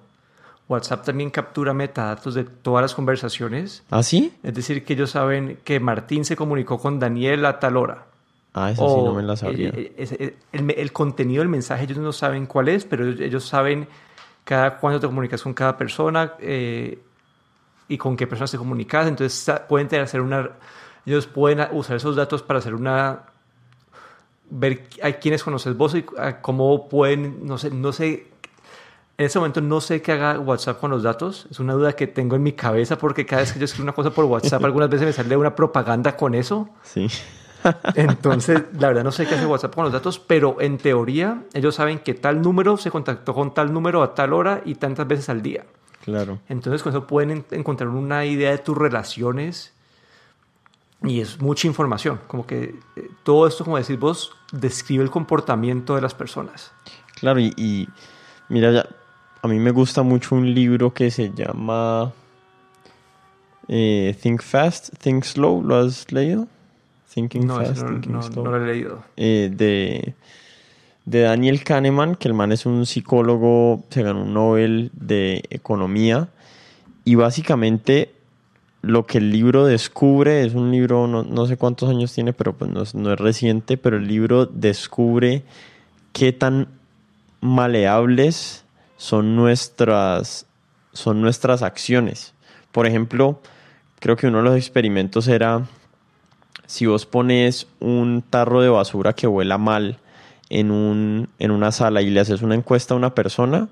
WhatsApp 0.68 1.04
también 1.04 1.32
captura 1.32 1.74
metadatos 1.74 2.36
de 2.36 2.44
todas 2.44 2.84
las 2.84 2.94
conversaciones. 2.94 3.84
¿Ah, 3.90 4.04
sí? 4.04 4.34
Es 4.44 4.54
decir, 4.54 4.86
que 4.86 4.94
ellos 4.94 5.12
saben 5.12 5.60
que 5.64 5.80
Martín 5.80 6.24
se 6.24 6.36
comunicó 6.36 6.78
con 6.78 7.00
Daniel 7.00 7.46
a 7.46 7.60
tal 7.60 7.76
hora. 7.76 8.06
Ah, 8.54 8.72
eso 8.72 8.96
sí 8.96 9.04
no 9.04 9.14
me 9.14 9.24
la 9.24 9.36
sabía. 9.36 9.70
Eh, 9.70 9.94
eh, 9.98 10.38
el, 10.52 10.92
contenido 10.92 11.42
del 11.42 11.50
mensaje 11.50 11.86
ellos 11.86 11.98
no 11.98 12.12
saben 12.12 12.46
cuál 12.46 12.68
es, 12.68 12.86
pero 12.86 13.08
ellos, 13.08 13.46
saben 13.46 13.88
cada 14.44 14.78
cuándo 14.78 15.00
te 15.00 15.08
comunicas 15.08 15.42
con 15.42 15.54
cada 15.54 15.78
persona 15.78 16.34
eh, 16.40 17.00
y 17.88 17.98
con 17.98 18.16
qué 18.16 18.28
personas 18.28 18.52
te 18.52 18.58
comunicas. 18.58 19.08
Entonces 19.08 19.60
pueden 19.68 19.94
hacer 20.02 20.22
una 20.22 20.52
ellos 21.06 21.28
pueden 21.28 21.68
usar 21.72 21.98
esos 21.98 22.16
datos 22.16 22.44
para 22.44 22.60
hacer 22.60 22.76
una 22.76 23.24
ver 24.52 24.84
a 25.02 25.14
quiénes 25.14 25.44
conoces 25.44 25.76
vos 25.76 25.96
y 25.96 26.06
cómo 26.42 26.88
pueden, 26.90 27.46
no 27.46 27.58
sé, 27.58 27.72
no 27.72 27.92
sé, 27.92 28.28
en 29.18 29.26
ese 29.26 29.40
momento 29.40 29.62
no 29.62 29.82
sé 29.82 30.02
qué 30.02 30.12
haga 30.12 30.40
WhatsApp 30.40 30.80
con 30.80 30.92
los 30.92 31.04
datos, 31.04 31.48
es 31.50 31.60
una 31.60 31.74
duda 31.74 31.94
que 31.94 32.08
tengo 32.08 32.36
en 32.36 32.44
mi 32.44 32.52
cabeza 32.52 32.98
porque 32.98 33.26
cada 33.26 33.42
vez 33.42 33.54
que 33.54 33.60
yo 33.60 33.66
escribo 33.66 33.84
una 33.84 33.94
cosa 33.94 34.12
por 34.12 34.26
WhatsApp, 34.26 34.64
algunas 34.66 34.90
veces 34.90 35.08
me 35.08 35.14
sale 35.14 35.38
una 35.38 35.56
propaganda 35.56 36.16
con 36.16 36.36
eso. 36.36 36.70
Sí. 36.84 37.08
Entonces, 37.96 38.64
la 38.80 38.90
verdad 38.90 39.04
no 39.04 39.12
sé 39.12 39.26
qué 39.26 39.36
hace 39.36 39.46
WhatsApp 39.46 39.74
con 39.74 39.86
los 39.86 39.94
datos, 39.94 40.20
pero 40.20 40.58
en 40.60 40.78
teoría 40.78 41.44
ellos 41.54 41.76
saben 41.76 42.00
que 42.00 42.14
tal 42.14 42.42
número 42.42 42.78
se 42.78 42.92
contactó 42.92 43.34
con 43.34 43.54
tal 43.54 43.72
número 43.72 44.04
a 44.04 44.14
tal 44.14 44.34
hora 44.34 44.62
y 44.66 44.76
tantas 44.76 45.08
veces 45.08 45.30
al 45.30 45.42
día. 45.42 45.66
Claro. 46.04 46.40
Entonces, 46.50 46.82
con 46.82 46.92
eso 46.92 47.06
pueden 47.06 47.46
encontrar 47.52 47.89
una 47.89 48.26
idea 48.26 48.52
de 48.52 48.58
tus 48.58 48.78
relaciones 48.78 49.74
y 51.04 51.22
es 51.22 51.41
mucha 51.41 51.68
información, 51.68 52.20
como 52.28 52.45
que 52.45 52.76
eh, 52.95 53.10
todo 53.24 53.47
esto, 53.47 53.64
como 53.64 53.78
decís 53.78 53.99
vos, 53.99 54.34
describe 54.52 55.04
el 55.04 55.10
comportamiento 55.10 55.95
de 55.95 56.02
las 56.02 56.14
personas. 56.14 56.72
Claro, 57.16 57.39
y, 57.39 57.88
mira, 58.49 58.72
ya, 58.72 58.86
a 59.41 59.47
mí 59.47 59.60
me 59.60 59.72
gusta 59.72 60.04
mucho 60.04 60.36
un 60.36 60.54
libro 60.54 60.93
que 60.93 61.10
se 61.10 61.32
llama 61.34 62.12
eh, 63.68 64.16
Think 64.22 64.41
Fast, 64.41 64.95
Think 64.99 65.24
Slow, 65.24 65.64
¿lo 65.64 65.78
has 65.78 66.12
leído? 66.12 66.47
Thinking 67.14 67.47
Fast, 67.47 67.86
Thinking 67.86 68.22
Slow. 68.22 68.45
No 68.45 68.52
lo 68.52 68.64
he 68.64 68.74
leído. 68.74 69.04
Eh, 69.18 69.52
de, 69.54 70.14
de 71.06 71.22
Daniel 71.22 71.64
Kahneman, 71.64 72.16
que 72.16 72.28
el 72.28 72.34
man 72.34 72.52
es 72.52 72.66
un 72.66 72.86
psicólogo, 72.86 73.84
se 73.89 74.04
ganó 74.04 74.22
un 74.22 74.34
Nobel 74.34 74.91
de 74.93 75.43
Economía, 75.49 76.30
y 77.04 77.16
básicamente 77.16 78.14
lo 78.82 79.06
que 79.06 79.20
el 79.20 79.32
libro 79.32 79.66
descubre, 79.66 80.44
es 80.44 80.54
un 80.56 80.72
libro, 80.72 81.08
no, 81.08 81.46
sé 81.46 81.58
cuántos 81.58 81.90
años 81.90 82.14
tiene, 82.14 82.34
pero 82.34 82.54
pues 82.54 82.96
no, 82.96 83.14
es 83.14 83.20
reciente, 83.20 83.78
pero 83.78 83.98
el 83.98 84.08
libro 84.08 84.48
descubre 84.48 85.44
qué 86.14 86.34
tan 86.34 86.68
maleables 87.42 88.66
son 88.98 89.36
nuestras, 89.36 90.48
son 90.94 91.22
nuestras 91.22 91.62
acciones. 91.62 92.34
Por 92.72 92.88
ejemplo, 92.88 93.40
creo 94.00 94.16
que 94.16 94.28
uno 94.28 94.40
de 94.40 94.46
los 94.46 94.56
experimentos 94.56 95.28
era 95.28 95.68
si 96.66 96.86
vos 96.86 97.06
pones 97.06 97.68
un 97.80 98.24
tarro 98.28 98.62
de 98.62 98.70
basura 98.70 99.14
que 99.14 99.28
huela 99.28 99.58
mal 99.58 100.00
en, 100.50 100.72
un, 100.72 101.30
en 101.38 101.52
una 101.52 101.72
sala 101.72 102.02
y 102.02 102.10
le 102.10 102.20
haces 102.20 102.42
una 102.42 102.56
encuesta 102.56 102.94
a 102.94 102.98
una 102.98 103.14
persona, 103.14 103.70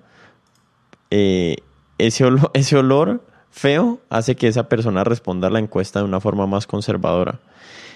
eh, 1.10 1.56
ese, 1.98 2.26
olor, 2.26 2.52
ese 2.54 2.78
olor 2.78 3.24
feo 3.52 4.00
hace 4.10 4.36
que 4.36 4.48
esa 4.48 4.70
persona 4.70 5.04
responda 5.04 5.48
a 5.48 5.52
la 5.52 5.60
encuesta 5.60 6.00
de 6.00 6.06
una 6.06 6.20
forma 6.20 6.48
más 6.48 6.68
conservadora. 6.68 7.40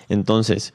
Entonces, 0.09 0.73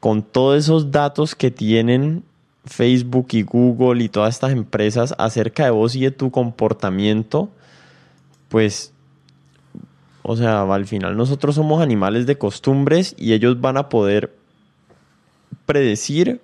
con 0.00 0.22
todos 0.22 0.58
esos 0.58 0.90
datos 0.90 1.34
que 1.34 1.50
tienen 1.50 2.24
Facebook 2.64 3.28
y 3.32 3.42
Google 3.42 4.04
y 4.04 4.08
todas 4.08 4.34
estas 4.34 4.52
empresas 4.52 5.14
acerca 5.18 5.64
de 5.64 5.70
vos 5.70 5.94
y 5.94 6.00
de 6.00 6.10
tu 6.10 6.30
comportamiento, 6.30 7.50
pues, 8.48 8.92
o 10.22 10.36
sea, 10.36 10.62
al 10.62 10.86
final 10.86 11.16
nosotros 11.16 11.54
somos 11.54 11.82
animales 11.82 12.26
de 12.26 12.38
costumbres 12.38 13.14
y 13.18 13.32
ellos 13.32 13.60
van 13.60 13.76
a 13.76 13.88
poder 13.88 14.32
predecir 15.66 16.40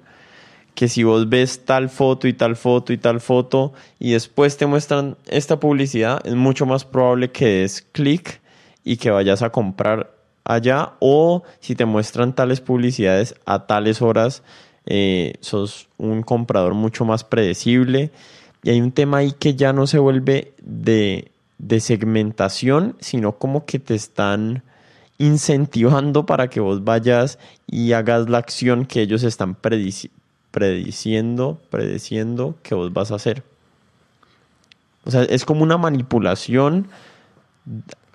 que 0.79 0.87
si 0.87 1.03
vos 1.03 1.29
ves 1.29 1.65
tal 1.65 1.89
foto 1.89 2.29
y 2.29 2.35
tal 2.35 2.55
foto 2.55 2.93
y 2.93 2.99
tal 2.99 3.21
foto 3.21 3.73
y 3.99 4.13
después 4.13 4.57
te 4.57 4.65
muestran 4.65 5.17
esta 5.27 5.59
publicidad, 5.59 6.25
es 6.25 6.37
mucho 6.37 6.67
más 6.67 6.85
probable 6.85 7.33
que 7.33 7.47
des 7.47 7.85
clic 7.91 8.41
y 8.85 8.97
que 8.97 9.11
vayas 9.11 9.43
a 9.43 9.51
comprar 9.51 10.15
allá 10.45 10.93
o 11.01 11.43
si 11.59 11.75
te 11.75 11.85
muestran 11.85 12.33
tales 12.33 12.61
publicidades 12.61 13.35
a 13.45 13.67
tales 13.67 14.01
horas, 14.01 14.45
eh, 14.87 15.33
sos 15.41 15.89
un 15.97 16.23
comprador 16.23 16.75
mucho 16.75 17.05
más 17.05 17.25
predecible. 17.25 18.13
Y 18.63 18.71
hay 18.71 18.81
un 18.81 18.93
tema 18.93 19.17
ahí 19.17 19.33
que 19.33 19.57
ya 19.57 19.73
no 19.73 19.89
se 19.89 19.99
vuelve 19.99 20.53
de, 20.63 21.33
de 21.59 21.81
segmentación, 21.81 22.95
sino 23.01 23.33
como 23.33 23.67
que 23.67 23.81
te 23.81 23.97
están 23.97 24.63
incentivando 25.19 26.25
para 26.25 26.49
que 26.49 26.61
vos 26.61 26.85
vayas 26.85 27.41
y 27.67 27.95
hagas 27.95 28.31
la 28.31 28.39
acción 28.39 28.87
que 28.87 29.01
ellos 29.03 29.25
están 29.25 29.57
prediciendo, 30.51 31.61
predeciendo 31.71 32.57
que 32.63 32.75
vos 32.75 32.93
vas 32.93 33.13
a 33.13 33.17
hacer. 33.17 33.43
O 35.05 35.11
sea, 35.11 35.23
es 35.23 35.45
como 35.45 35.63
una 35.63 35.79
manipulación 35.79 36.89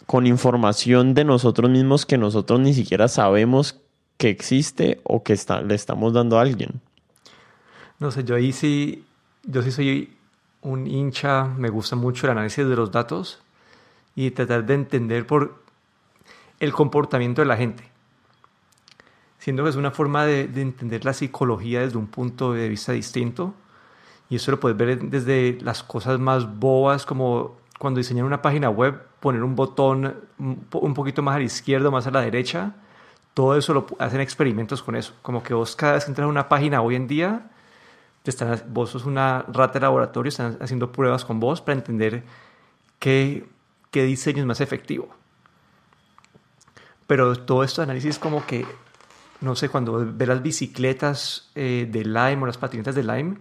con 0.06 0.28
información 0.28 1.14
de 1.14 1.24
nosotros 1.24 1.70
mismos 1.70 2.06
que 2.06 2.18
nosotros 2.18 2.60
ni 2.60 2.74
siquiera 2.74 3.08
sabemos 3.08 3.80
que 4.18 4.30
existe 4.30 5.02
o 5.04 5.24
que 5.24 5.34
está, 5.34 5.62
le 5.62 5.76
estamos 5.76 6.14
dando 6.14 6.38
a 6.38 6.42
alguien. 6.42 6.82
No 8.00 8.12
sé, 8.12 8.24
yo 8.24 8.36
ahí 8.36 8.52
sí, 8.52 9.06
yo 9.44 9.62
sí 9.62 9.72
soy 9.72 10.14
un 10.62 10.88
hincha, 10.88 11.46
me 11.46 11.70
gusta 11.70 11.96
mucho 11.96 12.28
el 12.28 12.32
análisis 12.32 12.68
de 12.68 12.76
los 12.76 12.92
datos 12.92 13.42
y 14.16 14.32
tratar 14.32 14.66
de 14.66 14.76
entender 14.76 15.26
por 15.26 15.64
el 16.60 16.74
comportamiento 16.74 17.42
de 17.42 17.48
la 17.48 17.58
gente. 17.58 17.93
Siendo 19.44 19.64
que 19.64 19.70
es 19.70 19.76
una 19.76 19.92
forma 19.92 20.26
de, 20.26 20.48
de 20.48 20.62
entender 20.62 21.04
la 21.04 21.14
psicología 21.14 21.82
desde 21.82 21.98
un 21.98 22.08
punto 22.08 22.54
de 22.54 22.70
vista 22.70 22.94
distinto. 22.94 23.54
Y 24.30 24.38
eso 24.38 24.52
lo 24.52 24.60
puedes 24.60 24.78
ver 24.78 25.02
desde 25.02 25.58
las 25.62 25.84
cosas 25.84 26.18
más 26.18 26.58
bobas 26.60 27.06
como 27.06 27.58
cuando 27.78 27.98
diseñan 27.98 28.26
una 28.26 28.42
página 28.42 28.70
web, 28.70 29.02
poner 29.20 29.44
un 29.44 29.58
botón 29.58 30.16
un 30.38 30.94
poquito 30.94 31.22
más 31.22 31.36
a 31.36 31.40
la 31.40 31.44
izquierda 31.44 31.92
más 31.92 32.08
a 32.08 32.12
la 32.12 32.22
derecha, 32.22 32.74
todo 33.34 33.58
eso 33.58 33.74
lo 33.74 33.86
hacen 34.00 34.22
experimentos 34.22 34.82
con 34.84 34.96
eso. 34.96 35.14
Como 35.22 35.44
que 35.44 35.54
vos 35.54 35.76
cada 35.76 35.94
vez 35.94 36.06
que 36.06 36.12
entras 36.12 36.26
a 36.26 36.30
una 36.30 36.48
página 36.50 36.82
hoy 36.82 36.96
en 36.96 37.08
día, 37.08 37.50
te 38.22 38.30
están, 38.32 38.62
vos 38.70 38.92
sos 38.92 39.06
una 39.06 39.44
rata 39.50 39.74
de 39.74 39.80
laboratorio, 39.82 40.30
están 40.30 40.58
haciendo 40.62 40.92
pruebas 40.92 41.26
con 41.26 41.40
vos 41.40 41.62
para 41.62 41.78
entender 41.78 42.24
qué, 43.00 43.46
qué 43.92 44.04
diseño 44.04 44.40
es 44.40 44.46
más 44.46 44.62
efectivo. 44.62 45.10
Pero 47.08 47.36
todo 47.36 47.64
esto 47.64 47.82
de 47.82 47.84
análisis 47.84 48.18
como 48.18 48.46
que, 48.46 48.66
no 49.44 49.56
sé, 49.56 49.70
cuando 49.70 50.06
ves 50.16 50.28
las 50.28 50.42
bicicletas 50.42 51.50
eh, 51.54 51.88
de 51.92 52.06
Lime 52.06 52.44
o 52.44 52.46
las 52.46 52.58
patinetas 52.58 52.96
de 52.96 53.04
Lime, 53.04 53.36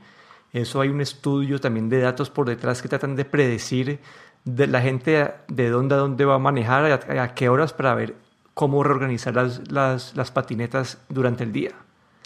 eso 0.53 0.81
hay 0.81 0.89
un 0.89 1.01
estudio 1.01 1.61
también 1.61 1.89
de 1.89 2.01
datos 2.01 2.29
por 2.29 2.47
detrás 2.47 2.83
que 2.83 2.89
tratan 2.89 3.17
de 3.17 3.25
predecir 3.25 4.01
de 4.45 4.67
la 4.67 4.83
gente 4.83 5.33
de 5.47 5.71
dónde 5.71 5.95
a 5.95 5.99
dónde 5.99 6.25
va 6.25 6.35
a 6.35 6.39
manejar, 6.39 6.85
a, 6.87 7.23
a 7.23 7.35
qué 7.35 7.49
horas 7.49 7.73
para 7.73 7.95
ver 7.95 8.17
cómo 8.53 8.83
reorganizar 8.83 9.35
las, 9.35 10.13
las, 10.15 10.31
patinetas 10.33 10.99
durante 11.09 11.45
el 11.45 11.53
día. 11.53 11.71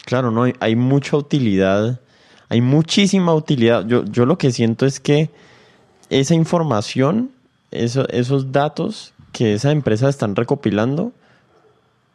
Claro, 0.07 0.31
no 0.31 0.45
hay 0.59 0.75
mucha 0.75 1.17
utilidad, 1.17 2.01
hay 2.49 2.63
muchísima 2.63 3.35
utilidad. 3.35 3.87
Yo, 3.87 4.05
yo 4.05 4.25
lo 4.25 4.39
que 4.39 4.51
siento 4.51 4.87
es 4.87 5.01
que 5.01 5.31
esa 6.09 6.35
información, 6.35 7.31
eso, 7.71 8.09
esos 8.09 8.53
datos 8.53 9.13
que 9.33 9.53
esas 9.55 9.73
empresas 9.73 10.11
están 10.11 10.35
recopilando, 10.35 11.13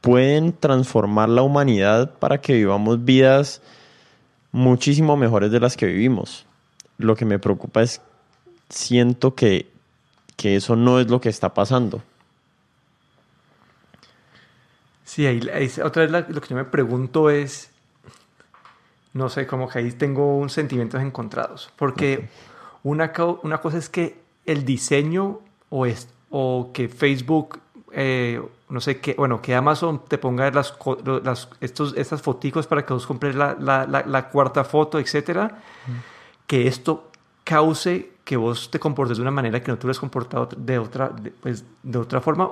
pueden 0.01 0.53
transformar 0.53 1.29
la 1.29 1.43
humanidad 1.43 2.13
para 2.19 2.41
que 2.41 2.53
vivamos 2.53 3.05
vidas 3.05 3.61
muchísimo 4.51 5.15
mejores 5.15 5.51
de 5.51 5.59
las 5.59 5.77
que 5.77 5.85
vivimos. 5.85 6.45
Lo 6.97 7.15
que 7.15 7.25
me 7.25 7.39
preocupa 7.39 7.81
es, 7.81 8.01
siento 8.69 9.35
que 9.35 9.71
que 10.41 10.55
eso 10.55 10.75
no 10.75 10.99
es 10.99 11.07
lo 11.07 11.21
que 11.21 11.29
está 11.29 11.53
pasando. 11.53 12.01
Sí, 15.05 15.27
ahí, 15.27 15.39
otra 15.83 16.07
vez 16.07 16.25
lo 16.29 16.41
que 16.41 16.49
yo 16.49 16.55
me 16.55 16.65
pregunto 16.65 17.29
es, 17.29 17.69
no 19.13 19.29
sé, 19.29 19.45
como 19.45 19.69
que 19.69 19.77
ahí 19.77 19.91
tengo 19.91 20.37
un 20.37 20.49
sentimientos 20.49 20.99
encontrados, 21.03 21.71
porque 21.75 22.27
una, 22.81 23.13
una 23.43 23.59
cosa 23.59 23.77
es 23.77 23.89
que 23.89 24.17
el 24.47 24.65
diseño 24.65 25.41
o, 25.69 25.85
es, 25.85 26.07
o 26.31 26.71
que 26.73 26.89
Facebook, 26.89 27.59
eh, 27.93 28.41
no 28.69 28.79
sé 28.79 28.99
qué, 28.99 29.15
bueno, 29.17 29.41
que 29.41 29.53
Amazon 29.53 30.01
te 30.07 30.17
ponga 30.17 30.49
las, 30.51 30.73
las 31.23 31.49
estos, 31.59 31.93
estas 31.97 32.21
foticos 32.21 32.67
para 32.67 32.85
que 32.85 32.93
vos 32.93 33.05
compres 33.05 33.35
la, 33.35 33.55
la, 33.59 33.85
la, 33.85 34.29
cuarta 34.29 34.63
foto, 34.63 34.99
etcétera, 34.99 35.59
que 36.47 36.67
esto 36.67 37.11
cause 37.43 38.11
que 38.23 38.37
vos 38.37 38.71
te 38.71 38.79
comportes 38.79 39.17
de 39.17 39.23
una 39.23 39.31
manera 39.31 39.61
que 39.61 39.71
no 39.71 39.77
te 39.77 39.85
hubieras 39.85 39.99
comportado 39.99 40.47
de 40.55 40.79
otra, 40.79 41.11
pues, 41.41 41.65
de 41.83 41.97
otra 41.97 42.21
forma. 42.21 42.51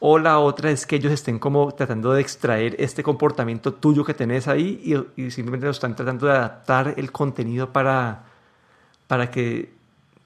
O 0.00 0.18
la 0.18 0.38
otra 0.38 0.70
es 0.70 0.86
que 0.86 0.96
ellos 0.96 1.12
estén 1.12 1.38
como 1.38 1.72
tratando 1.72 2.12
de 2.12 2.20
extraer 2.20 2.76
este 2.78 3.02
comportamiento 3.02 3.72
tuyo 3.74 4.04
que 4.04 4.14
tenés 4.14 4.48
ahí 4.48 5.06
y, 5.16 5.30
simplemente 5.30 5.66
lo 5.66 5.72
están 5.72 5.96
tratando 5.96 6.26
de 6.26 6.32
adaptar 6.32 6.94
el 6.96 7.10
contenido 7.10 7.72
para, 7.72 8.24
para, 9.06 9.30
que, 9.30 9.72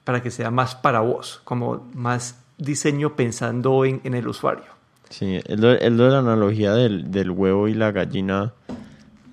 para 0.03 0.21
que 0.21 0.31
sea 0.31 0.51
más 0.51 0.75
para 0.75 0.99
vos, 0.99 1.41
como 1.43 1.87
más 1.93 2.41
diseño 2.59 3.15
pensando 3.15 3.85
en, 3.85 4.01
en 4.03 4.13
el 4.13 4.27
usuario. 4.27 4.65
Sí, 5.09 5.39
es 5.43 5.59
lo, 5.59 5.69
de 5.69 5.89
la 5.89 6.19
analogía 6.19 6.73
del, 6.73 7.09
del, 7.09 7.31
huevo 7.31 7.67
y 7.67 7.73
la 7.73 7.91
gallina 7.91 8.53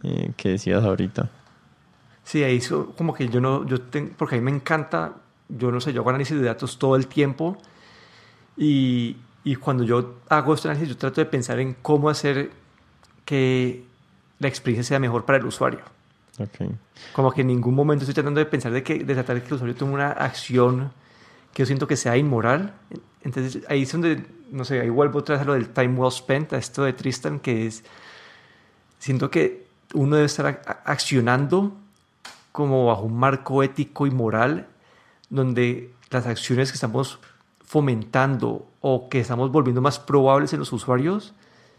eh, 0.03 0.33
que 0.37 0.51
decías 0.51 0.83
ahorita. 0.83 1.29
Sí, 2.24 2.43
ahí 2.43 2.61
como 2.97 3.12
que 3.12 3.29
yo 3.29 3.41
no, 3.41 3.66
yo 3.66 3.81
tengo, 3.83 4.12
porque 4.16 4.37
a 4.37 4.39
mí 4.39 4.45
me 4.45 4.51
encanta, 4.51 5.16
yo 5.49 5.70
no 5.70 5.81
sé, 5.81 5.93
yo 5.93 6.01
hago 6.01 6.11
análisis 6.11 6.39
de 6.39 6.45
datos 6.45 6.79
todo 6.79 6.97
el 6.97 7.07
tiempo 7.09 7.59
y, 8.57 9.16
y 9.45 9.57
cuando 9.57 9.85
yo 9.85 10.14
hago 10.29 10.55
este 10.55 10.68
análisis 10.68 10.95
yo 10.95 10.97
trato 10.97 11.20
de 11.20 11.27
pensar 11.27 11.61
en 11.61 11.74
cómo 11.83 12.09
hacer 12.09 12.51
que 13.24 13.85
la 14.39 14.49
experiencia 14.49 14.89
sea 14.89 14.99
mejor 14.99 15.24
para 15.24 15.39
el 15.39 15.45
usuario. 15.45 15.81
Okay. 16.39 16.70
Como 17.12 17.31
que 17.33 17.43
en 17.43 17.49
ningún 17.49 17.74
momento 17.74 18.05
estoy 18.05 18.14
tratando 18.14 18.41
de 18.41 18.47
pensar 18.47 18.72
de, 18.72 18.83
que, 18.83 19.05
de 19.05 19.14
tratar 19.14 19.37
de 19.37 19.43
que 19.43 19.49
el 19.49 19.55
usuario 19.55 19.77
tome 19.77 19.95
una 19.95 20.11
acción 20.11 20.93
que 21.57 21.62
yo 21.62 21.66
siento 21.66 21.86
que 21.86 21.96
sea 21.96 22.18
inmoral. 22.18 22.74
Entonces 23.22 23.64
ahí 23.70 23.84
es 23.84 23.92
donde, 23.92 24.26
no 24.50 24.66
sé, 24.66 24.78
ahí 24.78 24.90
vuelvo 24.90 25.20
otra 25.20 25.36
vez 25.36 25.42
a 25.42 25.46
lo 25.46 25.54
del 25.54 25.70
time 25.70 25.98
well 25.98 26.12
spent, 26.12 26.52
a 26.52 26.59
esto 26.59 26.84
de 26.84 26.92
Tristan, 26.92 27.40
que 27.40 27.66
es, 27.66 27.82
siento 28.98 29.30
que 29.30 29.66
uno 29.94 30.16
debe 30.16 30.26
estar 30.26 30.61
accionando 30.84 31.72
como 32.52 32.84
bajo 32.84 33.04
un 33.04 33.16
marco 33.16 33.62
ético 33.62 34.07
y 34.07 34.11
moral 34.11 34.66
donde 35.30 35.94
las 36.11 36.26
acciones 36.26 36.70
que 36.70 36.74
estamos 36.74 37.20
fomentando 37.64 38.66
o 38.82 39.09
que 39.09 39.20
estamos 39.20 39.50
volviendo 39.50 39.80
más 39.80 39.98
probables 39.98 40.52
en 40.52 40.59
los 40.59 40.74
usuarios 40.74 41.32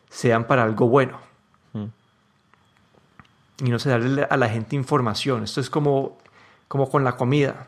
sean 0.10 0.48
para 0.48 0.64
algo 0.64 0.88
bueno. 0.88 1.20
Mm. 1.74 1.86
Y 3.64 3.70
no 3.70 3.78
se 3.78 3.92
darle 3.92 4.24
a 4.28 4.38
la 4.38 4.50
gente 4.50 4.76
información. 4.76 5.44
Esto 5.44 5.62
es 5.62 5.70
como, 5.70 6.18
como 6.68 6.90
con 6.90 7.04
la 7.04 7.16
comida. 7.16 7.68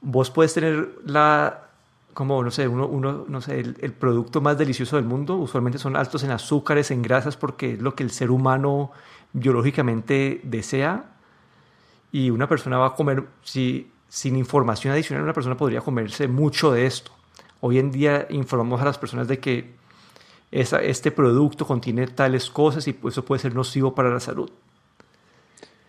Vos 0.00 0.30
puedes 0.30 0.54
tener 0.54 0.90
la, 1.04 1.68
como, 2.14 2.42
no 2.42 2.50
sé, 2.50 2.68
uno, 2.68 2.86
uno 2.86 3.24
no 3.28 3.40
sé, 3.40 3.60
el, 3.60 3.76
el, 3.80 3.92
producto 3.92 4.40
más 4.40 4.56
delicioso 4.58 4.96
del 4.96 5.04
mundo. 5.04 5.36
Usualmente 5.36 5.78
son 5.78 5.96
altos 5.96 6.22
en 6.24 6.30
azúcares, 6.30 6.90
en 6.90 7.02
grasas, 7.02 7.36
porque 7.36 7.74
es 7.74 7.82
lo 7.82 7.94
que 7.94 8.04
el 8.04 8.10
ser 8.10 8.30
humano 8.30 8.92
biológicamente 9.32 10.40
desea 10.44 11.04
y 12.12 12.30
una 12.30 12.48
persona 12.48 12.78
va 12.78 12.88
a 12.88 12.94
comer, 12.94 13.24
si, 13.42 13.90
sin 14.08 14.36
información 14.36 14.92
adicional, 14.92 15.24
una 15.24 15.34
persona 15.34 15.56
podría 15.56 15.80
comerse 15.80 16.28
mucho 16.28 16.72
de 16.72 16.86
esto. 16.86 17.12
Hoy 17.60 17.78
en 17.78 17.90
día 17.90 18.26
informamos 18.30 18.80
a 18.80 18.84
las 18.84 18.98
personas 18.98 19.28
de 19.28 19.38
que 19.38 19.76
esa, 20.50 20.80
este 20.82 21.10
producto 21.10 21.66
contiene 21.66 22.06
tales 22.06 22.48
cosas 22.50 22.86
y 22.88 22.98
eso 23.04 23.24
puede 23.24 23.40
ser 23.40 23.54
nocivo 23.54 23.94
para 23.94 24.10
la 24.10 24.20
salud. 24.20 24.50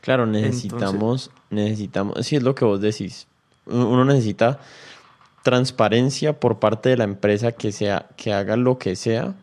Claro, 0.01 0.25
necesitamos, 0.25 1.29
necesitamos, 1.49 2.25
sí 2.25 2.35
es 2.35 2.43
lo 2.43 2.55
que 2.55 2.65
vos 2.65 2.81
decís, 2.81 3.27
uno 3.65 4.05
necesita 4.05 4.59
transparencia 5.43 6.39
por 6.39 6.59
parte 6.59 6.89
de 6.89 6.97
la 6.97 7.03
empresa 7.03 7.51
que, 7.51 7.71
sea, 7.71 8.07
que 8.17 8.33
haga 8.33 8.55
lo 8.55 8.77
que 8.77 8.95
sea 8.95 9.33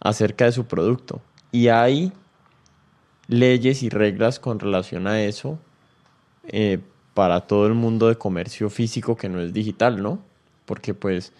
acerca 0.00 0.44
de 0.44 0.52
su 0.52 0.66
producto. 0.66 1.20
Y 1.52 1.68
hay 1.68 2.12
leyes 3.28 3.82
y 3.82 3.88
reglas 3.88 4.38
con 4.38 4.58
relación 4.58 5.06
a 5.06 5.22
eso 5.22 5.58
eh, 6.48 6.78
para 7.14 7.40
todo 7.42 7.66
el 7.66 7.74
mundo 7.74 8.08
de 8.08 8.16
comercio 8.16 8.70
físico 8.70 9.16
que 9.16 9.28
no 9.28 9.40
es 9.40 9.52
digital, 9.52 10.02
¿no? 10.02 10.18
Porque 10.64 10.94
pues 10.94 11.32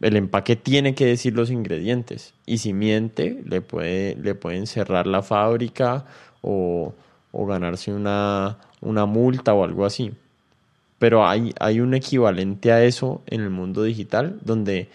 el 0.00 0.16
empaque 0.16 0.56
tiene 0.56 0.94
que 0.94 1.06
decir 1.06 1.34
los 1.34 1.50
ingredientes 1.50 2.34
y 2.44 2.58
si 2.58 2.72
miente 2.72 3.40
le, 3.46 3.60
puede, 3.60 4.16
le 4.16 4.34
pueden 4.34 4.66
cerrar 4.66 5.06
la 5.06 5.22
fábrica 5.22 6.04
o, 6.42 6.92
o 7.30 7.46
ganarse 7.46 7.92
una, 7.92 8.58
una, 8.80 9.06
multa 9.06 9.54
o 9.54 9.64
algo 9.64 9.86
así. 9.86 10.12
Pero 11.02 11.26
hay, 11.26 11.52
hay 11.58 11.80
un 11.80 11.94
equivalente 11.94 12.70
a 12.70 12.84
eso 12.84 13.22
en 13.26 13.40
el 13.40 13.50
mundo 13.50 13.82
digital 13.82 14.38
donde 14.40 14.88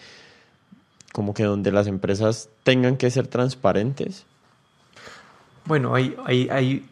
como 1.12 1.34
que 1.34 1.43
donde 1.43 1.70
las 1.70 1.86
empresas 1.86 2.47
tengan 2.64 2.95
que 2.95 3.12
ser 3.12 3.28
transparentes. 3.28 4.26
Bueno, 5.66 5.93
hay, 5.95 6.16
hay, 6.24 6.47
hay 6.47 6.89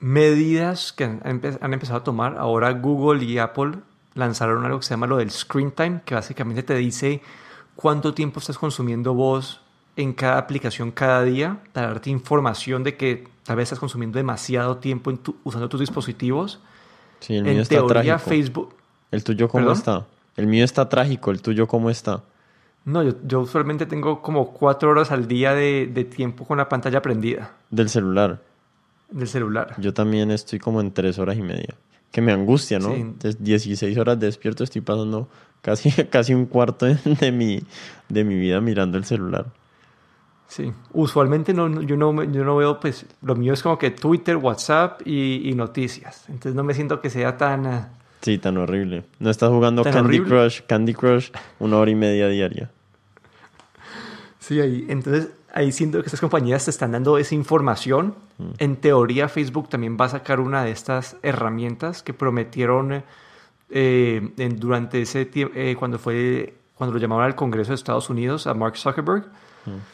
medidas 0.00 0.94
que 0.94 1.04
han, 1.04 1.20
empezado 1.20 1.98
a 1.98 2.04
tomar. 2.04 2.38
Ahora 2.38 2.72
Google 2.72 3.22
y 3.22 3.36
Apple 3.36 3.72
lanzaron 4.14 4.64
algo 4.64 4.78
que 4.78 4.86
se 4.86 4.94
llama 4.94 5.06
lo 5.06 5.18
del 5.18 5.30
screen 5.30 5.70
time, 5.70 6.00
que 6.06 6.14
básicamente 6.14 6.62
te 6.62 6.74
dice 6.76 7.20
cuánto 7.76 8.14
tiempo 8.14 8.40
estás 8.40 8.56
consumiendo 8.56 9.12
vos 9.12 9.60
en 9.96 10.14
cada 10.14 10.38
aplicación 10.38 10.90
cada 10.90 11.22
día, 11.22 11.58
para 11.74 11.88
darte 11.88 12.08
información 12.08 12.82
de 12.82 12.96
que 12.96 13.28
tal 13.44 13.56
vez 13.56 13.64
estás 13.64 13.78
consumiendo 13.78 14.16
demasiado 14.16 14.78
tiempo 14.78 15.12
usando 15.44 15.68
tus 15.68 15.80
dispositivos. 15.80 16.60
Sí, 17.22 17.36
el 17.36 17.44
mío 17.44 17.52
en 17.52 17.58
está 17.60 17.76
teoría, 17.76 18.02
trágico. 18.16 18.30
Facebook. 18.30 18.74
¿El 19.10 19.24
tuyo 19.24 19.48
cómo 19.48 19.72
está? 19.72 20.06
El 20.36 20.46
mío 20.46 20.64
está 20.64 20.88
trágico, 20.88 21.30
¿el 21.30 21.40
tuyo 21.40 21.66
cómo 21.66 21.88
está? 21.90 22.22
No, 22.84 23.02
yo, 23.02 23.12
yo 23.24 23.40
usualmente 23.40 23.86
tengo 23.86 24.22
como 24.22 24.52
cuatro 24.52 24.90
horas 24.90 25.12
al 25.12 25.28
día 25.28 25.54
de, 25.54 25.86
de 25.86 26.04
tiempo 26.04 26.44
con 26.44 26.58
la 26.58 26.68
pantalla 26.68 27.00
prendida. 27.00 27.52
¿Del 27.70 27.88
celular? 27.88 28.40
Del 29.10 29.28
celular. 29.28 29.74
Yo 29.78 29.94
también 29.94 30.30
estoy 30.30 30.58
como 30.58 30.80
en 30.80 30.90
tres 30.90 31.18
horas 31.18 31.36
y 31.36 31.42
media. 31.42 31.74
Que 32.10 32.20
me 32.20 32.32
angustia, 32.32 32.78
¿no? 32.78 32.92
Sí. 32.94 33.36
16 33.38 33.96
horas 33.98 34.18
despierto, 34.18 34.64
estoy 34.64 34.80
pasando 34.80 35.28
casi, 35.60 35.90
casi 36.10 36.34
un 36.34 36.46
cuarto 36.46 36.86
de 37.20 37.30
mi, 37.32 37.62
de 38.08 38.24
mi 38.24 38.34
vida 38.34 38.60
mirando 38.60 38.98
el 38.98 39.04
celular. 39.04 39.46
Sí, 40.52 40.70
usualmente 40.92 41.54
no, 41.54 41.80
yo, 41.80 41.96
no, 41.96 42.24
yo 42.24 42.44
no 42.44 42.56
veo, 42.56 42.78
pues 42.78 43.06
lo 43.22 43.34
mío 43.34 43.54
es 43.54 43.62
como 43.62 43.78
que 43.78 43.90
Twitter, 43.90 44.36
WhatsApp 44.36 45.00
y, 45.02 45.48
y 45.48 45.54
noticias. 45.54 46.24
Entonces 46.28 46.54
no 46.54 46.62
me 46.62 46.74
siento 46.74 47.00
que 47.00 47.08
sea 47.08 47.38
tan... 47.38 47.66
Uh, 47.66 47.84
sí, 48.20 48.36
tan 48.36 48.58
horrible. 48.58 49.02
No 49.18 49.30
estás 49.30 49.48
jugando 49.48 49.82
Candy 49.82 50.20
Crush, 50.20 50.60
Candy 50.66 50.92
Crush 50.92 51.30
una 51.58 51.78
hora 51.78 51.90
y 51.90 51.94
media 51.94 52.28
diaria. 52.28 52.70
Sí, 54.40 54.60
ahí, 54.60 54.84
entonces 54.90 55.30
ahí 55.54 55.72
siento 55.72 56.02
que 56.02 56.08
estas 56.08 56.20
compañías 56.20 56.66
te 56.66 56.70
están 56.70 56.92
dando 56.92 57.16
esa 57.16 57.34
información. 57.34 58.14
Mm. 58.36 58.50
En 58.58 58.76
teoría 58.76 59.30
Facebook 59.30 59.70
también 59.70 59.96
va 59.98 60.04
a 60.04 60.10
sacar 60.10 60.38
una 60.38 60.64
de 60.64 60.70
estas 60.72 61.16
herramientas 61.22 62.02
que 62.02 62.12
prometieron 62.12 63.04
eh, 63.70 64.32
en, 64.36 64.60
durante 64.60 65.00
ese 65.00 65.24
tiempo, 65.24 65.54
eh, 65.56 65.76
cuando 65.78 65.98
fue, 65.98 66.52
cuando 66.74 66.92
lo 66.92 67.00
llamaron 67.00 67.24
al 67.24 67.36
Congreso 67.36 67.70
de 67.70 67.76
Estados 67.76 68.10
Unidos, 68.10 68.46
a 68.46 68.52
Mark 68.52 68.76
Zuckerberg. 68.76 69.24
Mm 69.64 69.91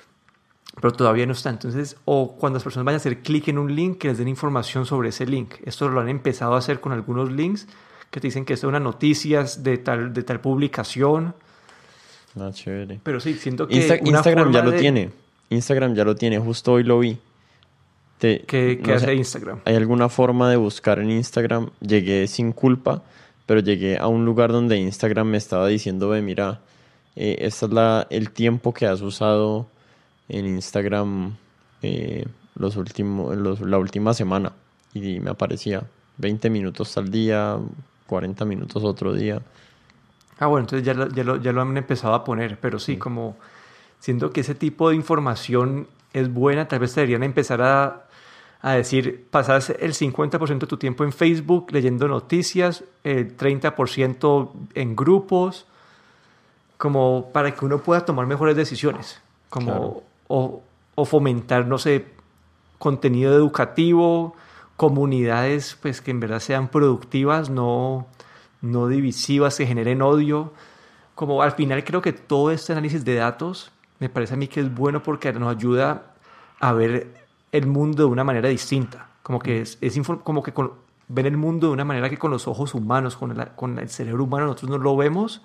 pero 0.80 0.92
todavía 0.92 1.26
no 1.26 1.32
está. 1.32 1.50
Entonces, 1.50 1.96
o 2.04 2.36
cuando 2.36 2.56
las 2.56 2.62
personas 2.62 2.84
vayan 2.84 2.96
a 2.96 2.98
hacer 2.98 3.22
clic 3.22 3.48
en 3.48 3.58
un 3.58 3.74
link, 3.74 3.98
que 3.98 4.08
les 4.08 4.18
den 4.18 4.28
información 4.28 4.86
sobre 4.86 5.10
ese 5.10 5.26
link. 5.26 5.54
Esto 5.64 5.88
lo 5.88 6.00
han 6.00 6.08
empezado 6.08 6.54
a 6.54 6.58
hacer 6.58 6.80
con 6.80 6.92
algunos 6.92 7.32
links 7.32 7.66
que 8.10 8.20
te 8.20 8.28
dicen 8.28 8.44
que 8.44 8.54
esto 8.54 8.66
es 8.66 8.68
una 8.68 8.80
noticias 8.80 9.62
de 9.62 9.78
tal, 9.78 10.12
de 10.12 10.22
tal 10.22 10.40
publicación. 10.40 11.34
Ah, 12.38 12.50
chévere. 12.52 13.00
Pero 13.02 13.20
sí, 13.20 13.34
siento 13.34 13.66
que. 13.66 14.00
Instagram 14.04 14.52
ya 14.52 14.62
lo 14.62 14.72
tiene. 14.72 15.10
Instagram 15.50 15.94
ya 15.94 16.04
lo 16.04 16.14
tiene, 16.14 16.38
justo 16.38 16.72
hoy 16.74 16.84
lo 16.84 16.98
vi. 16.98 17.18
¿Qué, 18.18 18.80
hace 18.94 19.14
Instagram? 19.14 19.60
¿Hay 19.64 19.76
alguna 19.76 20.08
forma 20.08 20.50
de 20.50 20.56
buscar 20.56 20.98
en 20.98 21.10
Instagram? 21.10 21.70
Llegué 21.80 22.26
sin 22.26 22.52
culpa, 22.52 23.02
pero 23.46 23.60
llegué 23.60 23.96
a 23.96 24.08
un 24.08 24.24
lugar 24.24 24.50
donde 24.50 24.76
Instagram 24.76 25.28
me 25.28 25.38
estaba 25.38 25.68
diciendo, 25.68 26.08
ve, 26.08 26.20
mira, 26.20 26.60
eh, 27.14 27.36
este 27.40 27.66
es 27.66 27.72
la, 27.72 28.06
el 28.10 28.30
tiempo 28.32 28.74
que 28.74 28.86
has 28.86 29.00
usado 29.02 29.68
en 30.28 30.46
Instagram 30.46 31.36
eh, 31.82 32.26
los 32.54 32.76
últimos, 32.76 33.36
los, 33.36 33.60
la 33.60 33.78
última 33.78 34.14
semana 34.14 34.52
y 34.94 35.20
me 35.20 35.30
aparecía 35.30 35.84
20 36.18 36.50
minutos 36.50 36.96
al 36.96 37.10
día, 37.10 37.58
40 38.06 38.44
minutos 38.44 38.82
otro 38.84 39.14
día. 39.14 39.40
Ah, 40.38 40.46
bueno, 40.46 40.64
entonces 40.64 40.86
ya 40.86 40.94
lo, 40.94 41.08
ya 41.08 41.24
lo, 41.24 41.36
ya 41.36 41.52
lo 41.52 41.62
han 41.62 41.76
empezado 41.76 42.14
a 42.14 42.24
poner, 42.24 42.58
pero 42.60 42.78
sí, 42.78 42.96
como 42.96 43.36
siento 43.98 44.30
que 44.30 44.40
ese 44.40 44.54
tipo 44.54 44.90
de 44.90 44.96
información 44.96 45.88
es 46.12 46.32
buena, 46.32 46.68
tal 46.68 46.80
vez 46.80 46.94
deberían 46.94 47.22
empezar 47.22 47.62
a, 47.62 48.06
a 48.60 48.72
decir, 48.72 49.26
pasas 49.30 49.70
el 49.70 49.94
50% 49.94 50.58
de 50.58 50.66
tu 50.66 50.76
tiempo 50.76 51.04
en 51.04 51.12
Facebook 51.12 51.68
leyendo 51.70 52.08
noticias, 52.08 52.84
el 53.04 53.36
30% 53.36 54.50
en 54.74 54.96
grupos, 54.96 55.66
como 56.76 57.30
para 57.32 57.54
que 57.54 57.64
uno 57.64 57.78
pueda 57.78 58.04
tomar 58.04 58.26
mejores 58.26 58.56
decisiones. 58.56 59.20
Como 59.48 60.02
o, 60.28 60.62
fomentar, 61.04 61.66
no 61.66 61.78
sé, 61.78 62.06
contenido 62.78 63.34
educativo, 63.34 64.34
comunidades 64.76 65.76
pues 65.80 66.00
que 66.00 66.10
en 66.10 66.20
verdad 66.20 66.40
sean 66.40 66.68
productivas, 66.68 67.50
no, 67.50 68.06
no 68.60 68.88
divisivas, 68.88 69.56
que 69.56 69.66
generen 69.66 70.02
odio. 70.02 70.52
Como 71.14 71.42
al 71.42 71.52
final 71.52 71.82
creo 71.84 72.00
que 72.00 72.12
todo 72.12 72.50
este 72.50 72.72
análisis 72.72 73.04
de 73.04 73.16
datos 73.16 73.72
me 73.98 74.08
parece 74.08 74.34
a 74.34 74.36
mí 74.36 74.46
que 74.46 74.60
es 74.60 74.72
bueno 74.72 75.02
porque 75.02 75.32
nos 75.32 75.54
ayuda 75.54 76.14
a 76.60 76.72
ver 76.72 77.12
el 77.50 77.66
mundo 77.66 78.04
de 78.04 78.08
una 78.08 78.24
manera 78.24 78.48
distinta. 78.48 79.08
Como 79.22 79.40
que 79.40 79.60
es, 79.62 79.78
es 79.80 79.98
como 80.22 80.42
que 80.42 80.52
ver 81.08 81.26
el 81.26 81.36
mundo 81.36 81.68
de 81.68 81.72
una 81.72 81.84
manera 81.84 82.08
que 82.08 82.18
con 82.18 82.30
los 82.30 82.46
ojos 82.46 82.74
humanos, 82.74 83.16
con 83.16 83.32
el, 83.32 83.48
con 83.50 83.78
el 83.78 83.88
cerebro 83.88 84.24
humano 84.24 84.46
nosotros 84.46 84.70
no 84.70 84.78
lo 84.78 84.96
vemos 84.96 85.42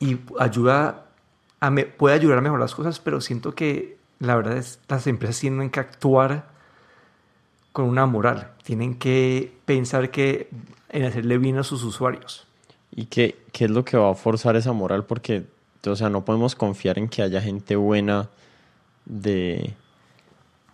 y 0.00 0.18
ayuda 0.38 1.03
puede 1.96 2.14
ayudar 2.14 2.38
a 2.38 2.40
mejorar 2.40 2.60
las 2.60 2.74
cosas, 2.74 2.98
pero 2.98 3.20
siento 3.20 3.54
que 3.54 3.96
la 4.18 4.36
verdad 4.36 4.56
es 4.56 4.80
las 4.88 5.06
empresas 5.06 5.40
tienen 5.40 5.70
que 5.70 5.80
actuar 5.80 6.48
con 7.72 7.86
una 7.86 8.06
moral, 8.06 8.52
tienen 8.62 8.98
que 8.98 9.52
pensar 9.64 10.10
que 10.10 10.48
en 10.90 11.04
hacerle 11.04 11.38
bien 11.38 11.58
a 11.58 11.64
sus 11.64 11.82
usuarios. 11.82 12.46
¿Y 12.94 13.06
qué, 13.06 13.36
qué 13.52 13.64
es 13.64 13.70
lo 13.70 13.84
que 13.84 13.96
va 13.96 14.10
a 14.10 14.14
forzar 14.14 14.54
esa 14.54 14.72
moral? 14.72 15.04
Porque, 15.04 15.44
o 15.86 15.96
sea, 15.96 16.08
no 16.08 16.24
podemos 16.24 16.54
confiar 16.54 16.98
en 16.98 17.08
que 17.08 17.22
haya 17.22 17.40
gente 17.40 17.74
buena 17.74 18.30
de, 19.04 19.74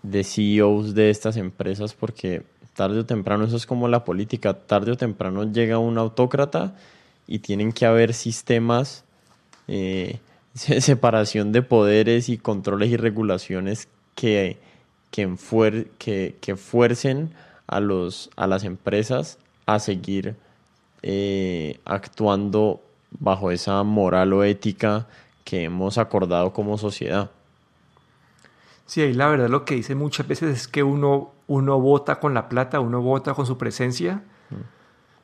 de 0.02 0.24
CEOs 0.24 0.94
de 0.94 1.10
estas 1.10 1.36
empresas 1.36 1.94
porque 1.94 2.42
tarde 2.74 3.00
o 3.00 3.06
temprano, 3.06 3.44
eso 3.44 3.56
es 3.56 3.66
como 3.66 3.88
la 3.88 4.04
política, 4.04 4.54
tarde 4.54 4.92
o 4.92 4.96
temprano 4.96 5.50
llega 5.50 5.78
un 5.78 5.98
autócrata 5.98 6.74
y 7.26 7.40
tienen 7.40 7.72
que 7.72 7.86
haber 7.86 8.14
sistemas 8.14 9.04
eh, 9.68 10.18
separación 10.54 11.52
de 11.52 11.62
poderes 11.62 12.28
y 12.28 12.38
controles 12.38 12.90
y 12.90 12.96
regulaciones 12.96 13.88
que, 14.14 14.58
que, 15.10 16.36
que, 16.40 16.56
fuercen 16.56 17.32
a, 17.66 17.80
los, 17.80 18.30
a 18.36 18.46
las 18.46 18.64
empresas 18.64 19.38
a 19.66 19.78
seguir 19.78 20.36
eh, 21.02 21.80
actuando 21.84 22.82
bajo 23.18 23.50
esa 23.50 23.82
moral 23.82 24.32
o 24.32 24.44
ética 24.44 25.06
que 25.44 25.64
hemos 25.64 25.98
acordado 25.98 26.52
como 26.52 26.78
sociedad. 26.78 27.30
Sí, 28.86 29.02
ahí 29.02 29.14
la 29.14 29.28
verdad 29.28 29.48
lo 29.48 29.64
que 29.64 29.76
dice 29.76 29.94
muchas 29.94 30.26
veces 30.26 30.50
es 30.50 30.68
que 30.68 30.82
uno, 30.82 31.30
uno 31.46 31.80
vota 31.80 32.18
con 32.18 32.34
la 32.34 32.48
plata, 32.48 32.80
uno 32.80 33.00
vota 33.00 33.34
con 33.34 33.46
su 33.46 33.56
presencia. 33.56 34.22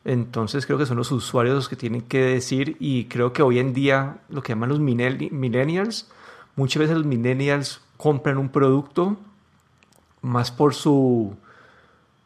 Entonces 0.07 0.67
creo 0.67 0.79
que 0.79 0.87
son 0.87 0.99
los 0.99 1.11
usuarios 1.11 1.57
los 1.57 1.69
que 1.69 1.75
tienen 1.75 2.01
que 2.01 2.21
decir 2.21 2.77
y 2.79 3.07
creo 3.07 3.33
que 3.33 3.43
hoy 3.43 3.59
en 3.59 3.75
día 3.75 4.19
lo 4.29 4.41
que 4.41 4.53
llaman 4.53 4.69
los 4.69 4.79
millennials, 4.79 6.09
muchas 6.55 6.79
veces 6.79 6.97
los 6.97 7.07
millennials 7.07 7.81
compran 7.97 8.39
un 8.39 8.51
producto 8.51 9.17
más 10.23 10.53
por 10.53 10.75
su, 10.75 11.35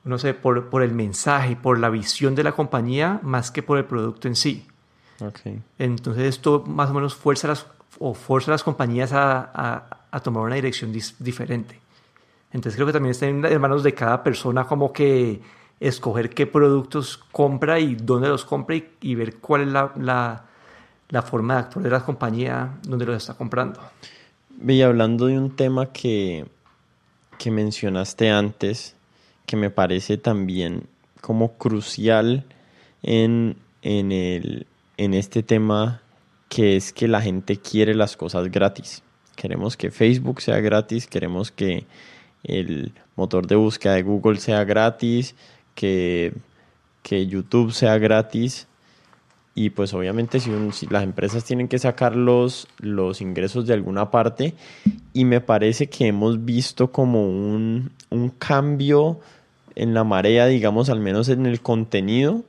no 0.04 0.18
sé, 0.18 0.34
por, 0.34 0.68
por 0.68 0.82
el 0.82 0.92
mensaje, 0.92 1.56
por 1.56 1.78
la 1.78 1.88
visión 1.88 2.34
de 2.34 2.44
la 2.44 2.52
compañía, 2.52 3.18
más 3.22 3.50
que 3.50 3.62
por 3.62 3.78
el 3.78 3.86
producto 3.86 4.28
en 4.28 4.36
sí. 4.36 4.66
Okay. 5.18 5.62
Entonces 5.78 6.24
esto 6.24 6.62
más 6.66 6.90
o 6.90 6.94
menos 6.94 7.14
fuerza 7.14 7.48
las, 7.48 7.66
o 7.98 8.12
fuerza 8.12 8.50
a 8.50 8.52
las 8.56 8.62
compañías 8.62 9.14
a, 9.14 9.50
a, 9.54 10.00
a 10.10 10.20
tomar 10.20 10.42
una 10.42 10.56
dirección 10.56 10.92
diferente. 11.18 11.80
Entonces 12.52 12.74
creo 12.74 12.86
que 12.86 12.92
también 12.92 13.12
está 13.12 13.26
en 13.26 13.60
manos 13.60 13.82
de 13.82 13.94
cada 13.94 14.22
persona 14.22 14.66
como 14.66 14.92
que 14.92 15.40
escoger 15.80 16.30
qué 16.30 16.46
productos 16.46 17.18
compra 17.32 17.80
y 17.80 17.94
dónde 17.94 18.28
los 18.28 18.44
compra 18.44 18.76
y, 19.00 19.14
ver 19.14 19.36
cuál 19.36 19.62
es 19.62 19.68
la, 19.68 20.44
la, 21.08 21.22
forma 21.22 21.54
de 21.54 21.60
actuar 21.60 21.82
de 21.84 21.90
la 21.90 22.04
compañía 22.04 22.78
donde 22.82 23.06
los 23.06 23.16
está 23.16 23.34
comprando. 23.34 23.80
Y 24.66 24.82
hablando 24.82 25.26
de 25.26 25.38
un 25.38 25.56
tema 25.56 25.86
que, 25.86 26.46
que 27.38 27.50
mencionaste 27.50 28.30
antes, 28.30 28.94
que 29.46 29.56
me 29.56 29.70
parece 29.70 30.18
también 30.18 30.86
como 31.22 31.54
crucial 31.54 32.44
en, 33.02 33.56
en, 33.80 34.12
el, 34.12 34.66
en 34.98 35.14
este 35.14 35.42
tema, 35.42 36.02
que 36.50 36.76
es 36.76 36.92
que 36.92 37.08
la 37.08 37.22
gente 37.22 37.56
quiere 37.56 37.94
las 37.94 38.18
cosas 38.18 38.50
gratis. 38.50 39.02
Queremos 39.34 39.78
que 39.78 39.90
Facebook 39.90 40.42
sea 40.42 40.60
gratis, 40.60 41.06
queremos 41.06 41.50
que 41.50 41.86
el 42.42 42.92
motor 43.16 43.46
de 43.46 43.56
búsqueda 43.56 43.94
de 43.94 44.02
Google 44.02 44.38
sea 44.38 44.64
gratis, 44.64 45.34
que, 45.74 46.32
que 47.02 47.26
YouTube 47.26 47.72
sea 47.72 47.98
gratis. 47.98 48.66
Y 49.54 49.70
pues 49.70 49.92
obviamente 49.94 50.40
si, 50.40 50.50
las 50.88 51.02
empresas 51.02 51.44
tienen 51.44 51.68
que 51.68 51.78
sacar 51.78 52.14
los, 52.14 52.68
los, 52.78 53.20
ingresos 53.20 53.66
de 53.66 53.74
alguna 53.74 54.10
parte 54.10 54.54
y 55.12 55.24
me 55.24 55.40
parece 55.40 55.88
que 55.88 56.06
hemos 56.06 56.44
visto 56.44 56.92
como 56.92 57.28
un, 57.28 57.90
un 58.10 58.30
cambio 58.30 59.20
en 59.74 59.92
la 59.92 60.04
marea, 60.04 60.46
digamos, 60.46 60.88
al 60.88 61.00
menos 61.00 61.28
en 61.28 61.46
el 61.46 61.60
contenido. 61.60 62.44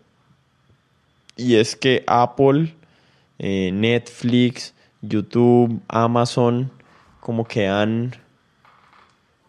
Y 1.36 1.56
es 1.56 1.76
que 1.76 2.04
Apple, 2.08 2.76
eh, 3.40 3.72
Netflix, 3.74 4.74
YouTube, 5.02 5.82
Amazon, 5.88 6.72
como 7.20 7.46
que 7.46 7.68
han 7.68 8.12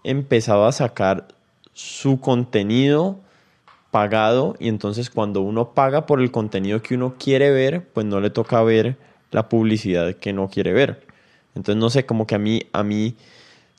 empezado 0.05 0.67
a 0.67 0.73
sacar 0.73 1.29
su 1.75 2.21
contenido 2.21 3.21
pagado 3.93 4.57
y 4.59 4.69
entonces 4.69 5.11
cuando 5.11 5.43
uno 5.43 5.75
paga 5.75 6.07
por 6.07 6.21
el 6.21 6.33
contenido 6.33 6.83
que 6.83 6.97
uno 6.97 7.15
quiere 7.19 7.53
ver, 7.53 7.87
pues 7.93 8.05
no 8.07 8.21
le 8.21 8.31
toca 8.31 8.61
ver 8.63 8.97
la 9.31 9.49
publicidad 9.49 10.15
que 10.15 10.33
no 10.33 10.49
quiere 10.49 10.73
ver. 10.73 11.07
Entonces 11.55 11.79
no 11.79 11.91
sé, 11.91 12.05
como 12.05 12.27
que 12.27 12.35
a 12.35 12.39
mí 12.39 12.63
a 12.73 12.83
mí 12.83 13.15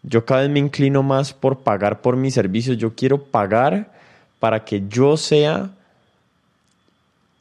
yo 0.03 0.23
cada 0.25 0.41
vez 0.41 0.49
me 0.51 0.59
inclino 0.59 1.01
más 1.01 1.33
por 1.33 1.59
pagar 1.59 2.01
por 2.01 2.15
mis 2.15 2.35
servicios, 2.35 2.77
yo 2.77 2.93
quiero 2.95 3.23
pagar 3.23 3.91
para 4.39 4.63
que 4.63 4.83
yo 4.87 5.17
sea 5.17 5.71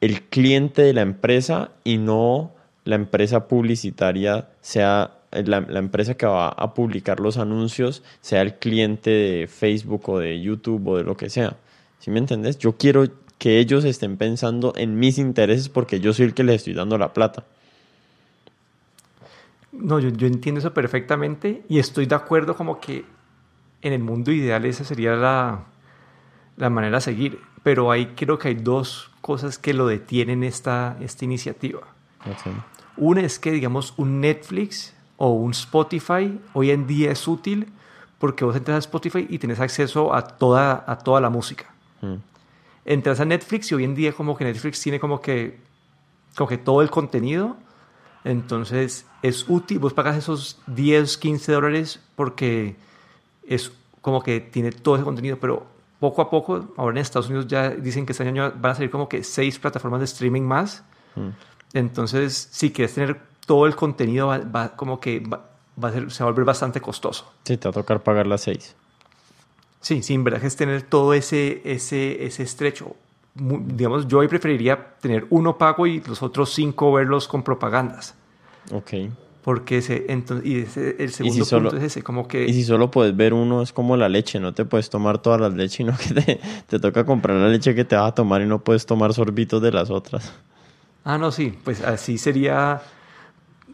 el 0.01 0.23
cliente 0.23 0.83
de 0.83 0.95
la 0.95 1.03
empresa 1.03 1.70
y 1.85 1.99
no 1.99 2.53
la 2.85 2.97
empresa 2.97 3.49
publicitaria 3.49 4.49
sea 4.62 5.12
la, 5.31 5.59
empresa 5.79 6.14
que 6.14 6.27
va 6.27 6.49
a 6.49 6.75
publicar 6.75 7.20
los 7.20 7.39
anuncios 7.39 8.03
sea 8.20 8.43
el 8.43 8.55
cliente 8.55 9.11
de 9.11 9.47
Facebook 9.47 10.09
o 10.09 10.18
de 10.18 10.41
YouTube 10.41 10.89
o 10.89 10.97
de 10.97 11.05
lo 11.05 11.16
que 11.16 11.29
sea. 11.29 11.57
¿Sí 12.03 12.11
me 12.11 12.19
entiendes? 12.19 12.59
Yo 12.59 12.77
quiero 12.77 13.05
que 13.39 13.61
ellos 13.61 13.85
estén 13.85 14.17
pensando 14.17 14.73
en 14.77 14.99
mis 14.99 15.19
intereses 15.19 15.69
porque 15.69 16.01
yo 16.01 16.13
soy 16.13 16.25
el 16.25 16.35
que 16.35 16.43
les 16.43 16.57
estoy 16.57 16.75
dando 16.75 16.99
la 16.99 17.13
plata. 17.13 17.45
No, 19.71 20.01
yo, 20.01 20.09
yo 20.09 20.27
entiendo 20.27 20.59
eso 20.59 20.75
perfectamente 20.75 21.63
y 21.69 21.79
estoy 21.79 22.07
de 22.07 22.17
acuerdo 22.17 22.57
como 22.57 22.81
que 22.81 23.05
en 23.83 23.93
el 23.93 24.03
mundo 24.03 24.33
ideal 24.33 24.65
esa 24.65 24.83
sería 24.83 25.15
la, 25.15 25.61
la 26.57 26.71
manera 26.71 26.99
a 26.99 27.01
seguir. 27.01 27.39
Pero 27.63 27.93
ahí 27.93 28.15
creo 28.17 28.37
que 28.37 28.49
hay 28.49 28.55
dos 28.55 29.13
cosas 29.21 29.57
que 29.57 29.73
lo 29.73 29.87
detienen 29.87 30.43
esta, 30.43 30.97
esta 31.01 31.25
iniciativa. 31.25 31.83
Una 32.97 33.21
es 33.21 33.39
que, 33.39 33.53
digamos, 33.53 33.95
un 33.97 34.21
Netflix 34.21 34.93
o 35.19 35.31
un 35.31 35.53
Spotify 35.53 36.41
hoy 36.53 36.73
en 36.73 36.89
día 36.89 37.13
es 37.13 37.29
útil 37.29 37.69
porque 38.19 38.45
vos 38.45 38.57
entras 38.57 38.75
a 38.75 38.79
Spotify 38.81 39.25
y 39.31 39.39
tienes 39.39 39.61
acceso 39.61 40.13
a 40.13 40.23
toda, 40.27 40.83
a 40.85 40.99
toda 40.99 41.21
la 41.21 41.31
música. 41.31 41.73
Mm. 42.03 42.17
Entras 42.85 43.21
a 43.21 43.25
Netflix 43.25 43.73
y 43.73 43.75
hoy 43.75 43.85
en 43.85 43.95
día 43.95 44.13
como 44.13 44.37
que 44.37 44.45
Netflix 44.45 44.81
tiene 44.81 45.01
como 45.01 45.21
que, 45.21 45.59
como 46.37 46.49
que 46.49 46.59
todo 46.59 46.83
el 46.83 46.91
contenido. 46.91 47.57
Entonces 48.25 49.07
es 49.23 49.49
útil, 49.49 49.79
vos 49.79 49.95
pagas 49.95 50.17
esos 50.17 50.61
10, 50.67 51.17
15 51.17 51.53
dólares 51.53 52.01
porque 52.15 52.77
es 53.47 53.73
como 54.01 54.23
que 54.23 54.41
tiene 54.41 54.71
todo 54.71 54.97
ese 54.97 55.05
contenido, 55.05 55.39
pero 55.41 55.67
poco 55.99 56.23
a 56.23 56.31
poco, 56.31 56.75
ahora 56.77 56.97
en 56.97 56.99
Estados 56.99 57.29
Unidos 57.29 57.47
ya 57.47 57.71
dicen 57.71 58.05
que 58.05 58.13
este 58.13 58.27
año 58.27 58.53
van 58.57 58.73
a 58.73 58.75
salir 58.75 58.91
como 58.91 59.09
que 59.09 59.23
seis 59.23 59.59
plataformas 59.59 60.01
de 60.01 60.05
streaming 60.05 60.43
más. 60.43 60.85
Mm. 61.15 61.29
Entonces, 61.75 62.49
si 62.51 62.73
quieres 62.73 62.95
tener 62.95 63.21
todo 63.47 63.67
el 63.67 63.77
contenido, 63.77 64.27
va, 64.27 64.77
como 64.77 65.01
que 65.01 65.21
va, 65.21 65.49
a 65.81 65.93
ser, 65.93 66.11
se 66.11 66.25
va 66.25 66.29
a 66.29 66.33
volver 66.33 66.45
bastante 66.45 66.81
costoso. 66.81 67.33
Sí, 67.45 67.57
te 67.57 67.69
va 67.69 67.71
a 67.71 67.75
tocar 67.75 68.03
pagar 68.03 68.27
las 68.27 68.43
seis. 68.43 68.75
Sí, 69.83 70.03
sí, 70.03 70.14
en 70.14 70.24
verdad 70.24 70.43
es 70.45 70.57
tener 70.57 70.83
todo 70.83 71.12
ese, 71.12 71.61
ese, 71.64 72.24
ese 72.24 72.43
estrecho. 72.45 72.97
digamos, 73.35 74.09
yo 74.09 74.18
hoy 74.18 74.28
preferiría 74.28 74.95
tener 75.01 75.26
uno 75.30 75.59
pago 75.59 75.87
y 75.87 76.01
los 76.01 76.22
otros 76.22 76.55
cinco 76.55 76.93
verlos 76.93 77.28
con 77.28 77.43
propagandas. 77.43 78.14
Ok. 78.72 78.93
Porque 79.43 79.78
ese, 79.78 80.07
entonces, 80.09 80.47
y 80.47 80.61
ese, 80.61 80.97
el 81.01 81.11
segundo 81.11 81.45
punto 81.45 81.76
es 81.76 81.83
ese, 81.83 82.03
como 82.05 82.28
que... 82.28 82.47
Y 82.47 82.53
si 82.53 82.62
solo 82.62 82.93
puedes 82.93 83.16
ver 83.16 83.35
uno, 83.35 83.61
es 83.61 83.72
como 83.72 83.97
la 83.97 84.09
leche, 84.09 84.39
no 84.39 84.55
te 84.55 84.64
puedes 84.64 84.89
tomar 84.89 85.18
todas 85.18 85.41
las 85.41 85.53
leches, 85.53 85.72
sino 85.78 85.97
que 85.97 86.14
te, 86.14 86.41
te 86.68 86.78
toca 86.78 87.05
comprar 87.05 87.37
la 87.37 87.49
leche 87.49 87.74
que 87.74 87.85
te 87.85 87.97
vas 87.97 88.12
a 88.12 88.14
tomar 88.14 88.41
y 88.41 88.47
no 88.47 88.61
puedes 88.61 88.87
tomar 88.87 89.12
sorbitos 89.12 89.61
de 89.61 89.72
las 89.72 89.91
otras. 89.91 90.33
Ah, 91.05 91.18
no, 91.18 91.33
sí, 91.33 91.59
pues 91.64 91.83
así 91.83 92.18
sería 92.18 92.83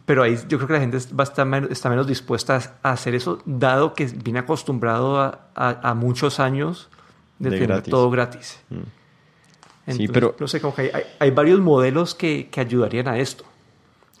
pero 0.09 0.23
ahí 0.23 0.39
yo 0.47 0.57
creo 0.57 0.65
que 0.65 0.73
la 0.73 0.79
gente 0.79 0.97
va 1.13 1.21
a 1.21 1.23
estar 1.23 1.47
está 1.69 1.87
menos 1.87 2.07
dispuesta 2.07 2.59
a 2.81 2.93
hacer 2.93 3.13
eso, 3.13 3.43
dado 3.45 3.93
que 3.93 4.05
viene 4.05 4.39
acostumbrado 4.39 5.19
a, 5.53 5.93
muchos 5.93 6.39
años 6.39 6.89
de, 7.37 7.51
tener 7.51 7.83
todo 7.83 8.09
gratis. 8.09 8.59
Mm. 8.71 9.91
sí, 9.91 10.07
pero... 10.07 10.35
No 10.39 10.47
sé, 10.47 10.61
como 10.61 10.73
que 10.73 10.89
hay, 10.91 11.03
hay, 11.19 11.29
varios 11.29 11.59
modelos 11.59 12.15
que, 12.15 12.49
que, 12.49 12.59
ayudarían 12.59 13.07
a 13.07 13.19
esto. 13.19 13.43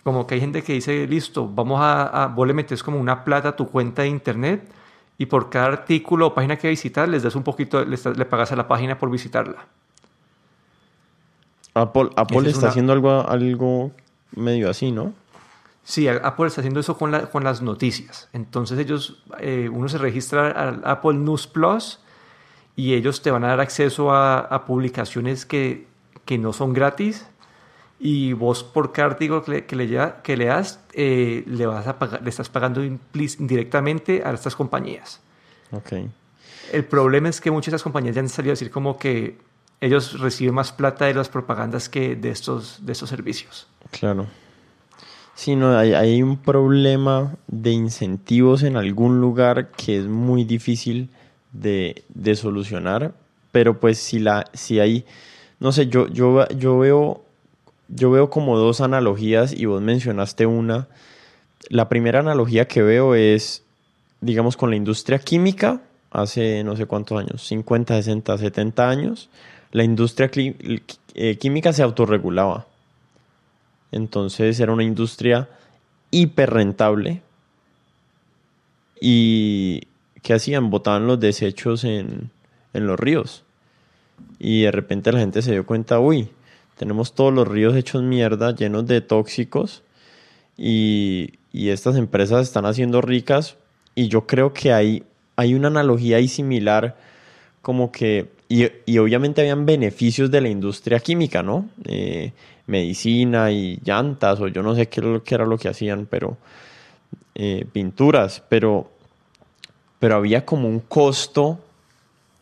Como 0.03 0.27
que 0.27 0.35
hay 0.35 0.41
gente 0.41 0.61
que 0.61 0.73
dice, 0.73 1.07
listo, 1.07 1.49
vamos 1.51 1.81
a, 1.81 2.25
a 2.25 2.27
vos 2.27 2.45
le 2.45 2.53
metes 2.53 2.83
como 2.83 2.99
una 2.99 3.23
plata 3.23 3.49
a 3.49 3.55
tu 3.55 3.67
cuenta 3.67 4.03
de 4.03 4.09
internet 4.09 4.69
y 5.17 5.25
por 5.25 5.49
cada 5.49 5.69
artículo 5.69 6.27
o 6.27 6.33
página 6.35 6.55
que 6.55 6.69
visitas 6.69 7.09
les 7.09 7.23
das 7.23 7.33
un 7.33 7.41
poquito, 7.41 7.83
le, 7.83 7.97
le 7.97 8.25
pagas 8.25 8.51
a 8.51 8.55
la 8.55 8.67
página 8.67 8.95
por 8.99 9.09
visitarla. 9.09 9.65
Apple, 11.73 12.11
Apple 12.15 12.47
está 12.47 12.67
haciendo 12.67 12.93
algo, 12.93 13.27
algo 13.27 13.89
medio 14.35 14.69
así, 14.69 14.91
¿no? 14.91 15.13
Sí, 15.83 16.07
Apple 16.07 16.47
está 16.47 16.61
haciendo 16.61 16.79
eso 16.79 16.97
con, 16.97 17.11
con 17.27 17.43
las 17.43 17.61
noticias. 17.61 18.29
Entonces 18.33 18.77
ellos, 18.77 19.23
eh, 19.39 19.69
uno 19.71 19.89
se 19.89 19.97
registra 19.97 20.51
al 20.51 20.81
Apple 20.83 21.15
News 21.15 21.47
Plus 21.47 21.99
y 22.75 22.93
ellos 22.93 23.21
te 23.21 23.31
van 23.31 23.43
a 23.43 23.47
dar 23.47 23.59
acceso 23.59 24.13
a, 24.13 24.65
publicaciones 24.65 25.45
que, 25.45 25.87
que, 26.25 26.37
no 26.37 26.53
son 26.53 26.73
gratis 26.73 27.25
y 27.99 28.33
vos 28.33 28.63
por 28.63 28.93
cada 28.93 29.09
artículo 29.09 29.43
que 29.43 29.51
le, 29.51 29.65
que 29.65 29.75
le, 29.75 30.13
que 30.23 30.37
leas 30.37 30.79
eh, 30.93 31.43
le, 31.45 31.65
vas 31.65 31.87
a 31.87 31.99
pagar, 31.99 32.21
le 32.21 32.29
estás 32.29 32.49
pagando 32.49 32.81
directamente 33.39 34.21
a 34.23 34.31
estas 34.31 34.55
compañías. 34.55 35.19
Okay. 35.71 36.09
El 36.71 36.85
problema 36.85 37.29
es 37.29 37.41
que 37.41 37.51
muchas 37.51 37.71
de 37.71 37.75
esas 37.75 37.83
compañías 37.83 38.15
ya 38.15 38.21
han 38.21 38.29
salido 38.29 38.51
a 38.51 38.53
decir 38.53 38.71
como 38.71 38.97
que 38.97 39.37
ellos 39.81 40.19
reciben 40.19 40.53
más 40.53 40.71
plata 40.71 41.05
de 41.05 41.13
las 41.13 41.29
propagandas 41.29 41.89
que 41.89 42.15
de 42.15 42.29
estos, 42.29 42.85
de 42.85 42.91
estos 42.91 43.09
servicios. 43.09 43.67
Claro. 43.91 44.27
Sí, 45.39 45.55
no, 45.55 45.77
hay, 45.77 46.21
un 46.21 46.35
problema 46.35 47.37
de 47.47 47.71
incentivos 47.71 48.61
en 48.63 48.75
algún 48.75 49.21
lugar 49.21 49.71
que 49.71 49.97
es 49.97 50.03
muy 50.03 50.43
difícil 50.43 51.07
de, 51.53 52.03
solucionar, 52.35 53.13
pero 53.53 53.79
pues 53.79 53.99
si, 53.99 54.19
la, 54.19 54.47
si 54.53 54.81
hay, 54.81 55.05
no 55.61 55.71
sé, 55.71 55.87
yo, 55.87 56.09
yo, 56.09 56.45
yo, 56.49 56.77
veo, 56.77 57.23
yo 57.87 58.11
veo 58.11 58.29
como 58.29 58.57
dos 58.57 58.81
analogías 58.81 59.53
y 59.53 59.63
vos 59.63 59.81
mencionaste 59.81 60.45
una. 60.45 60.89
La 61.69 61.87
primera 61.87 62.19
analogía 62.19 62.67
que 62.67 62.81
veo 62.81 63.15
es, 63.15 63.63
digamos, 64.19 64.57
con 64.57 64.71
la 64.71 64.75
industria 64.75 65.19
química, 65.19 65.79
hace 66.11 66.65
no 66.65 66.75
sé 66.75 66.85
cuántos 66.85 67.17
años, 67.17 67.47
50, 67.47 67.95
60, 67.95 68.37
70 68.37 68.89
años, 68.89 69.29
la 69.71 69.85
industria 69.85 70.29
eh, 70.33 71.37
química 71.37 71.71
se 71.71 71.81
autorregulaba. 71.81 72.65
Entonces 73.91 74.59
era 74.59 74.73
una 74.73 74.83
industria 74.83 75.49
hiper 76.11 76.49
rentable. 76.51 77.21
¿Y 78.99 79.81
qué 80.21 80.33
hacían? 80.33 80.69
Botaban 80.69 81.07
los 81.07 81.19
desechos 81.19 81.83
en, 81.83 82.31
los 82.73 82.99
ríos. 82.99 83.43
Y 84.37 84.63
de 84.63 84.71
repente 84.71 85.11
la 85.11 85.19
gente 85.19 85.41
se 85.41 85.51
dio 85.51 85.65
cuenta, 85.65 85.99
uy, 85.99 86.29
tenemos 86.77 87.13
todos 87.13 87.33
los 87.33 87.47
ríos 87.47 87.75
hechos 87.75 88.03
mierda, 88.03 88.55
llenos 88.55 88.87
de 88.87 89.01
tóxicos. 89.01 89.83
Y, 90.57 91.33
estas 91.51 91.95
empresas 91.95 92.47
están 92.47 92.65
haciendo 92.65 93.01
ricas. 93.01 93.57
Y 93.95 94.07
yo 94.07 94.27
creo 94.27 94.53
que 94.53 94.71
hay, 94.71 95.03
hay 95.35 95.53
una 95.55 95.67
analogía 95.67 96.17
ahí 96.17 96.27
similar, 96.27 96.95
como 97.61 97.91
que, 97.91 98.29
y, 98.51 98.97
obviamente 98.97 99.41
habían 99.41 99.67
beneficios 99.67 100.31
de 100.31 100.41
la 100.41 100.49
industria 100.49 100.99
química, 100.99 101.43
¿no? 101.43 101.69
Eh, 101.85 102.33
medicina 102.65 103.51
y 103.51 103.79
llantas 103.83 104.39
o 104.41 104.47
yo 104.47 104.63
no 104.63 104.75
sé 104.75 104.89
qué 104.89 105.21
era 105.35 105.45
lo 105.45 105.57
que 105.59 105.69
hacían, 105.69 106.07
pero 106.07 106.37
eh, 107.35 107.65
pinturas, 107.71 108.43
pero, 108.49 108.91
pero 109.99 110.15
había 110.15 110.45
como 110.45 110.67
un 110.67 110.79
costo, 110.79 111.59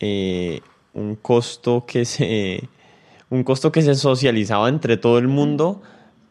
eh, 0.00 0.60
un 0.94 1.16
costo 1.16 1.84
que 1.86 2.06
se, 2.06 2.68
un 3.28 3.44
costo 3.44 3.70
que 3.70 3.82
se 3.82 3.94
socializaba 3.94 4.70
entre 4.70 4.96
todo 4.96 5.18
el 5.18 5.28
mundo 5.28 5.82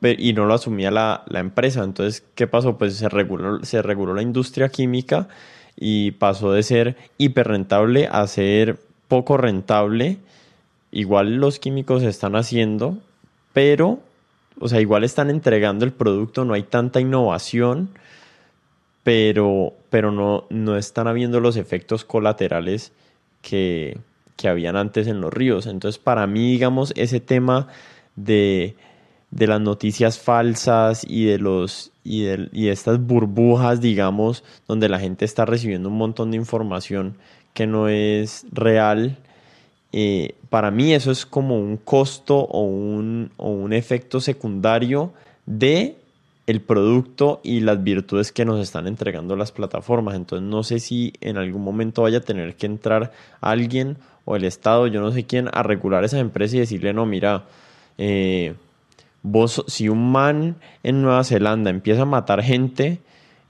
y 0.02 0.34
no 0.34 0.46
lo 0.46 0.56
asumía 0.56 0.90
la, 0.90 1.24
empresa. 1.34 1.84
Entonces, 1.84 2.24
¿qué 2.34 2.48
pasó? 2.48 2.80
Pues 2.80 2.96
se 2.96 3.10
reguló, 3.10 3.64
se 3.64 3.84
reguló 3.84 4.16
la 4.16 4.24
industria 4.24 4.70
química 4.70 5.28
y 5.76 6.12
pasó 6.12 6.52
de 6.52 6.64
ser 6.64 6.98
hiper 7.18 7.48
rentable 7.48 8.08
a 8.12 8.26
ser 8.26 8.87
poco 9.08 9.38
rentable. 9.38 10.18
Igual 10.92 11.36
los 11.36 11.60
químicos 11.60 12.04
están 12.04 12.36
haciendo, 12.36 12.98
pero, 13.54 14.00
o 14.60 14.68
sea, 14.68 14.82
igual 14.82 15.04
están 15.04 15.30
entregando 15.30 15.86
el 15.86 15.92
producto, 15.92 16.46
no 16.46 16.54
hay 16.54 16.64
tanta 16.64 17.02
innovación, 17.02 17.90
pero, 19.04 19.74
pero 19.90 20.12
no, 20.12 20.46
no 20.50 20.78
están 20.78 21.08
habiendo 21.08 21.40
los 21.40 21.58
efectos 21.58 22.06
colaterales 22.06 22.92
que, 23.42 23.98
que 24.36 24.48
habían 24.48 24.76
antes 24.76 25.08
en 25.08 25.22
los 25.22 25.34
ríos. 25.34 25.66
Entonces, 25.66 26.00
para 26.00 26.28
mí, 26.28 26.52
digamos, 26.52 26.94
ese 26.96 27.20
tema 27.20 27.68
de, 28.16 28.76
de 29.32 29.48
las 29.48 29.62
noticias 29.62 30.20
falsas 30.20 31.06
y 31.08 31.26
de 31.26 31.38
los 31.40 31.92
y 32.04 32.24
de, 32.24 32.50
y 32.54 32.70
estas 32.70 33.00
burbujas, 33.00 33.82
digamos, 33.82 34.44
donde 34.68 34.88
la 34.88 35.00
gente 35.00 35.26
está 35.26 35.46
recibiendo 35.46 35.90
un 35.90 35.98
montón 35.98 36.32
de 36.32 36.38
información 36.38 37.18
que 37.58 37.66
no 37.66 37.90
es 37.90 38.46
real, 38.52 39.18
eh, 39.92 40.36
para 40.52 40.70
mí 40.70 40.94
eso 40.94 41.10
es 41.10 41.26
como 41.26 41.60
un 41.60 41.78
costo 41.78 42.38
o 42.38 42.62
un, 42.62 43.32
o 43.38 43.50
un 43.50 43.74
efecto 43.74 44.22
secundario 44.22 45.12
de 45.48 45.98
el 46.46 46.62
producto 46.62 47.42
y 47.42 47.62
las 47.62 47.84
virtudes 47.84 48.32
que 48.32 48.46
nos 48.46 48.62
están 48.62 48.86
entregando 48.86 49.36
las 49.36 49.52
plataformas. 49.52 50.14
Entonces 50.14 50.48
no 50.48 50.62
sé 50.62 50.78
si 50.78 51.14
en 51.20 51.38
algún 51.38 51.64
momento 51.64 52.04
vaya 52.04 52.20
a 52.20 52.22
tener 52.22 52.56
que 52.58 52.68
entrar 52.68 53.12
alguien 53.42 53.98
o 54.24 54.36
el 54.36 54.44
Estado, 54.44 54.86
yo 54.86 55.02
no 55.02 55.12
sé 55.12 55.26
quién, 55.26 55.50
a 55.52 55.64
regular 55.64 56.04
esa 56.04 56.20
empresa 56.20 56.58
y 56.58 56.60
decirle, 56.60 56.94
no, 56.94 57.08
mira, 57.08 57.46
eh, 57.98 58.54
vos, 59.24 59.64
si 59.66 59.90
un 59.90 60.12
man 60.12 60.58
en 60.84 61.02
Nueva 61.02 61.24
Zelanda 61.24 61.72
empieza 61.72 62.04
a 62.04 62.06
matar 62.06 62.44
gente 62.44 63.00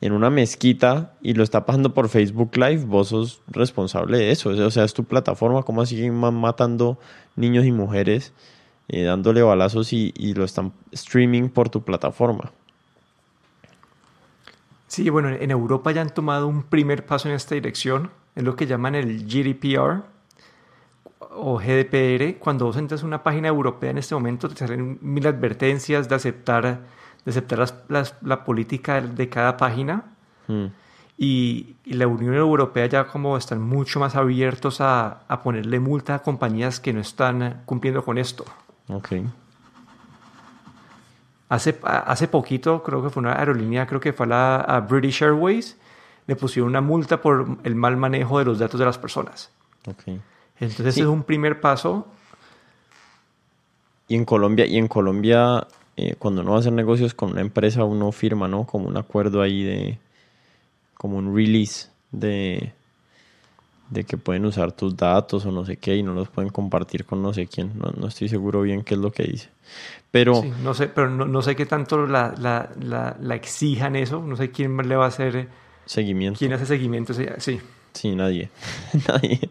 en 0.02 0.14
una 0.14 0.30
mezquita 0.30 1.14
y 1.22 1.34
lo 1.34 1.44
está 1.44 1.66
pasando 1.66 1.94
por 1.94 2.10
Facebook 2.10 2.56
Live, 2.56 2.86
vos 2.86 3.10
sos 3.10 3.42
responsable 3.48 4.18
de 4.18 4.32
eso. 4.32 4.50
O 4.50 4.72
sea, 4.72 4.84
es 4.84 4.94
tu 4.94 5.04
plataforma, 5.06 5.64
¿cómo 5.64 5.84
man 6.12 6.36
matando 6.36 7.00
niños 7.36 7.66
y 7.66 7.72
mujeres, 7.72 8.34
eh, 8.88 9.04
dándole 9.04 9.42
balazos 9.42 9.94
y, 9.94 10.14
y 10.16 10.34
lo 10.34 10.44
están 10.44 10.72
streaming 10.92 11.50
por 11.50 11.70
tu 11.70 11.84
plataforma? 11.84 12.52
Sí, 14.88 15.10
bueno, 15.10 15.30
en 15.30 15.52
Europa 15.52 15.92
ya 15.92 16.02
han 16.02 16.14
tomado 16.14 16.48
un 16.48 16.64
primer 16.64 17.06
paso 17.06 17.28
en 17.28 17.36
esta 17.36 17.56
dirección, 17.56 18.10
es 18.36 18.44
lo 18.44 18.56
que 18.56 18.68
llaman 18.68 18.96
el 18.96 19.26
GDPR 19.28 20.04
o 21.20 21.58
GDPR. 21.58 22.40
Cuando 22.40 22.66
vos 22.66 22.78
entras 22.78 23.04
a 23.04 23.06
una 23.06 23.24
página 23.24 23.48
europea 23.48 23.90
en 23.90 23.98
este 23.98 24.16
momento 24.16 24.48
te 24.48 24.56
salen 24.56 24.98
mil 25.02 25.28
advertencias 25.28 26.08
de 26.08 26.16
aceptar, 26.16 26.82
de 27.28 27.32
aceptar 27.32 27.68
la 28.22 28.46
política 28.46 29.02
de 29.02 29.28
cada 29.28 29.58
página. 29.58 30.06
Hmm. 30.48 30.68
Y, 31.18 31.76
la 31.84 32.08
Unión 32.08 32.36
Europea 32.36 32.86
ya 32.86 33.08
como 33.08 33.36
están 33.36 33.62
mucho 33.62 34.00
más 34.00 34.16
abiertos 34.16 34.80
a, 34.80 35.24
a, 35.28 35.44
ponerle 35.44 35.80
multa 35.82 36.16
a 36.16 36.20
compañías 36.20 36.80
que 36.80 36.94
no 36.94 37.02
están 37.02 37.64
cumpliendo 37.66 38.06
con 38.06 38.18
esto. 38.18 38.46
Okay. 38.88 39.28
Hace, 41.50 41.78
hace 41.84 42.30
poquito, 42.30 42.82
creo 42.82 43.04
que 43.04 43.10
fue 43.10 43.22
una 43.22 43.38
aerolínea, 43.38 43.86
creo 43.88 44.00
que 44.00 44.14
fue 44.14 44.26
la, 44.26 44.58
a 44.62 44.80
British 44.80 45.22
Airways, 45.22 45.78
le 46.28 46.36
pusieron 46.38 46.70
una 46.70 46.82
multa 46.82 47.22
por 47.22 47.58
el 47.64 47.76
mal 47.76 47.98
manejo 47.98 48.40
de 48.40 48.46
los 48.46 48.60
datos 48.60 48.80
de 48.80 48.86
las 48.86 48.98
personas. 48.98 49.50
Okay. 49.86 50.22
Entonces 50.62 50.98
es 50.98 51.06
un 51.06 51.24
primer 51.24 51.60
paso. 51.60 52.08
Y 54.08 54.16
en 54.16 54.24
Colombia, 54.24 54.66
y 54.66 54.78
en 54.78 54.88
Colombia 54.88 55.68
eh, 55.98 56.16
cuando 56.18 56.42
uno 56.42 56.52
va 56.52 56.58
a 56.58 56.60
hacer 56.60 56.74
negocios 56.74 57.14
con 57.16 57.32
una 57.32 57.42
empresa, 57.42 57.84
uno 57.84 58.12
firma, 58.12 58.48
¿no? 58.48 58.66
Como 58.66 58.88
un 58.88 58.98
acuerdo 58.98 59.42
ahí 59.42 59.64
de, 59.64 59.98
como 60.94 61.18
un 61.18 61.36
release 61.36 61.90
de, 62.12 62.72
de 63.90 64.04
que 64.04 64.16
pueden 64.18 64.46
usar 64.46 64.72
tus 64.72 64.96
datos 64.96 65.46
o 65.46 65.52
no 65.52 65.66
sé 65.66 65.78
qué 65.78 65.96
y 65.96 66.04
no 66.04 66.14
los 66.14 66.30
pueden 66.30 66.52
compartir 66.52 67.06
con 67.06 67.24
no 67.24 67.34
sé 67.34 67.48
quién. 67.48 67.72
No, 67.80 67.92
no 67.98 68.08
estoy 68.08 68.30
seguro 68.30 68.62
bien 68.62 68.84
qué 68.84 68.94
es 68.94 69.00
lo 69.00 69.12
que 69.12 69.24
dice. 69.24 69.50
Pero, 70.12 70.44
no 70.64 70.74
sé, 70.74 70.88
pero 70.88 71.10
no, 71.10 71.42
sé 71.42 71.56
qué 71.56 71.66
tanto 71.66 72.06
la, 72.06 72.34
la, 72.38 72.70
la, 73.20 73.36
exijan 73.36 73.96
eso. 73.96 74.22
No 74.22 74.36
sé 74.36 74.52
quién 74.52 74.78
le 74.78 74.96
va 74.96 75.06
a 75.06 75.10
hacer 75.10 75.48
seguimiento. 75.86 76.38
¿Quién 76.38 76.54
hace 76.54 76.66
seguimiento? 76.66 77.14
Sí. 77.14 77.60
Sí, 77.94 78.16
nadie. 78.16 78.50
nadie. 79.08 79.50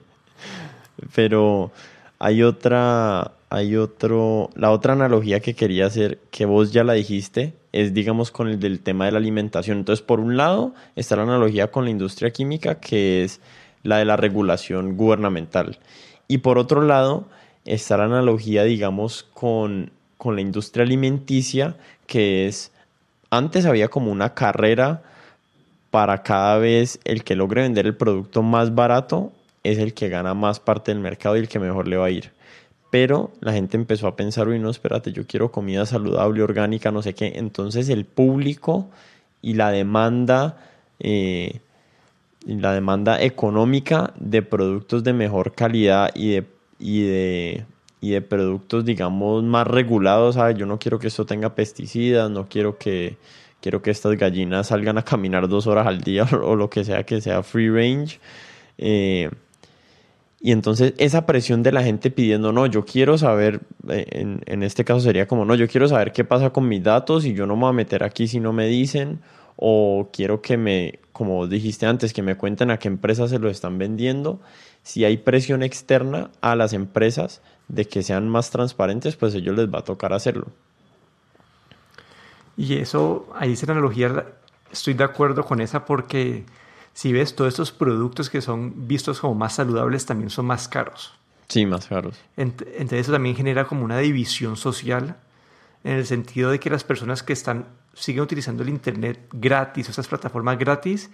Pero 1.15 1.73
hay 2.19 2.43
otra, 2.43 3.33
hay 3.57 3.77
otro, 3.77 4.51
la 4.55 4.71
otra 4.71 4.93
analogía 4.93 5.41
que 5.41 5.55
quería 5.55 5.87
hacer, 5.87 6.19
que 6.31 6.45
vos 6.45 6.73
ya 6.73 6.85
la 6.85 6.93
dijiste, 6.93 7.55
es 7.73 7.95
digamos 7.95 8.31
con 8.31 8.49
el 8.49 8.61
del 8.61 8.81
tema 8.81 9.07
de 9.07 9.13
la 9.13 9.19
alimentación. 9.19 9.79
Entonces, 9.79 10.05
por 10.05 10.21
un 10.21 10.37
lado 10.37 10.75
está 10.95 11.17
la 11.17 11.23
analogía 11.23 11.71
con 11.71 11.85
la 11.85 11.91
industria 11.91 12.31
química, 12.31 12.81
que 12.81 13.25
es 13.25 13.41
la 13.83 13.97
de 13.97 14.05
la 14.05 14.17
regulación 14.17 14.97
gubernamental. 14.97 15.79
Y 16.29 16.39
por 16.39 16.59
otro 16.59 16.83
lado 16.83 17.29
está 17.65 17.97
la 17.97 18.05
analogía, 18.05 18.65
digamos, 18.65 19.23
con, 19.33 19.91
con 20.19 20.35
la 20.35 20.43
industria 20.43 20.85
alimenticia, 20.85 21.77
que 22.07 22.47
es, 22.47 22.73
antes 23.31 23.65
había 23.65 23.89
como 23.89 24.13
una 24.13 24.35
carrera 24.35 25.03
para 25.91 26.23
cada 26.23 26.59
vez 26.59 27.01
el 27.05 27.25
que 27.25 27.37
logre 27.37 27.63
vender 27.63 27.87
el 27.87 27.97
producto 27.97 28.43
más 28.43 28.75
barato 28.75 29.33
es 29.63 29.79
el 29.79 29.95
que 29.95 30.11
gana 30.11 30.35
más 30.35 30.61
parte 30.61 30.93
del 30.93 31.01
mercado 31.01 31.37
y 31.37 31.41
el 31.41 31.49
que 31.49 31.59
mejor 31.59 31.89
le 31.89 31.97
va 31.97 32.07
a 32.07 32.11
ir. 32.11 32.37
Pero 32.97 33.31
la 33.41 33.53
gente 33.53 33.77
empezó 33.77 34.07
a 34.07 34.17
pensar, 34.17 34.49
uy, 34.49 34.59
no, 34.59 34.71
espérate, 34.71 35.13
yo 35.13 35.27
quiero 35.27 35.53
comida 35.53 35.85
saludable, 35.85 36.43
orgánica, 36.43 36.91
no 36.91 37.03
sé 37.03 37.15
qué. 37.15 37.35
Entonces 37.37 37.91
el 37.91 38.07
público 38.07 38.89
y 39.43 39.53
la 39.53 39.71
demanda, 39.71 40.57
eh, 40.99 41.61
la 42.47 42.73
demanda 42.73 43.21
económica 43.21 44.15
de 44.19 44.41
productos 44.41 45.05
de 45.05 45.13
mejor 45.13 45.53
calidad 45.53 46.09
y 46.15 46.31
de, 46.31 46.47
y 46.79 47.03
de, 47.03 47.67
y 48.01 48.13
de 48.13 48.23
productos, 48.23 48.87
digamos, 48.87 49.45
más 49.45 49.67
regulados, 49.67 50.37
¿sabes? 50.37 50.57
Yo 50.57 50.65
no 50.65 50.79
quiero 50.79 50.99
que 50.99 51.09
esto 51.09 51.27
tenga 51.27 51.55
pesticidas, 51.55 52.31
no 52.31 52.49
quiero 52.49 52.79
que, 52.79 53.19
quiero 53.61 53.83
que 53.83 53.91
estas 53.91 54.17
gallinas 54.17 54.69
salgan 54.69 54.97
a 54.97 55.05
caminar 55.05 55.49
dos 55.49 55.67
horas 55.67 55.87
al 55.87 56.01
día 56.01 56.25
o, 56.43 56.57
lo 56.57 56.71
que 56.71 56.83
sea 56.83 57.05
que 57.05 57.21
sea 57.21 57.43
free 57.43 57.69
range. 57.69 58.21
Eh, 58.79 59.29
y 60.41 60.53
entonces 60.53 60.95
esa 60.99 61.27
presión 61.27 61.63
de 61.63 61.73
la 61.73 61.83
gente 61.83 62.11
pidiendo, 62.11 62.53
no, 62.53 62.67
yo 62.67 62.85
quiero 62.85 63.19
saber, 63.19 63.61
eh, 63.89 64.07
en, 64.11 64.43
en, 64.47 64.63
este 64.63 64.85
caso 64.85 65.01
sería 65.01 65.27
como, 65.27 65.45
no, 65.45 65.55
yo 65.55 65.67
quiero 65.67 65.89
saber 65.89 66.13
qué 66.13 66.25
pasa 66.25 66.51
con 66.51 66.69
mis 66.69 66.83
datos 66.83 67.25
y 67.25 67.35
yo 67.35 67.47
no 67.47 67.57
me 67.57 67.63
voy 67.63 67.71
a 67.71 67.73
meter 67.73 68.05
aquí 68.05 68.29
si 68.29 68.39
no 68.41 68.53
me 68.53 68.67
dicen, 68.67 69.21
o 69.57 70.11
quiero 70.13 70.43
que 70.43 70.57
me, 70.57 71.01
como 71.13 71.47
dijiste 71.47 71.87
antes, 71.87 72.13
que 72.13 72.23
me 72.23 72.37
cuenten 72.37 72.71
a 72.71 72.79
qué 72.79 72.89
empresas 72.89 73.31
se 73.31 73.39
lo 73.39 73.49
están 73.49 73.79
vendiendo. 73.79 74.41
Si 74.83 75.05
hay 75.05 75.17
presión 75.17 75.63
externa 75.63 76.31
a 76.43 76.55
las 76.55 76.75
empresas 76.75 77.41
de 77.69 77.87
que 77.87 78.03
sean 78.03 78.29
más 78.29 78.51
transparentes, 78.51 79.17
pues 79.17 79.35
a 79.35 79.39
ellos 79.39 79.57
les 79.57 79.73
va 79.73 79.79
a 79.79 79.85
tocar 79.85 80.13
hacerlo. 80.13 80.49
Y 82.57 82.77
eso, 82.77 83.29
ahí 83.35 83.53
esa 83.53 83.73
analogía, 83.73 84.27
estoy 84.71 84.95
de 84.95 85.05
acuerdo 85.05 85.45
con 85.45 85.61
esa 85.61 85.85
porque 85.85 86.45
si 86.97 87.13
ves, 87.13 87.37
todos 87.37 87.53
estos 87.53 87.73
productos 87.73 88.31
que 88.31 88.41
son 88.41 88.89
vistos 88.89 89.21
como 89.21 89.35
más 89.35 89.57
saludables 89.57 90.07
también 90.07 90.31
son 90.31 90.47
más 90.47 90.67
caros. 90.67 91.13
Sí, 91.47 91.67
más 91.67 91.89
caros. 91.89 92.19
Entonces 92.39 93.01
eso 93.01 93.13
también 93.13 93.37
genera 93.37 93.67
como 93.67 93.85
una 93.85 93.99
división 93.99 94.57
social 94.57 95.19
en 95.85 95.93
el 95.93 96.07
sentido 96.07 96.51
de 96.51 96.59
que 96.59 96.71
las 96.71 96.85
personas 96.85 97.23
que 97.23 97.35
están 97.35 97.67
siguen 97.93 98.23
utilizando 98.23 98.63
el 98.63 98.71
internet 98.71 99.29
gratis, 99.31 99.91
esas 99.91 100.09
plataformas 100.09 100.59
gratis, 100.59 101.11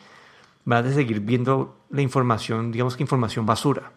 van 0.64 0.86
a 0.86 0.92
seguir 0.92 1.18
viendo 1.18 1.76
la 1.90 2.02
información, 2.02 2.70
digamos 2.70 2.96
que 2.96 3.02
información 3.02 3.44
basura. 3.44 3.90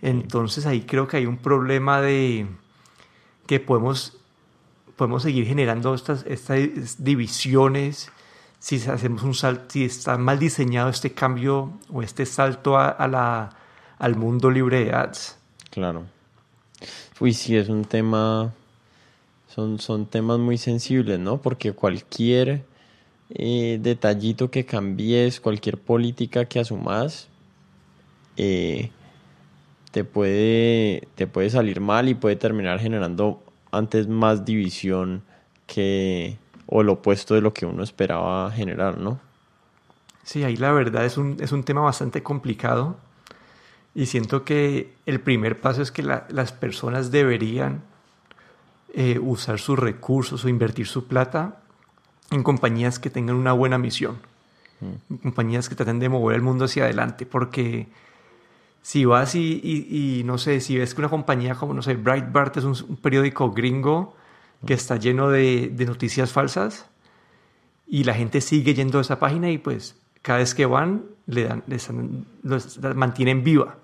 Entonces 0.00 0.64
ahí 0.64 0.86
creo 0.86 1.06
que 1.06 1.18
hay 1.18 1.26
un 1.26 1.36
problema 1.36 2.00
de 2.00 2.46
que 3.46 3.60
podemos, 3.60 4.16
podemos 4.96 5.22
seguir 5.22 5.44
generando 5.44 5.92
estas, 5.92 6.24
estas 6.24 7.04
divisiones 7.04 8.10
si 8.60 8.76
hacemos 8.76 9.22
un 9.22 9.34
salto, 9.34 9.64
si 9.70 9.84
está 9.84 10.18
mal 10.18 10.38
diseñado 10.38 10.90
este 10.90 11.12
cambio 11.12 11.72
o 11.90 12.02
este 12.02 12.26
salto 12.26 12.78
a, 12.78 13.08
la, 13.08 13.50
al 13.98 14.16
mundo 14.16 14.50
libre 14.50 14.84
de 14.84 14.92
ads. 14.92 15.38
Claro. 15.70 16.04
Uy, 17.18 17.32
sí, 17.32 17.56
es 17.56 17.68
un 17.70 17.84
tema, 17.84 18.52
son, 19.48 19.78
son 19.78 20.06
temas 20.06 20.38
muy 20.38 20.58
sensibles, 20.58 21.18
¿no? 21.18 21.40
Porque 21.40 21.72
cualquier 21.72 22.62
eh, 23.30 23.78
detallito 23.80 24.50
que 24.50 24.66
cambies, 24.66 25.40
cualquier 25.40 25.78
política 25.78 26.44
que 26.44 26.60
asumas, 26.60 27.28
eh, 28.36 28.90
te, 29.90 30.04
puede, 30.04 31.08
te 31.14 31.26
puede 31.26 31.48
salir 31.48 31.80
mal 31.80 32.10
y 32.10 32.14
puede 32.14 32.36
terminar 32.36 32.78
generando 32.78 33.42
antes 33.70 34.06
más 34.06 34.44
división 34.44 35.22
que, 35.66 36.36
o 36.70 36.82
lo 36.82 36.94
opuesto 36.94 37.34
de 37.34 37.40
lo 37.40 37.52
que 37.52 37.66
uno 37.66 37.82
esperaba 37.82 38.50
generar, 38.52 38.96
¿no? 38.96 39.18
Sí, 40.22 40.44
ahí 40.44 40.56
la 40.56 40.72
verdad 40.72 41.04
es 41.04 41.18
un, 41.18 41.36
es 41.40 41.50
un 41.50 41.64
tema 41.64 41.80
bastante 41.80 42.22
complicado 42.22 42.96
y 43.94 44.06
siento 44.06 44.44
que 44.44 44.94
el 45.04 45.20
primer 45.20 45.60
paso 45.60 45.82
es 45.82 45.90
que 45.90 46.02
las 46.02 46.52
personas 46.52 47.10
deberían 47.10 47.82
eh, 48.94 49.18
usar 49.18 49.58
sus 49.58 49.78
recursos 49.78 50.44
o 50.44 50.48
invertir 50.48 50.86
su 50.86 51.08
plata 51.08 51.60
en 52.30 52.44
compañías 52.44 53.00
que 53.00 53.10
tengan 53.10 53.34
una 53.34 53.52
buena 53.52 53.76
misión, 53.76 54.18
mm. 54.80 55.14
compañías 55.16 55.68
que 55.68 55.74
traten 55.74 55.98
de 55.98 56.08
mover 56.08 56.36
el 56.36 56.42
mundo 56.42 56.66
hacia 56.66 56.84
adelante, 56.84 57.26
porque 57.26 57.88
si 58.80 59.04
vas 59.04 59.34
y, 59.34 59.60
y, 59.64 60.22
no 60.24 60.38
sé, 60.38 60.60
si 60.60 60.78
ves 60.78 60.94
que 60.94 61.00
una 61.00 61.10
compañía 61.10 61.56
como, 61.56 61.74
no 61.74 61.82
sé, 61.82 61.96
Breitbart 61.96 62.56
es 62.58 62.64
un 62.64 62.96
periódico 63.02 63.50
gringo, 63.50 64.14
que 64.66 64.74
está 64.74 64.96
lleno 64.96 65.30
de, 65.30 65.72
noticias 65.86 66.32
falsas 66.32 66.86
y 67.86 68.04
la 68.04 68.14
gente 68.14 68.40
sigue 68.40 68.74
yendo 68.74 68.98
a 68.98 69.02
esa 69.02 69.18
página 69.18 69.50
y 69.50 69.58
pues 69.58 69.96
cada 70.22 70.40
vez 70.40 70.54
que 70.54 70.66
van, 70.66 71.04
le 71.26 71.44
dan, 71.44 71.62
les 71.66 71.88
los, 72.42 72.78
mantienen 72.94 73.42
viva. 73.42 73.76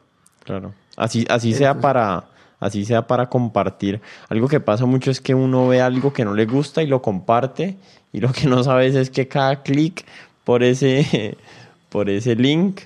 Claro. 0.45 0.75
Así, 0.97 1.25
así 1.29 1.55
sea 1.55 1.81
para, 1.81 2.29
así 2.61 2.85
sea 2.85 3.07
para 3.07 3.29
compartir. 3.29 4.01
Algo 4.29 4.49
que 4.49 4.61
pasa 4.61 4.87
mucho 4.87 5.11
es 5.11 5.21
que 5.21 5.35
uno 5.35 5.69
ve 5.69 5.81
algo 5.81 6.13
que 6.13 6.25
no 6.25 6.35
le 6.35 6.47
gusta 6.47 6.83
y 6.83 6.87
lo 6.87 7.03
comparte, 7.03 7.77
y 8.13 8.21
lo 8.21 8.33
que 8.33 8.47
no 8.47 8.63
sabes 8.63 8.95
es 8.95 9.11
que 9.11 9.29
cada 9.29 9.63
clic 9.63 10.05
por 10.45 10.63
ese, 10.63 11.37
por 11.89 12.09
ese 12.09 12.37
link 12.37 12.83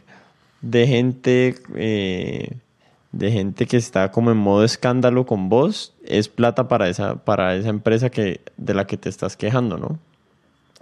de 0.63 0.87
gente, 0.87 1.55
eh, 1.75 2.57
de 3.13 3.33
gente 3.33 3.67
que 3.67 3.77
está 3.77 4.11
como 4.13 4.31
en 4.31 4.37
modo 4.37 4.65
escándalo 4.65 5.27
con 5.27 5.49
vos, 5.49 5.95
es 6.05 6.29
plata 6.29 6.69
para 6.69 6.89
esa, 6.89 7.17
para 7.17 7.55
esa 7.57 7.69
empresa 7.69 8.11
que, 8.11 8.41
de 8.57 8.75
la 8.75 8.87
que 8.87 8.97
te 8.97 9.09
estás 9.09 9.37
quejando, 9.37 9.79
¿no? 9.79 9.99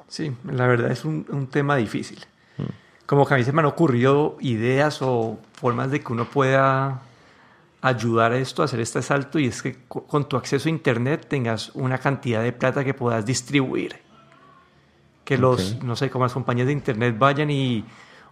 Sí, 0.08 0.34
la 0.44 0.66
verdad 0.66 0.90
es 0.90 1.04
un, 1.04 1.26
un 1.30 1.46
tema 1.46 1.76
difícil. 1.76 2.18
Mm. 2.58 2.62
Como 3.06 3.26
que 3.26 3.34
a 3.34 3.36
mí 3.38 3.44
se 3.44 3.52
me 3.52 3.60
han 3.60 3.66
ocurrido 3.66 4.36
ideas 4.40 5.00
o 5.00 5.38
formas 5.54 5.90
de 5.90 6.00
que 6.00 6.12
uno 6.12 6.26
pueda 6.26 7.02
ayudar 7.80 8.32
a 8.32 8.38
esto, 8.38 8.62
a 8.62 8.66
hacer 8.66 8.80
este 8.80 9.02
salto, 9.02 9.38
y 9.38 9.46
es 9.46 9.62
que 9.62 9.78
con 9.88 10.28
tu 10.28 10.36
acceso 10.36 10.68
a 10.68 10.70
Internet 10.70 11.26
tengas 11.28 11.70
una 11.74 11.98
cantidad 11.98 12.42
de 12.42 12.52
plata 12.52 12.84
que 12.84 12.92
puedas 12.92 13.24
distribuir. 13.24 13.96
Que 15.24 15.38
los, 15.38 15.82
no 15.82 15.94
sé, 15.94 16.10
como 16.10 16.24
las 16.24 16.32
compañías 16.32 16.66
de 16.66 16.72
Internet 16.72 17.16
vayan 17.18 17.50
y 17.50 17.84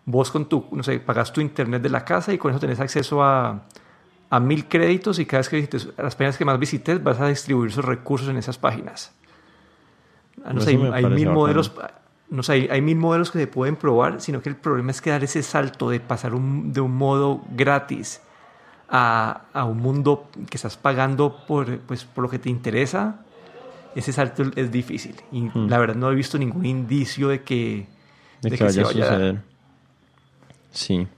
vos 0.04 0.30
con 0.30 0.48
tu, 0.48 0.66
no 0.72 0.82
sé, 0.82 0.98
pagas 0.98 1.32
tu 1.32 1.40
Internet 1.40 1.82
de 1.82 1.90
la 1.90 2.04
casa 2.04 2.32
y 2.32 2.38
con 2.38 2.50
eso 2.50 2.60
tenés 2.60 2.80
acceso 2.80 3.22
a, 3.22 3.66
a 4.30 4.40
mil 4.40 4.66
créditos 4.66 5.18
y 5.18 5.26
cada 5.26 5.40
vez 5.40 5.48
que 5.48 5.56
visites, 5.56 5.88
las 5.96 6.14
páginas 6.14 6.36
que 6.36 6.44
más 6.44 6.58
visites 6.58 7.02
vas 7.02 7.20
a 7.20 7.28
distribuir 7.28 7.70
esos 7.70 7.84
recursos 7.84 8.28
en 8.28 8.36
esas 8.36 8.58
páginas. 8.58 9.12
Ah, 10.44 10.52
no, 10.52 10.60
sé, 10.60 10.78
hay, 10.92 11.06
mil 11.06 11.30
modelos, 11.30 11.72
no 12.28 12.42
sé, 12.42 12.68
hay, 12.70 12.80
mil 12.80 12.96
modelos 12.96 13.30
que 13.30 13.38
se 13.38 13.46
pueden 13.46 13.76
probar, 13.76 14.20
sino 14.20 14.42
que 14.42 14.48
el 14.48 14.56
problema 14.56 14.90
es 14.90 15.00
que 15.00 15.10
dar 15.10 15.24
ese 15.24 15.42
salto 15.42 15.90
de 15.90 16.00
pasar 16.00 16.32
de 16.32 16.80
un 16.80 16.96
modo 16.96 17.42
gratis 17.50 18.20
a, 18.88 19.42
a, 19.52 19.64
un 19.64 19.78
mundo 19.78 20.28
que 20.50 20.56
estás 20.56 20.76
pagando 20.76 21.44
por, 21.46 21.78
pues, 21.80 22.04
por 22.04 22.22
lo 22.22 22.30
que 22.30 22.38
te 22.38 22.50
interesa, 22.50 23.20
ese 23.94 24.12
salto 24.12 24.44
es 24.54 24.70
difícil. 24.70 25.16
Y 25.32 25.42
hmm. 25.42 25.68
la 25.68 25.78
verdad 25.78 25.96
no 25.96 26.10
he 26.10 26.14
visto 26.14 26.38
ningún 26.38 26.66
indicio 26.66 27.28
de 27.28 27.42
que, 27.42 27.86
de, 28.42 28.50
que, 28.50 28.64
vaya, 28.64 28.82
a 28.82 28.84
suceder. 28.84 29.42
Sí. 30.70 31.08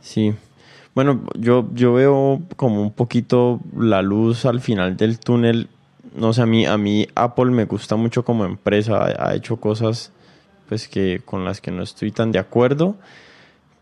Sí. 0.00 0.34
Bueno, 0.94 1.24
yo, 1.38 1.68
yo 1.72 1.94
veo 1.94 2.42
como 2.56 2.82
un 2.82 2.92
poquito 2.92 3.60
la 3.76 4.02
luz 4.02 4.44
al 4.44 4.60
final 4.60 4.96
del 4.96 5.18
túnel. 5.18 5.68
No 6.14 6.32
sé, 6.34 6.42
a 6.42 6.46
mí, 6.46 6.66
a 6.66 6.76
mí 6.76 7.06
Apple 7.14 7.46
me 7.46 7.64
gusta 7.64 7.96
mucho 7.96 8.24
como 8.24 8.44
empresa. 8.44 9.06
Ha, 9.18 9.34
hecho 9.34 9.56
cosas 9.56 10.12
pues 10.68 10.88
que 10.88 11.22
con 11.24 11.44
las 11.44 11.60
que 11.60 11.70
no 11.70 11.82
estoy 11.82 12.12
tan 12.12 12.30
de 12.30 12.38
acuerdo. 12.38 12.96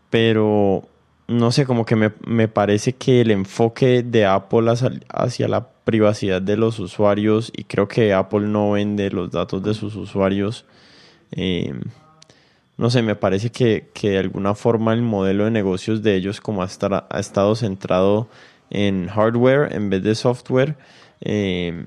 Pero 0.09 0.83
no 1.27 1.51
sé, 1.51 1.65
como 1.65 1.85
que 1.85 1.95
me, 1.95 2.47
parece 2.47 2.93
que 2.93 3.21
el 3.21 3.31
enfoque 3.31 4.03
de 4.03 4.25
Apple 4.25 4.71
hacia, 5.09 5.47
la 5.47 5.67
privacidad 5.83 6.41
de 6.41 6.57
los 6.57 6.79
usuarios, 6.79 7.51
y 7.55 7.63
creo 7.63 7.87
que 7.87 8.13
Apple 8.13 8.47
no 8.47 8.71
vende 8.71 9.09
los 9.09 9.31
datos 9.31 9.63
de 9.63 9.73
sus 9.73 9.95
usuarios, 9.95 10.65
eh, 11.31 11.73
no 12.81 12.89
sé, 12.89 13.01
me 13.01 13.15
parece 13.15 13.49
que, 13.49 13.89
de 14.01 14.17
alguna 14.17 14.55
forma 14.55 14.93
el 14.93 15.01
modelo 15.01 15.45
de 15.45 15.51
negocios 15.51 16.03
de 16.03 16.15
ellos 16.15 16.41
como 16.41 16.63
ha, 16.63 16.67
ha 17.09 17.19
estado 17.19 17.55
centrado 17.55 18.27
en 18.69 19.07
hardware 19.07 19.73
en 19.73 19.89
vez 19.89 20.03
de 20.03 20.15
software, 20.15 20.75
eh, 21.21 21.85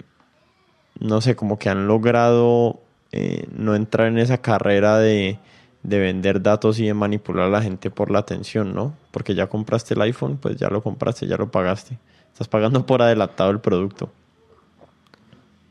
no 0.98 1.20
sé, 1.20 1.36
como 1.36 1.58
que 1.58 1.68
han 1.68 1.86
logrado 1.86 2.80
eh, 3.12 3.46
no 3.52 3.74
entrar 3.74 4.06
en 4.06 4.18
esa 4.18 4.38
carrera 4.38 4.98
de 4.98 5.38
de 5.84 5.98
vender 5.98 6.42
datos 6.42 6.80
y 6.80 6.86
de 6.86 6.94
manipular 6.94 7.46
a 7.46 7.50
la 7.50 7.62
gente 7.62 7.90
por 7.90 8.10
la 8.10 8.18
atención, 8.18 8.74
¿no? 8.74 8.96
Porque 9.10 9.34
ya 9.34 9.46
compraste 9.48 9.94
el 9.94 10.00
iPhone, 10.00 10.38
pues 10.38 10.56
ya 10.56 10.68
lo 10.70 10.82
compraste, 10.82 11.26
ya 11.26 11.36
lo 11.36 11.50
pagaste. 11.50 11.98
Estás 12.32 12.48
pagando 12.48 12.84
por 12.86 13.02
adelantado 13.02 13.50
el 13.50 13.60
producto. 13.60 14.10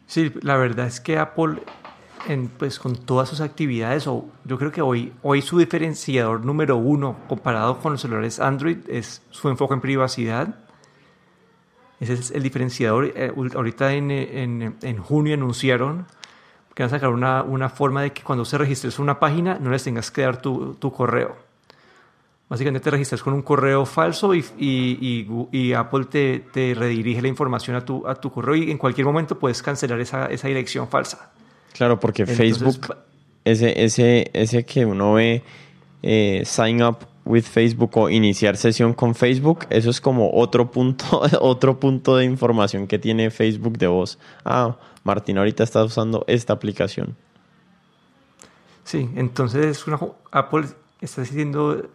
Sí, 0.06 0.32
la 0.42 0.56
verdad 0.56 0.86
es 0.86 1.02
que 1.02 1.18
Apple, 1.18 1.64
en, 2.28 2.48
pues 2.48 2.80
con 2.80 2.96
todas 2.96 3.30
sus 3.30 3.42
actividades, 3.42 4.08
o 4.08 4.26
yo 4.46 4.58
creo 4.58 4.72
que 4.72 4.82
hoy, 4.82 5.14
hoy 5.22 5.42
su 5.42 5.58
diferenciador 5.58 6.46
número 6.46 6.78
uno 6.78 7.18
comparado 7.28 7.80
con 7.80 7.94
los 7.94 8.02
celulares 8.02 8.40
Android 8.40 8.78
es 8.88 9.22
su 9.32 9.50
enfoque 9.50 9.74
en 9.74 9.82
privacidad. 9.82 10.56
Ese 12.00 12.14
es 12.14 12.32
el 12.32 12.44
diferenciador. 12.44 13.12
Eh, 13.16 13.32
ahorita 13.56 13.94
en, 13.94 14.12
en, 14.12 14.76
en 14.82 14.98
junio 14.98 15.34
anunciaron 15.34 16.06
que 16.74 16.84
van 16.84 16.88
a 16.88 16.90
sacar 16.90 17.10
una, 17.10 17.44
una 17.44 17.70
forma 17.70 18.02
de 18.02 18.12
que 18.14 18.24
cuando 18.24 18.46
se 18.46 18.58
registres 18.58 19.00
una 19.00 19.20
página 19.20 19.58
no 19.60 19.70
les 19.70 19.84
tengas 19.84 20.10
que 20.12 20.24
dar 20.24 20.42
tu, 20.42 20.74
tu 20.76 20.92
correo. 20.92 21.36
Básicamente 22.50 22.84
te 22.84 22.92
registras 22.92 23.24
con 23.24 23.34
un 23.34 23.42
correo 23.42 23.86
falso 23.86 24.36
y, 24.36 24.46
y, 24.58 25.28
y, 25.52 25.74
Apple 25.74 26.06
te, 26.06 26.40
te, 26.52 26.76
redirige 26.76 27.22
la 27.22 27.28
información 27.28 27.76
a 27.76 27.86
tu, 27.86 28.06
a 28.06 28.16
tu 28.16 28.32
correo 28.32 28.56
y 28.56 28.70
en 28.70 28.78
cualquier 28.78 29.06
momento 29.06 29.40
puedes 29.40 29.62
cancelar 29.64 30.00
esa, 30.00 30.28
esa 30.28 30.48
dirección 30.48 30.88
falsa. 30.88 31.32
Claro, 31.74 32.00
porque 32.00 32.26
Facebook, 32.26 32.96
ese, 33.44 33.84
ese, 33.84 34.30
ese 34.34 34.66
que 34.66 34.86
uno 34.86 35.14
ve, 35.14 35.44
eh, 36.02 36.44
sign 36.46 36.84
up 36.84 37.00
with 37.26 37.44
Facebook 37.44 37.98
o 37.98 38.10
iniciar 38.10 38.58
sesión 38.58 38.94
con 38.94 39.16
Facebook, 39.16 39.66
eso 39.70 39.90
es 39.90 40.02
como 40.02 40.32
otro 40.34 40.72
punto, 40.72 41.22
otro 41.42 41.80
punto 41.80 42.18
de 42.18 42.26
información 42.26 42.88
que 42.88 43.00
tiene 43.00 43.32
Facebook 43.32 43.78
de 43.78 43.88
vos. 43.88 44.20
Ah, 44.46 44.78
Martín 45.04 45.38
ahorita 45.38 45.64
está 45.64 45.84
usando 45.84 46.24
esta 46.28 46.54
aplicación. 46.54 47.16
Sí, 48.84 49.10
entonces 49.16 49.84
Apple 50.32 50.68
está 51.00 51.22
haciendo 51.22 51.90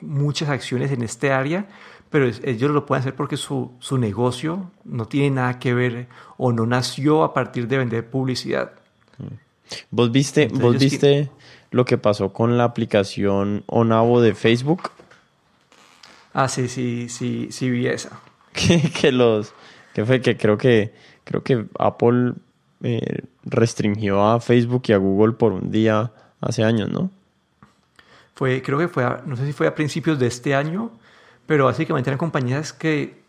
muchas 0.00 0.48
acciones 0.48 0.90
en 0.90 1.02
este 1.02 1.32
área, 1.32 1.68
pero 2.10 2.26
ellos 2.26 2.70
lo 2.70 2.86
pueden 2.86 3.00
hacer 3.00 3.14
porque 3.14 3.36
su, 3.36 3.72
su 3.78 3.98
negocio 3.98 4.70
no 4.84 5.06
tiene 5.06 5.36
nada 5.36 5.58
que 5.58 5.74
ver 5.74 6.08
o 6.36 6.52
no 6.52 6.66
nació 6.66 7.24
a 7.24 7.32
partir 7.32 7.68
de 7.68 7.78
vender 7.78 8.10
publicidad. 8.10 8.72
¿Vos 9.90 10.12
viste, 10.12 10.48
¿vos 10.48 10.78
viste 10.78 11.30
lo 11.70 11.84
que 11.84 11.98
pasó 11.98 12.32
con 12.32 12.56
la 12.58 12.64
aplicación 12.64 13.64
Onavo 13.66 14.20
de 14.20 14.34
Facebook? 14.34 14.90
Ah, 16.32 16.48
sí, 16.48 16.68
sí, 16.68 17.08
sí, 17.08 17.48
sí 17.50 17.70
vi 17.70 17.86
esa. 17.86 18.20
que, 18.52 19.12
los, 19.12 19.52
que 19.94 20.04
fue 20.04 20.20
que 20.20 20.36
creo 20.36 20.58
que 20.58 20.92
creo 21.24 21.42
que 21.42 21.66
Apple 21.78 22.34
eh, 22.82 23.22
restringió 23.44 24.22
a 24.22 24.40
Facebook 24.40 24.82
y 24.86 24.92
a 24.92 24.98
Google 24.98 25.32
por 25.32 25.52
un 25.52 25.70
día 25.70 26.12
hace 26.40 26.62
años, 26.62 26.90
¿no? 26.90 27.10
Fue, 28.34 28.62
creo 28.62 28.78
que 28.78 28.88
fue, 28.88 29.04
no 29.26 29.36
sé 29.36 29.46
si 29.46 29.52
fue 29.52 29.66
a 29.66 29.74
principios 29.74 30.18
de 30.18 30.26
este 30.26 30.54
año, 30.54 30.90
pero 31.46 31.66
básicamente 31.66 32.10
eran 32.10 32.18
compañías 32.18 32.72
que 32.72 33.22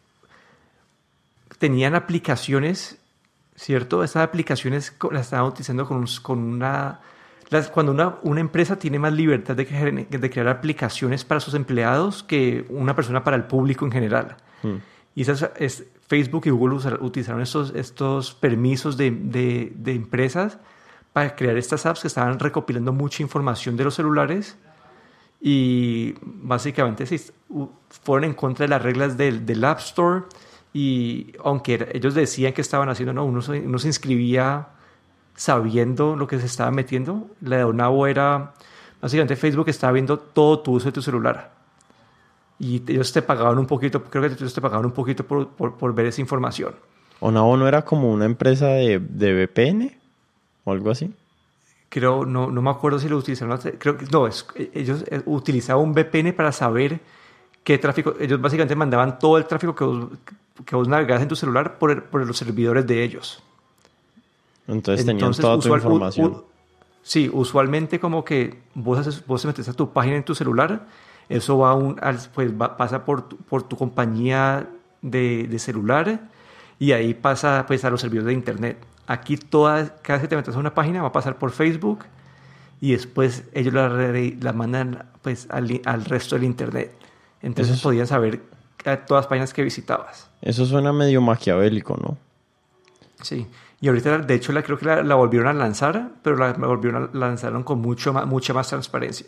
tenían 1.58 1.96
aplicaciones, 1.96 2.98
¿cierto? 3.56 4.04
Esas 4.04 4.24
aplicaciones 4.24 4.94
las 5.12 5.22
estaban 5.22 5.48
utilizando 5.48 5.88
con, 5.88 6.06
con 6.22 6.40
una... 6.40 7.00
cuando 7.74 7.92
una, 7.92 8.16
una, 8.24 8.42
empresa 8.42 8.78
tiene 8.78 9.00
más 9.00 9.14
libertad 9.14 9.56
de, 9.56 9.66
de, 10.10 10.30
crear 10.30 10.48
aplicaciones 10.48 11.24
para 11.24 11.40
sus 11.40 11.54
empleados 11.54 12.24
que 12.24 12.66
una 12.70 12.96
persona 12.96 13.24
para 13.24 13.38
el 13.38 13.46
público 13.46 13.86
en 13.86 13.92
general. 13.92 14.38
Hmm. 14.62 14.78
Y 15.16 15.22
esas, 15.22 15.50
es, 15.58 15.86
Facebook 16.08 16.44
y 16.46 16.50
Google 16.52 16.98
utilizaron 17.00 17.42
estos, 17.42 17.74
estos 17.76 18.34
permisos 18.34 18.98
de, 18.98 19.12
de, 19.12 19.92
empresas 19.92 20.60
para 21.14 21.36
crear 21.36 21.58
estas 21.58 21.86
apps 21.86 22.02
que 22.02 22.08
estaban 22.08 22.38
recopilando 22.38 22.92
mucha 22.94 23.24
información 23.24 23.76
de 23.78 23.86
los 23.86 23.96
celulares 23.96 24.58
y 25.42 26.16
básicamente 26.22 27.06
fueron 28.04 28.26
en 28.26 28.34
contra 28.34 28.66
de 28.66 28.70
las 28.70 28.82
reglas 28.82 29.18
del, 29.18 29.46
del 29.46 29.64
App 29.64 29.80
Store 29.80 30.24
y 30.76 31.32
aunque 31.42 31.88
ellos 31.94 32.14
decían 32.16 32.52
que 32.52 32.60
estaban 32.60 32.90
haciendo, 32.90 33.14
no, 33.14 33.24
uno, 33.24 33.40
uno 33.48 33.80
se 33.80 33.88
inscribía 33.88 34.68
sabiendo 35.34 36.18
lo 36.18 36.28
que 36.28 36.38
se 36.38 36.48
estaba 36.48 36.70
metiendo. 36.70 37.30
La 37.40 37.60
de 37.60 37.64
Onavo 37.64 38.08
era, 38.08 38.54
básicamente 39.02 39.38
Facebook 39.38 39.70
estaba 39.70 39.94
viendo 39.94 40.20
todo 40.20 40.60
tu 40.60 40.74
uso 40.74 40.88
de 40.88 40.92
tu 40.92 41.02
celular 41.02 41.54
y 42.60 42.84
ellos 42.92 43.14
te 43.14 43.22
pagaban 43.22 43.58
un 43.58 43.68
poquito, 43.68 44.04
creo 44.04 44.28
que 44.28 44.34
ellos 44.34 44.54
te 44.54 44.60
pagaban 44.60 44.86
un 44.86 44.92
poquito 44.92 45.26
por, 45.26 45.48
por, 45.48 45.96
ver 45.96 46.08
esa 46.08 46.20
información. 46.20 46.76
¿Onavo 47.22 47.56
no 47.56 47.70
era 47.70 47.84
como 47.86 48.12
una 48.12 48.26
empresa 48.26 48.68
de, 48.68 49.00
de 49.00 49.46
VPN 49.46 49.98
o 50.66 50.74
algo 50.74 50.92
así? 50.92 51.10
Creo, 51.88 52.26
no, 52.26 52.52
no 52.52 52.62
me 52.62 52.70
acuerdo 52.70 53.00
si 53.00 53.08
lo 53.08 53.16
utilizaron, 53.16 53.58
creo 53.78 53.96
que 53.96 54.08
no, 54.12 54.28
es, 54.28 54.46
ellos 54.74 55.06
eh, 55.08 55.22
utilizaban 55.26 55.86
un 55.86 55.94
VPN 55.94 56.34
para 56.34 56.52
saber 56.52 57.00
qué 57.64 57.78
tráfico, 57.78 58.14
ellos 58.20 58.42
básicamente 58.42 58.76
mandaban 58.76 59.18
todo 59.18 59.38
el 59.38 59.46
tráfico 59.46 59.74
que 59.74 59.86
vos, 59.86 60.10
que 60.64 60.76
vos 60.76 60.88
navegabas 60.88 61.24
en 61.24 61.28
tu 61.28 61.36
celular 61.36 61.78
por, 61.78 62.06
por 62.06 62.26
los 62.26 62.38
servidores 62.38 62.86
de 62.88 63.04
ellos. 63.04 63.44
Entonces 64.68 65.06
tenían 65.06 65.32
toda 65.34 65.60
tu 65.60 65.74
información. 65.74 66.44
sí, 67.04 67.30
usualmente 67.32 68.00
como 68.00 68.24
que 68.24 68.60
vos, 68.74 69.00
haces, 69.00 69.26
vos 69.26 69.46
metes 69.46 69.68
a 69.70 69.74
tu 69.74 69.92
página 69.92 70.16
en 70.16 70.24
tu 70.24 70.34
celular 70.34 70.86
eso 71.30 71.58
va 71.58 71.74
un, 71.74 72.00
pues 72.34 72.52
pasa 72.78 73.04
por 73.06 73.28
tu, 73.28 73.38
por 73.38 73.64
tu 73.64 73.78
compañía 73.78 74.68
de, 75.02 75.48
de, 75.48 75.60
celular 75.60 76.30
y 76.78 76.92
ahí 76.92 77.14
pasa 77.14 77.66
pues 77.68 77.84
a 77.84 77.90
los 77.90 78.02
servidores 78.02 78.28
de 78.28 78.34
internet. 78.34 78.78
Aquí 79.08 79.38
toda, 79.38 79.96
cada 80.02 80.18
vez 80.18 80.22
que 80.24 80.28
te 80.28 80.36
metes 80.36 80.56
a 80.56 80.60
una 80.60 80.74
página 80.74 81.02
va 81.02 81.10
a 81.10 81.12
pasar 81.12 81.38
por 81.38 81.52
Facebook 81.52 82.06
y 82.80 82.92
después 82.92 83.44
ellos 83.54 83.74
la, 83.74 83.90
la 83.90 84.54
mandan 84.54 85.06
pues 85.22 85.48
al, 85.50 85.82
al, 85.86 86.06
resto 86.06 86.36
del 86.36 86.44
internet. 86.44 86.94
Entonces 87.42 87.82
podían 87.82 88.08
saber 88.08 88.42
todas 89.06 89.24
las 89.24 89.28
páginas 89.28 89.54
que 89.54 89.64
visitabas. 89.64 90.30
Eso 90.42 90.66
suena 90.66 90.94
medio 90.94 91.22
maquiavélico, 91.22 91.98
¿no? 91.98 92.18
Sí. 93.22 93.48
Y 93.82 93.88
ahorita, 93.88 94.20
de 94.20 94.34
hecho, 94.34 94.54
la, 94.54 94.64
creo 94.64 94.78
que 94.78 94.86
la, 94.86 95.16
volvieron 95.16 95.48
a 95.48 95.54
lanzar, 95.54 96.10
pero 96.22 96.38
la, 96.38 96.54
volvieron 96.54 97.10
a 97.14 97.18
lanzaron 97.18 97.64
con 97.64 97.82
mucho 97.82 98.14
mucha 98.14 98.54
más 98.54 98.70
transparencia. 98.70 99.28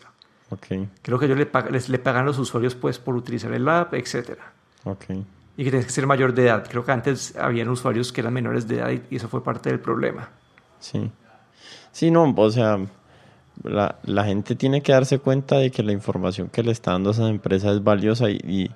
Okay. 0.50 0.88
Creo 1.02 1.18
que 1.18 1.26
ellos 1.26 1.38
le, 1.38 1.50
les, 1.70 1.88
le 1.88 1.98
pagan 1.98 2.22
a 2.22 2.26
los 2.26 2.38
usuarios 2.38 2.74
pues, 2.74 2.98
por 2.98 3.14
utilizar 3.14 3.52
el 3.52 3.68
app, 3.68 3.92
etc. 3.94 4.38
Okay. 4.84 5.24
Y 5.56 5.64
que 5.64 5.70
tienes 5.70 5.86
que 5.86 5.92
ser 5.92 6.06
mayor 6.06 6.32
de 6.32 6.46
edad. 6.46 6.66
Creo 6.68 6.84
que 6.84 6.92
antes 6.92 7.36
habían 7.36 7.68
usuarios 7.68 8.12
que 8.12 8.20
eran 8.20 8.32
menores 8.32 8.66
de 8.66 8.76
edad 8.76 8.90
y, 8.90 9.16
eso 9.16 9.28
fue 9.28 9.42
parte 9.42 9.70
del 9.70 9.80
problema. 9.80 10.30
Sí. 10.80 11.10
Sí, 11.92 12.10
no, 12.10 12.32
o 12.34 12.50
sea, 12.50 12.78
la, 13.64 13.96
la, 14.04 14.24
gente 14.24 14.54
tiene 14.54 14.82
que 14.82 14.92
darse 14.92 15.18
cuenta 15.18 15.56
de 15.58 15.70
que 15.70 15.82
la 15.82 15.92
información 15.92 16.48
que 16.48 16.62
le 16.62 16.72
está 16.72 16.92
dando 16.92 17.10
a 17.10 17.12
esa 17.12 17.28
empresa 17.28 17.72
es 17.72 17.82
valiosa 17.82 18.30
y, 18.30 18.36
y, 18.44 18.70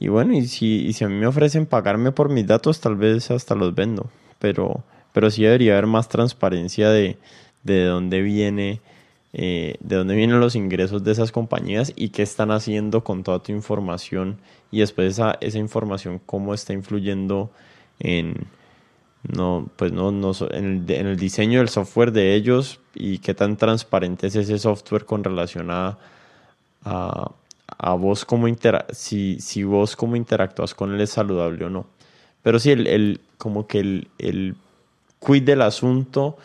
bueno, 0.00 0.34
y 0.34 0.46
si, 0.46 0.86
y 0.86 0.92
si 0.92 1.04
a 1.04 1.08
mí 1.08 1.14
me 1.14 1.26
ofrecen 1.26 1.66
pagarme 1.66 2.12
por 2.12 2.28
mis 2.28 2.46
datos, 2.46 2.80
tal 2.80 2.96
vez 2.96 3.30
hasta 3.30 3.54
los 3.54 3.74
vendo. 3.74 4.10
Pero, 4.38 4.84
pero 5.12 5.30
sí 5.30 5.42
debería 5.42 5.72
haber 5.72 5.86
más 5.86 6.08
transparencia 6.08 6.90
de, 6.90 7.16
de 7.62 7.84
dónde 7.84 8.20
viene 8.20 8.80
eh, 9.36 9.78
de 9.80 9.96
dónde 9.96 10.14
vienen 10.14 10.38
los 10.38 10.54
ingresos 10.54 11.02
de 11.02 11.10
esas 11.10 11.32
compañías 11.32 11.92
y 11.96 12.10
qué 12.10 12.22
están 12.22 12.52
haciendo 12.52 13.02
con 13.02 13.24
toda 13.24 13.42
tu 13.42 13.50
información 13.50 14.38
y 14.70 14.78
después 14.78 15.10
esa, 15.10 15.38
esa 15.40 15.58
información 15.58 16.20
cómo 16.24 16.54
está 16.54 16.72
influyendo 16.72 17.50
en 17.98 18.46
no 19.24 19.68
pues 19.74 19.90
no, 19.90 20.12
no 20.12 20.30
en, 20.52 20.88
el, 20.88 21.16
diseño 21.16 21.58
del 21.58 21.68
software 21.68 22.12
de 22.12 22.36
ellos 22.36 22.78
y 22.94 23.18
qué 23.18 23.34
tan 23.34 23.56
transparente 23.56 24.28
es 24.28 24.36
ese 24.36 24.56
software 24.56 25.04
con 25.04 25.24
relación 25.24 25.68
a, 25.72 25.98
a, 26.84 27.32
vos 27.98 28.24
cómo 28.24 28.46
si, 28.92 29.40
si 29.40 29.64
vos 29.64 29.96
cómo 29.96 30.16
interactúas 30.16 30.74
con 30.74 30.94
él 30.94 31.00
es 31.00 31.10
saludable 31.10 31.64
o 31.64 31.70
no 31.70 31.86
pero 32.42 32.58
sí 32.58 32.70
el, 32.70 32.86
el 32.86 33.20
como 33.38 33.66
que 33.66 33.80
el, 33.80 34.08
el 34.18 34.54
quid 35.24 35.42
del 35.42 35.62
asunto 35.62 36.36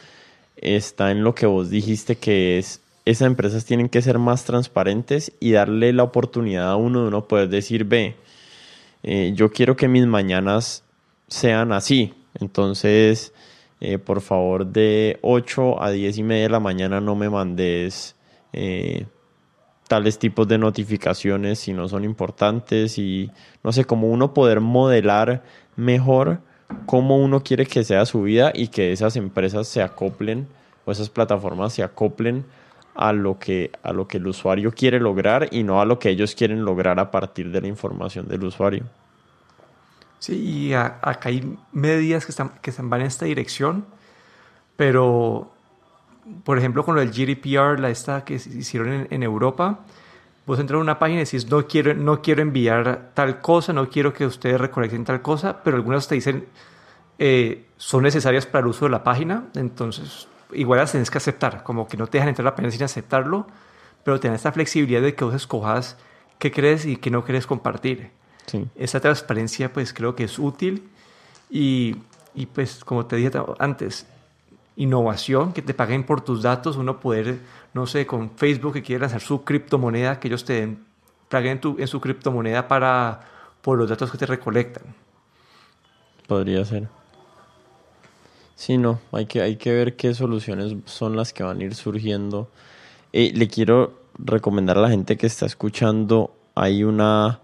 está 0.58 1.12
en 1.12 1.24
lo 1.24 1.36
que 1.36 1.46
vos 1.46 1.70
dijiste 1.70 2.18
que 2.18 2.58
es 2.58 2.82
esas 3.10 3.26
empresas 3.26 3.66
tienen 3.66 3.90
que 3.90 4.02
ser 4.02 4.20
más 4.20 4.44
transparentes 4.44 5.32
y 5.40 5.52
darle 5.52 5.94
la 5.94 6.04
oportunidad 6.04 6.70
a 6.70 6.76
uno 6.76 7.02
de 7.02 7.08
uno 7.08 7.28
poder 7.28 7.50
decir, 7.50 7.86
ve, 7.86 8.16
eh, 9.04 9.32
yo 9.36 9.52
quiero 9.52 9.76
que 9.76 9.88
mis 9.88 10.06
mañanas 10.06 10.84
sean 11.28 11.72
así. 11.72 12.14
Entonces, 12.40 13.34
eh, 13.82 13.98
por 13.98 14.22
favor, 14.22 14.68
de 14.68 15.18
8 15.22 15.82
a 15.82 15.90
10 15.90 16.18
y 16.20 16.24
media 16.24 16.44
de 16.44 16.50
la 16.50 16.60
mañana 16.60 17.02
no 17.02 17.16
me 17.16 17.30
mandes 17.30 18.16
eh, 18.54 19.08
tales 19.90 20.20
tipos 20.20 20.48
de 20.48 20.58
notificaciones 20.58 21.60
si 21.60 21.74
no 21.74 21.90
son 21.90 22.06
importantes 22.06 22.98
y 22.98 23.30
no 23.64 23.74
sé, 23.74 23.84
cómo 23.84 24.08
uno 24.08 24.34
poder 24.34 24.62
modelar 24.62 25.44
mejor 25.76 26.40
cómo 26.86 27.18
uno 27.18 27.44
quiere 27.44 27.66
que 27.66 27.84
sea 27.84 28.06
su 28.06 28.22
vida 28.22 28.52
y 28.54 28.68
que 28.68 28.92
esas 28.92 29.16
empresas 29.16 29.68
se 29.68 29.82
acoplen 29.82 30.48
o 30.86 30.92
esas 30.92 31.10
plataformas 31.10 31.74
se 31.74 31.84
acoplen 31.84 32.46
a 32.96 33.14
lo 33.14 33.40
que 33.40 33.72
a 33.84 33.94
lo 33.94 34.08
que 34.08 34.18
el 34.18 34.28
usuario 34.28 34.72
quiere 34.72 35.00
lograr 35.00 35.48
y 35.52 35.64
no 35.64 35.82
a 35.82 35.86
lo 35.86 36.00
que 36.00 36.10
ellos 36.10 36.36
quieren 36.36 36.64
lograr 36.64 37.00
a 37.00 37.12
partir 37.12 37.52
de 37.52 37.62
la 37.62 37.68
información 37.68 38.28
del 38.28 38.44
usuario. 38.44 38.84
Sí, 40.20 40.36
y 40.36 40.74
acá 40.74 41.30
hay 41.30 41.58
medidas 41.72 42.26
que 42.26 42.32
están, 42.32 42.52
que 42.62 42.72
van 42.78 43.02
en 43.02 43.08
esta 43.08 43.26
dirección, 43.26 43.86
pero 44.76 45.50
por 46.44 46.58
ejemplo 46.58 46.84
con 46.84 46.98
el 46.98 47.12
GDPR, 47.12 47.80
la 47.80 47.90
esta 47.90 48.24
que 48.24 48.36
hicieron 48.36 49.08
en, 49.10 49.24
Europa, 49.24 49.80
vos 50.46 50.60
entras 50.60 50.78
a 50.78 50.82
una 50.82 51.00
página 51.00 51.22
y 51.22 51.26
decís 51.26 51.50
no 51.50 51.68
quiero, 51.68 51.94
no 51.94 52.22
quiero 52.22 52.42
enviar 52.42 53.12
tal 53.14 53.42
cosa, 53.42 53.74
no 53.74 53.90
quiero 53.90 54.14
que 54.14 54.26
ustedes 54.26 54.60
recolecten 54.60 55.06
tal 55.06 55.22
cosa, 55.22 55.62
pero 55.64 55.78
algunas 55.78 56.08
te 56.08 56.16
dicen 56.16 56.48
eh, 57.18 57.66
son 57.78 58.04
necesarias 58.04 58.46
para 58.46 58.62
el 58.62 58.68
uso 58.68 58.86
de 58.86 58.92
la 58.92 59.04
página, 59.04 59.46
entonces 59.56 60.28
igual 60.54 60.80
las 60.80 60.92
tienes 60.92 61.12
que 61.12 61.18
aceptar, 61.18 61.64
como 61.64 61.88
que 61.88 61.98
no 61.98 62.08
te 62.08 62.18
dejan 62.18 62.30
entrar 62.30 62.46
la 62.46 62.56
página 62.56 62.72
sin 62.72 62.84
aceptarlo, 62.84 63.46
pero 64.04 64.20
tener 64.20 64.36
esta 64.36 64.52
flexibilidad 64.52 65.02
de 65.02 65.16
que 65.16 65.26
vos 65.26 65.36
escojas 65.36 65.98
qué 66.40 66.52
crees 66.52 66.86
y 66.86 66.96
qué 66.96 67.12
no 67.12 67.24
quieres 67.24 67.46
compartir. 67.46 68.12
Sí. 68.46 68.68
Esa 68.76 69.00
transparencia 69.00 69.72
pues 69.72 69.94
creo 69.94 70.16
que 70.16 70.24
es 70.24 70.40
útil 70.40 70.90
y, 71.50 71.98
y, 72.34 72.46
pues 72.48 72.84
como 72.84 73.06
te 73.06 73.18
dije 73.18 73.32
antes, 73.60 74.08
innovación, 74.80 75.52
que 75.52 75.62
te 75.62 75.74
paguen 75.74 76.06
por 76.06 76.22
tus 76.22 76.42
datos, 76.42 76.78
uno 76.78 77.02
poder, 77.02 77.40
no 77.74 77.86
sé, 77.86 78.08
con 78.08 78.32
Facebook 78.32 78.74
que 78.74 78.82
quiere 78.82 79.02
lanzar 79.02 79.20
su 79.20 79.44
criptomoneda, 79.44 80.20
que 80.20 80.30
ellos 80.30 80.46
te 80.46 80.54
den, 80.54 80.86
paguen 81.28 81.60
en 81.78 81.88
su 81.88 82.00
criptomoneda 82.00 82.68
para, 82.70 83.20
por 83.62 83.78
los 83.78 83.90
datos 83.90 84.10
que 84.10 84.18
te 84.18 84.26
recolectan. 84.26 84.96
Podría 86.28 86.64
ser. 86.64 86.88
Sí, 88.56 88.78
no, 88.78 89.00
hay 89.12 89.26
que, 89.26 89.42
hay 89.42 89.58
que 89.58 89.74
ver 89.74 89.98
qué 89.98 90.14
soluciones 90.14 90.74
son 90.86 91.18
las 91.18 91.34
que 91.34 91.44
van 91.44 91.60
a 91.60 91.64
ir 91.64 91.76
surgiendo. 91.76 92.50
Eh, 93.12 93.34
le 93.36 93.50
quiero 93.50 94.00
recomendar 94.18 94.78
a 94.78 94.82
la 94.82 94.90
gente 94.90 95.18
que 95.18 95.28
está 95.28 95.46
escuchando, 95.46 96.34
hay 96.56 96.86
una, 96.86 97.42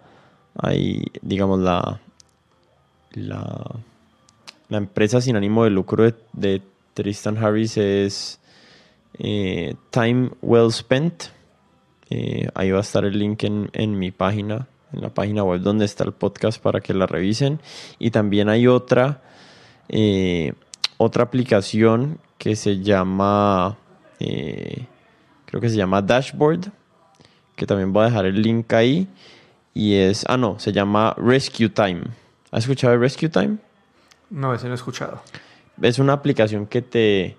hay, 0.58 1.04
digamos, 1.22 1.60
la, 1.60 2.00
la, 3.12 3.76
la 4.70 4.78
empresa 4.78 5.20
sin 5.20 5.36
ánimo 5.36 5.66
de 5.66 5.70
lucro 5.70 6.14
de, 6.32 6.62
Tristan 6.96 7.38
Harris 7.38 7.78
es 7.78 8.40
eh, 9.20 9.76
Time 9.92 10.32
Well 10.42 10.72
Spent. 10.72 11.26
Eh, 12.10 12.50
ahí 12.56 12.72
va 12.72 12.80
a 12.80 12.82
estar 12.82 13.06
el 13.06 13.20
link 13.20 13.44
en, 13.44 13.70
en 13.74 14.00
mi 14.00 14.10
página, 14.10 14.68
en 14.92 15.02
la 15.02 15.10
página 15.10 15.44
web 15.44 15.62
donde 15.62 15.86
está 15.86 16.04
el 16.04 16.14
podcast 16.14 16.60
para 16.60 16.82
que 16.82 16.96
la 16.96 17.06
revisen. 17.06 17.62
Y 18.00 18.10
también 18.10 18.50
hay 18.50 18.66
otra 18.66 19.22
otra 20.98 21.24
aplicación 21.24 22.20
que 22.38 22.56
se 22.56 22.82
llama, 22.82 23.78
eh, 24.20 24.86
creo 25.46 25.62
que 25.62 25.70
se 25.70 25.76
llama 25.76 26.02
Dashboard, 26.02 26.72
que 27.56 27.66
también 27.66 27.94
voy 27.94 28.04
a 28.04 28.06
dejar 28.08 28.26
el 28.26 28.42
link 28.42 28.72
ahí. 28.74 29.08
Y 29.74 29.96
es, 29.96 30.26
ah, 30.28 30.38
no, 30.38 30.58
se 30.60 30.72
llama 30.72 31.14
Rescue 31.18 31.70
Time. 31.70 32.04
¿Has 32.52 32.64
escuchado 32.64 32.94
de 32.94 33.00
Rescue 33.00 33.30
Time? 33.30 33.58
No, 34.30 34.54
ese 34.54 34.68
no 34.68 34.72
he 34.72 34.76
escuchado. 34.76 35.22
Es 35.82 36.00
una 36.00 36.14
aplicación 36.14 36.68
que 36.68 36.82
te, 36.82 37.38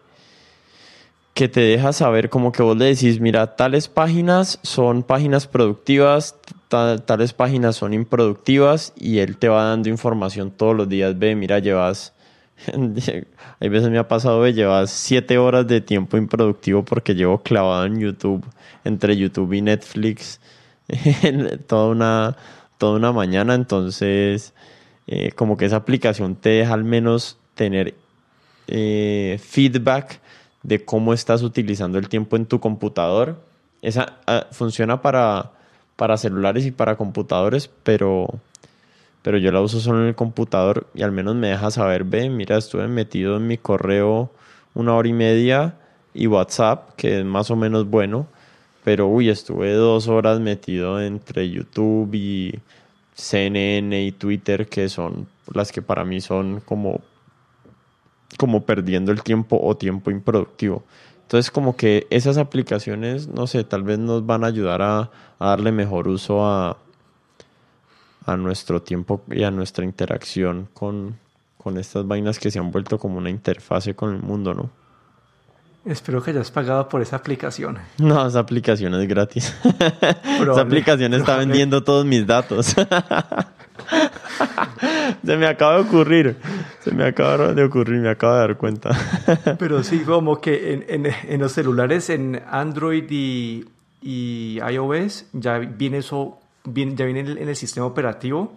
que 1.35 1.49
te 1.49 1.61
deja 1.61 1.93
saber 1.93 2.31
como 2.31 2.53
que 2.53 2.63
vos 2.63 2.77
le 2.77 2.87
decís, 2.87 3.21
mira, 3.21 3.57
tales 3.57 3.89
páginas 3.89 4.59
son 4.63 5.03
páginas 5.03 5.47
productivas, 5.47 6.37
tales 6.69 7.33
páginas 7.33 7.77
son 7.77 7.95
improductivas 7.95 8.93
y 8.97 9.19
él 9.19 9.37
te 9.37 9.49
va 9.49 9.65
dando 9.65 9.89
información 9.89 10.51
todos 10.51 10.77
los 10.77 10.89
días. 10.89 11.19
Ve, 11.19 11.35
mira, 11.35 11.59
llevas 11.59 12.13
Hay 13.61 13.69
veces 13.69 13.91
me 13.91 13.99
ha 13.99 14.09
pasado 14.09 14.43
de 14.43 14.53
llevar 14.53 14.89
siete 14.89 15.39
horas 15.39 15.67
de 15.67 15.81
tiempo 15.81 16.17
improductivo 16.17 16.85
porque 16.85 17.15
llevo 17.15 17.43
clavado 17.43 17.85
en 17.87 17.99
YouTube, 18.01 18.45
entre 18.85 19.17
YouTube 19.17 19.53
y 19.53 19.63
Netflix, 19.63 20.41
toda 21.67 21.89
una, 21.89 22.37
toda 22.79 22.97
una 22.97 23.13
mañana. 23.13 23.55
Entonces, 23.55 24.55
eh, 25.07 25.33
como 25.33 25.57
que 25.57 25.67
esa 25.67 25.77
aplicación 25.77 26.37
te 26.37 26.51
deja 26.51 26.75
al 26.75 26.85
menos 26.85 27.39
tener 27.55 27.95
eh, 28.69 29.41
feedback 29.43 30.21
de 30.63 30.85
cómo 30.85 31.13
estás 31.13 31.43
utilizando 31.43 31.99
el 31.99 32.09
tiempo 32.09 32.37
en 32.37 32.47
tu 32.47 32.61
computador. 32.61 33.41
Esa 33.83 34.19
ah, 34.27 34.47
funciona 34.51 35.03
para, 35.03 35.53
para 35.97 36.17
celulares 36.17 36.67
y 36.67 36.71
para 36.71 36.97
computadores, 36.97 37.71
pero 37.83 38.41
pero 39.27 39.39
yo 39.39 39.51
la 39.51 39.61
uso 39.61 39.81
solo 39.81 40.03
en 40.03 40.07
el 40.07 40.15
computador 40.15 40.87
y 40.95 41.03
al 41.03 41.11
menos 41.11 41.35
me 41.35 41.49
deja 41.49 41.73
saber, 41.73 42.05
ve, 42.05 42.31
mira, 42.31 42.57
estuve 42.57 42.87
metido 42.87 43.37
en 43.37 43.49
mi 43.49 43.59
correo 43.59 44.31
una 44.73 44.95
hora 44.95 45.09
y 45.09 45.13
media 45.13 45.75
y 46.15 46.29
WhatsApp, 46.29 46.95
que 46.95 47.19
es 47.19 47.25
más 47.25 47.51
o 47.51 47.57
menos 47.57 47.91
bueno, 47.91 48.29
pero 48.85 49.09
uy, 49.09 49.29
estuve 49.29 49.73
dos 49.73 50.07
horas 50.07 50.39
metido 50.39 51.03
entre 51.03 51.51
YouTube 51.51 52.15
y 52.15 52.61
CNN 53.15 54.01
y 54.01 54.13
Twitter, 54.13 54.69
que 54.69 54.89
son 54.89 55.27
las 55.53 55.73
que 55.73 55.83
para 55.83 56.05
mí 56.05 56.21
son 56.21 56.61
como, 56.61 57.01
como 58.39 58.65
perdiendo 58.65 59.13
el 59.13 59.23
tiempo 59.23 59.61
o 59.63 59.77
tiempo 59.77 60.11
improductivo. 60.11 60.85
Entonces 61.23 61.51
como 61.51 61.77
que 61.77 62.07
esas 62.11 62.39
aplicaciones, 62.39 63.29
no 63.29 63.47
sé, 63.47 63.65
tal 63.65 63.83
vez 63.83 63.99
nos 63.99 64.25
van 64.25 64.45
a 64.45 64.47
ayudar 64.47 64.83
a 64.83 65.11
darle 65.39 65.73
mejor 65.73 66.09
uso 66.09 66.47
a, 66.47 66.79
a 68.27 68.37
nuestro 68.37 68.83
tiempo 68.83 69.23
y 69.31 69.45
a 69.45 69.51
nuestra 69.51 69.85
interacción 69.85 70.69
con, 70.75 71.19
con 71.57 71.79
estas 71.79 72.07
vainas 72.07 72.39
que 72.39 72.51
se 72.51 72.59
han 72.59 72.71
vuelto 72.71 72.99
como 72.99 73.19
una 73.19 73.31
interfase 73.31 73.95
con 73.95 74.15
el 74.15 74.23
mundo, 74.23 74.53
¿no? 74.53 74.71
Espero 75.85 76.21
que 76.21 76.33
hayas 76.33 76.51
pagado 76.51 76.89
por 76.89 77.01
esa 77.01 77.17
aplicación. 77.17 77.79
No, 77.99 78.27
esa 78.27 78.41
aplicación 78.41 78.95
es 78.95 79.09
gratis. 79.09 79.55
esa 80.41 80.61
aplicación 80.61 81.15
está 81.15 81.37
vendiendo 81.37 81.85
todos 81.85 82.05
mis 82.05 82.27
datos. 82.27 82.75
se 85.25 85.37
me 85.37 85.47
acaba 85.47 85.77
de 85.77 85.81
ocurrir. 85.83 86.37
Se 86.81 86.93
me 86.93 87.05
acaba 87.05 87.53
de 87.53 87.65
ocurrir, 87.65 88.01
me 88.01 88.11
acabo 88.11 88.35
de 88.35 88.41
dar 88.41 88.57
cuenta. 88.57 88.91
Pero 89.59 89.83
sí, 89.83 90.01
como 90.01 90.41
que 90.41 90.73
en, 90.73 91.07
en, 91.07 91.13
en 91.29 91.41
los 91.41 91.53
celulares, 91.53 92.11
en 92.11 92.43
Android 92.51 93.05
y, 93.11 93.65
y, 94.03 94.59
iOS, 94.61 95.27
ya 95.33 95.59
viene 95.59 95.99
eso, 95.99 96.39
ya 96.65 97.05
viene 97.05 97.21
en 97.21 97.49
el, 97.49 97.57
sistema 97.57 97.87
operativo. 97.87 98.53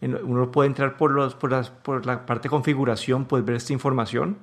uno 0.00 0.50
puede 0.50 0.68
entrar 0.68 0.96
por, 0.96 1.10
los, 1.10 1.34
por, 1.34 1.50
las, 1.50 1.70
por 1.70 2.04
la 2.04 2.26
parte 2.26 2.44
de 2.44 2.50
configuración, 2.50 3.24
puedes 3.24 3.46
ver 3.46 3.56
esta 3.56 3.72
información. 3.72 4.36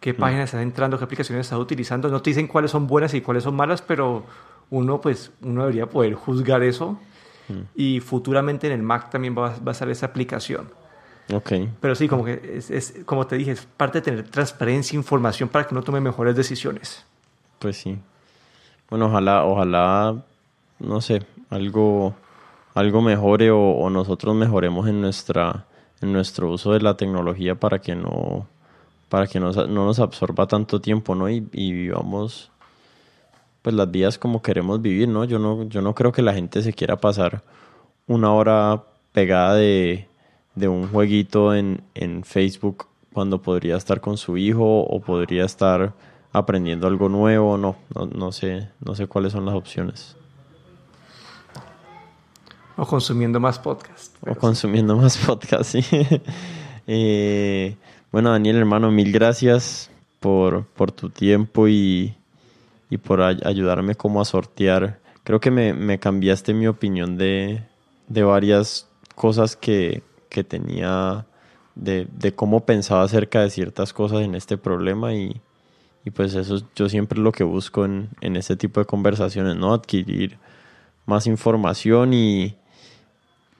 Qué 0.00 0.12
mm. 0.12 0.16
páginas 0.16 0.44
estás 0.44 0.62
entrando, 0.62 0.98
qué 0.98 1.04
aplicaciones 1.04 1.46
estás 1.46 1.58
utilizando. 1.58 2.08
No 2.08 2.22
te 2.22 2.30
dicen 2.30 2.46
cuáles 2.46 2.70
son 2.70 2.86
buenas 2.86 3.14
y 3.14 3.20
cuáles 3.20 3.42
son 3.42 3.56
malas, 3.56 3.82
pero 3.82 4.24
uno, 4.70 5.00
pues, 5.00 5.32
uno 5.42 5.62
debería 5.62 5.86
poder 5.86 6.14
juzgar 6.14 6.62
eso. 6.62 6.98
Mm. 7.48 7.60
Y 7.74 8.00
futuramente 8.00 8.66
en 8.66 8.72
el 8.72 8.82
Mac 8.82 9.10
también 9.10 9.36
va, 9.36 9.50
va 9.50 9.68
a 9.68 9.72
estar 9.72 9.88
esa 9.88 10.06
aplicación. 10.06 10.68
Okay. 11.32 11.68
Pero 11.80 11.94
sí, 11.94 12.06
como 12.06 12.24
que 12.24 12.40
es, 12.54 12.70
es, 12.70 12.94
como 13.04 13.26
te 13.26 13.36
dije, 13.36 13.50
es 13.52 13.66
parte 13.76 13.98
de 13.98 14.02
tener 14.02 14.28
transparencia, 14.28 14.96
información 14.96 15.48
para 15.48 15.66
que 15.66 15.74
uno 15.74 15.82
tome 15.82 16.00
mejores 16.00 16.36
decisiones. 16.36 17.04
Pues 17.58 17.76
sí. 17.78 17.98
Bueno, 18.88 19.06
ojalá, 19.06 19.44
ojalá, 19.44 20.22
no 20.78 21.00
sé, 21.00 21.26
algo, 21.50 22.14
algo 22.74 23.02
mejore 23.02 23.50
o, 23.50 23.90
nosotros 23.90 24.36
mejoremos 24.36 24.86
en 24.86 25.00
nuestra, 25.00 25.64
en 26.00 26.12
nuestro 26.12 26.50
uso 26.50 26.72
de 26.72 26.80
la 26.80 26.96
tecnología 26.96 27.56
para 27.56 27.80
que 27.80 27.96
no, 27.96 28.46
para 29.08 29.26
que 29.26 29.40
no, 29.40 29.50
no 29.50 29.86
nos 29.86 29.98
absorba 29.98 30.46
tanto 30.46 30.80
tiempo, 30.80 31.16
¿no? 31.16 31.28
Y, 31.28 31.48
y, 31.52 31.72
vivamos, 31.72 32.52
pues 33.66 33.74
las 33.74 33.90
vidas 33.90 34.16
como 34.16 34.42
queremos 34.42 34.80
vivir, 34.80 35.08
¿no? 35.08 35.24
Yo 35.24 35.40
no, 35.40 35.64
yo 35.64 35.82
no 35.82 35.92
creo 35.92 36.12
que 36.12 36.22
la 36.22 36.34
gente 36.34 36.62
se 36.62 36.72
quiera 36.72 36.96
pasar 36.96 37.42
una 38.06 38.32
hora 38.32 38.84
pegada 39.12 39.56
de 39.56 40.06
de 40.56 40.68
un 40.68 40.88
jueguito 40.88 41.54
en, 41.54 41.82
en 41.94 42.24
Facebook 42.24 42.86
cuando 43.12 43.40
podría 43.40 43.76
estar 43.76 44.00
con 44.00 44.16
su 44.16 44.36
hijo 44.36 44.80
o 44.80 45.00
podría 45.00 45.44
estar 45.44 45.94
aprendiendo 46.32 46.86
algo 46.86 47.08
nuevo, 47.08 47.56
no, 47.56 47.76
no, 47.94 48.32
sé, 48.32 48.68
no 48.84 48.94
sé 48.94 49.06
cuáles 49.06 49.32
son 49.32 49.46
las 49.46 49.54
opciones. 49.54 50.16
O 52.76 52.86
consumiendo 52.86 53.38
más 53.38 53.58
podcast. 53.58 54.16
O 54.26 54.34
consumiendo 54.34 54.96
más 54.96 55.16
podcast, 55.16 55.64
sí. 55.80 55.84
Eh, 56.86 57.76
bueno, 58.12 58.30
Daniel, 58.30 58.56
hermano, 58.56 58.90
mil 58.90 59.12
gracias 59.12 59.90
por, 60.20 60.66
por 60.66 60.92
tu 60.92 61.08
tiempo 61.08 61.68
y, 61.68 62.14
y 62.90 62.98
por 62.98 63.22
ayudarme 63.22 63.94
como 63.94 64.20
a 64.20 64.24
sortear. 64.24 65.00
Creo 65.24 65.40
que 65.40 65.50
me, 65.50 65.74
me 65.74 65.98
cambiaste 65.98 66.54
mi 66.54 66.66
opinión 66.66 67.16
de, 67.16 67.64
de 68.08 68.22
varias 68.22 68.88
cosas 69.14 69.56
que, 69.56 70.02
que 70.28 70.44
tenía 70.44 71.26
de, 71.74 72.32
cómo 72.34 72.64
pensaba 72.64 73.02
acerca 73.02 73.42
de 73.42 73.50
ciertas 73.50 73.92
cosas 73.92 74.22
en 74.22 74.34
este 74.34 74.56
problema 74.56 75.14
y, 75.14 75.40
pues 76.14 76.34
eso 76.34 76.62
yo 76.76 76.88
siempre 76.88 77.18
lo 77.18 77.32
que 77.32 77.42
busco 77.42 77.84
en, 77.84 78.10
en, 78.20 78.36
este 78.36 78.56
tipo 78.56 78.78
de 78.78 78.86
conversaciones, 78.86 79.56
¿no? 79.56 79.74
Adquirir 79.74 80.38
más 81.04 81.26
información 81.26 82.14
y, 82.14 82.56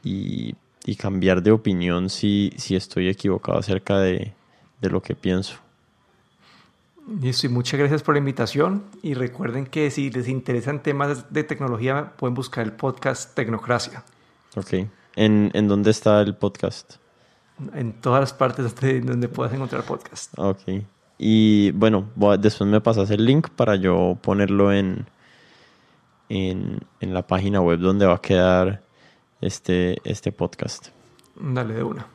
y, 0.05 0.55
cambiar 0.97 1.43
de 1.43 1.51
opinión 1.51 2.09
si, 2.09 2.53
si 2.57 2.77
estoy 2.77 3.09
equivocado 3.09 3.59
acerca 3.59 3.99
de, 3.99 4.33
de 4.81 4.91
lo 4.91 5.03
que 5.03 5.17
pienso. 5.17 5.57
Listo, 7.07 7.47
y 7.47 7.51
muchas 7.51 7.79
gracias 7.79 8.03
por 8.03 8.15
la 8.15 8.19
invitación. 8.19 8.85
Y 9.03 9.15
recuerden 9.15 9.67
que 9.67 9.91
si 9.91 10.11
les 10.11 10.29
interesan 10.29 10.83
temas 10.83 11.33
de 11.33 11.45
tecnología, 11.45 12.13
pueden 12.17 12.35
buscar 12.35 12.65
el 12.65 12.73
podcast 12.73 13.35
Tecnocracia. 13.35 14.03
Ok. 14.57 14.89
¿En, 15.15 15.51
en 15.55 15.69
dónde 15.69 15.93
está 15.93 16.21
el 16.21 16.35
podcast? 16.35 16.97
En 17.75 17.93
todas 18.01 18.21
las 18.21 18.33
partes 18.33 18.75
donde 19.05 19.29
puedas 19.29 19.55
encontrar 19.55 19.85
podcast. 19.85 20.37
Ok. 20.37 20.63
Y 21.19 21.71
bueno, 21.71 22.11
después 22.39 22.69
me 22.69 22.81
pasas 22.81 23.11
el 23.11 23.25
link 23.25 23.49
para 23.51 23.77
yo 23.77 24.19
ponerlo 24.21 24.73
en, 24.73 25.07
en, 26.29 26.81
en, 27.01 27.15
la 27.15 27.27
página 27.27 27.61
web 27.61 27.79
donde 27.79 28.05
va 28.05 28.17
a 28.17 28.21
quedar 28.21 28.83
este, 29.41 29.97
este 30.05 30.33
podcast. 30.33 30.89
Dale 31.37 31.75
de 31.75 31.83
una. 31.83 32.07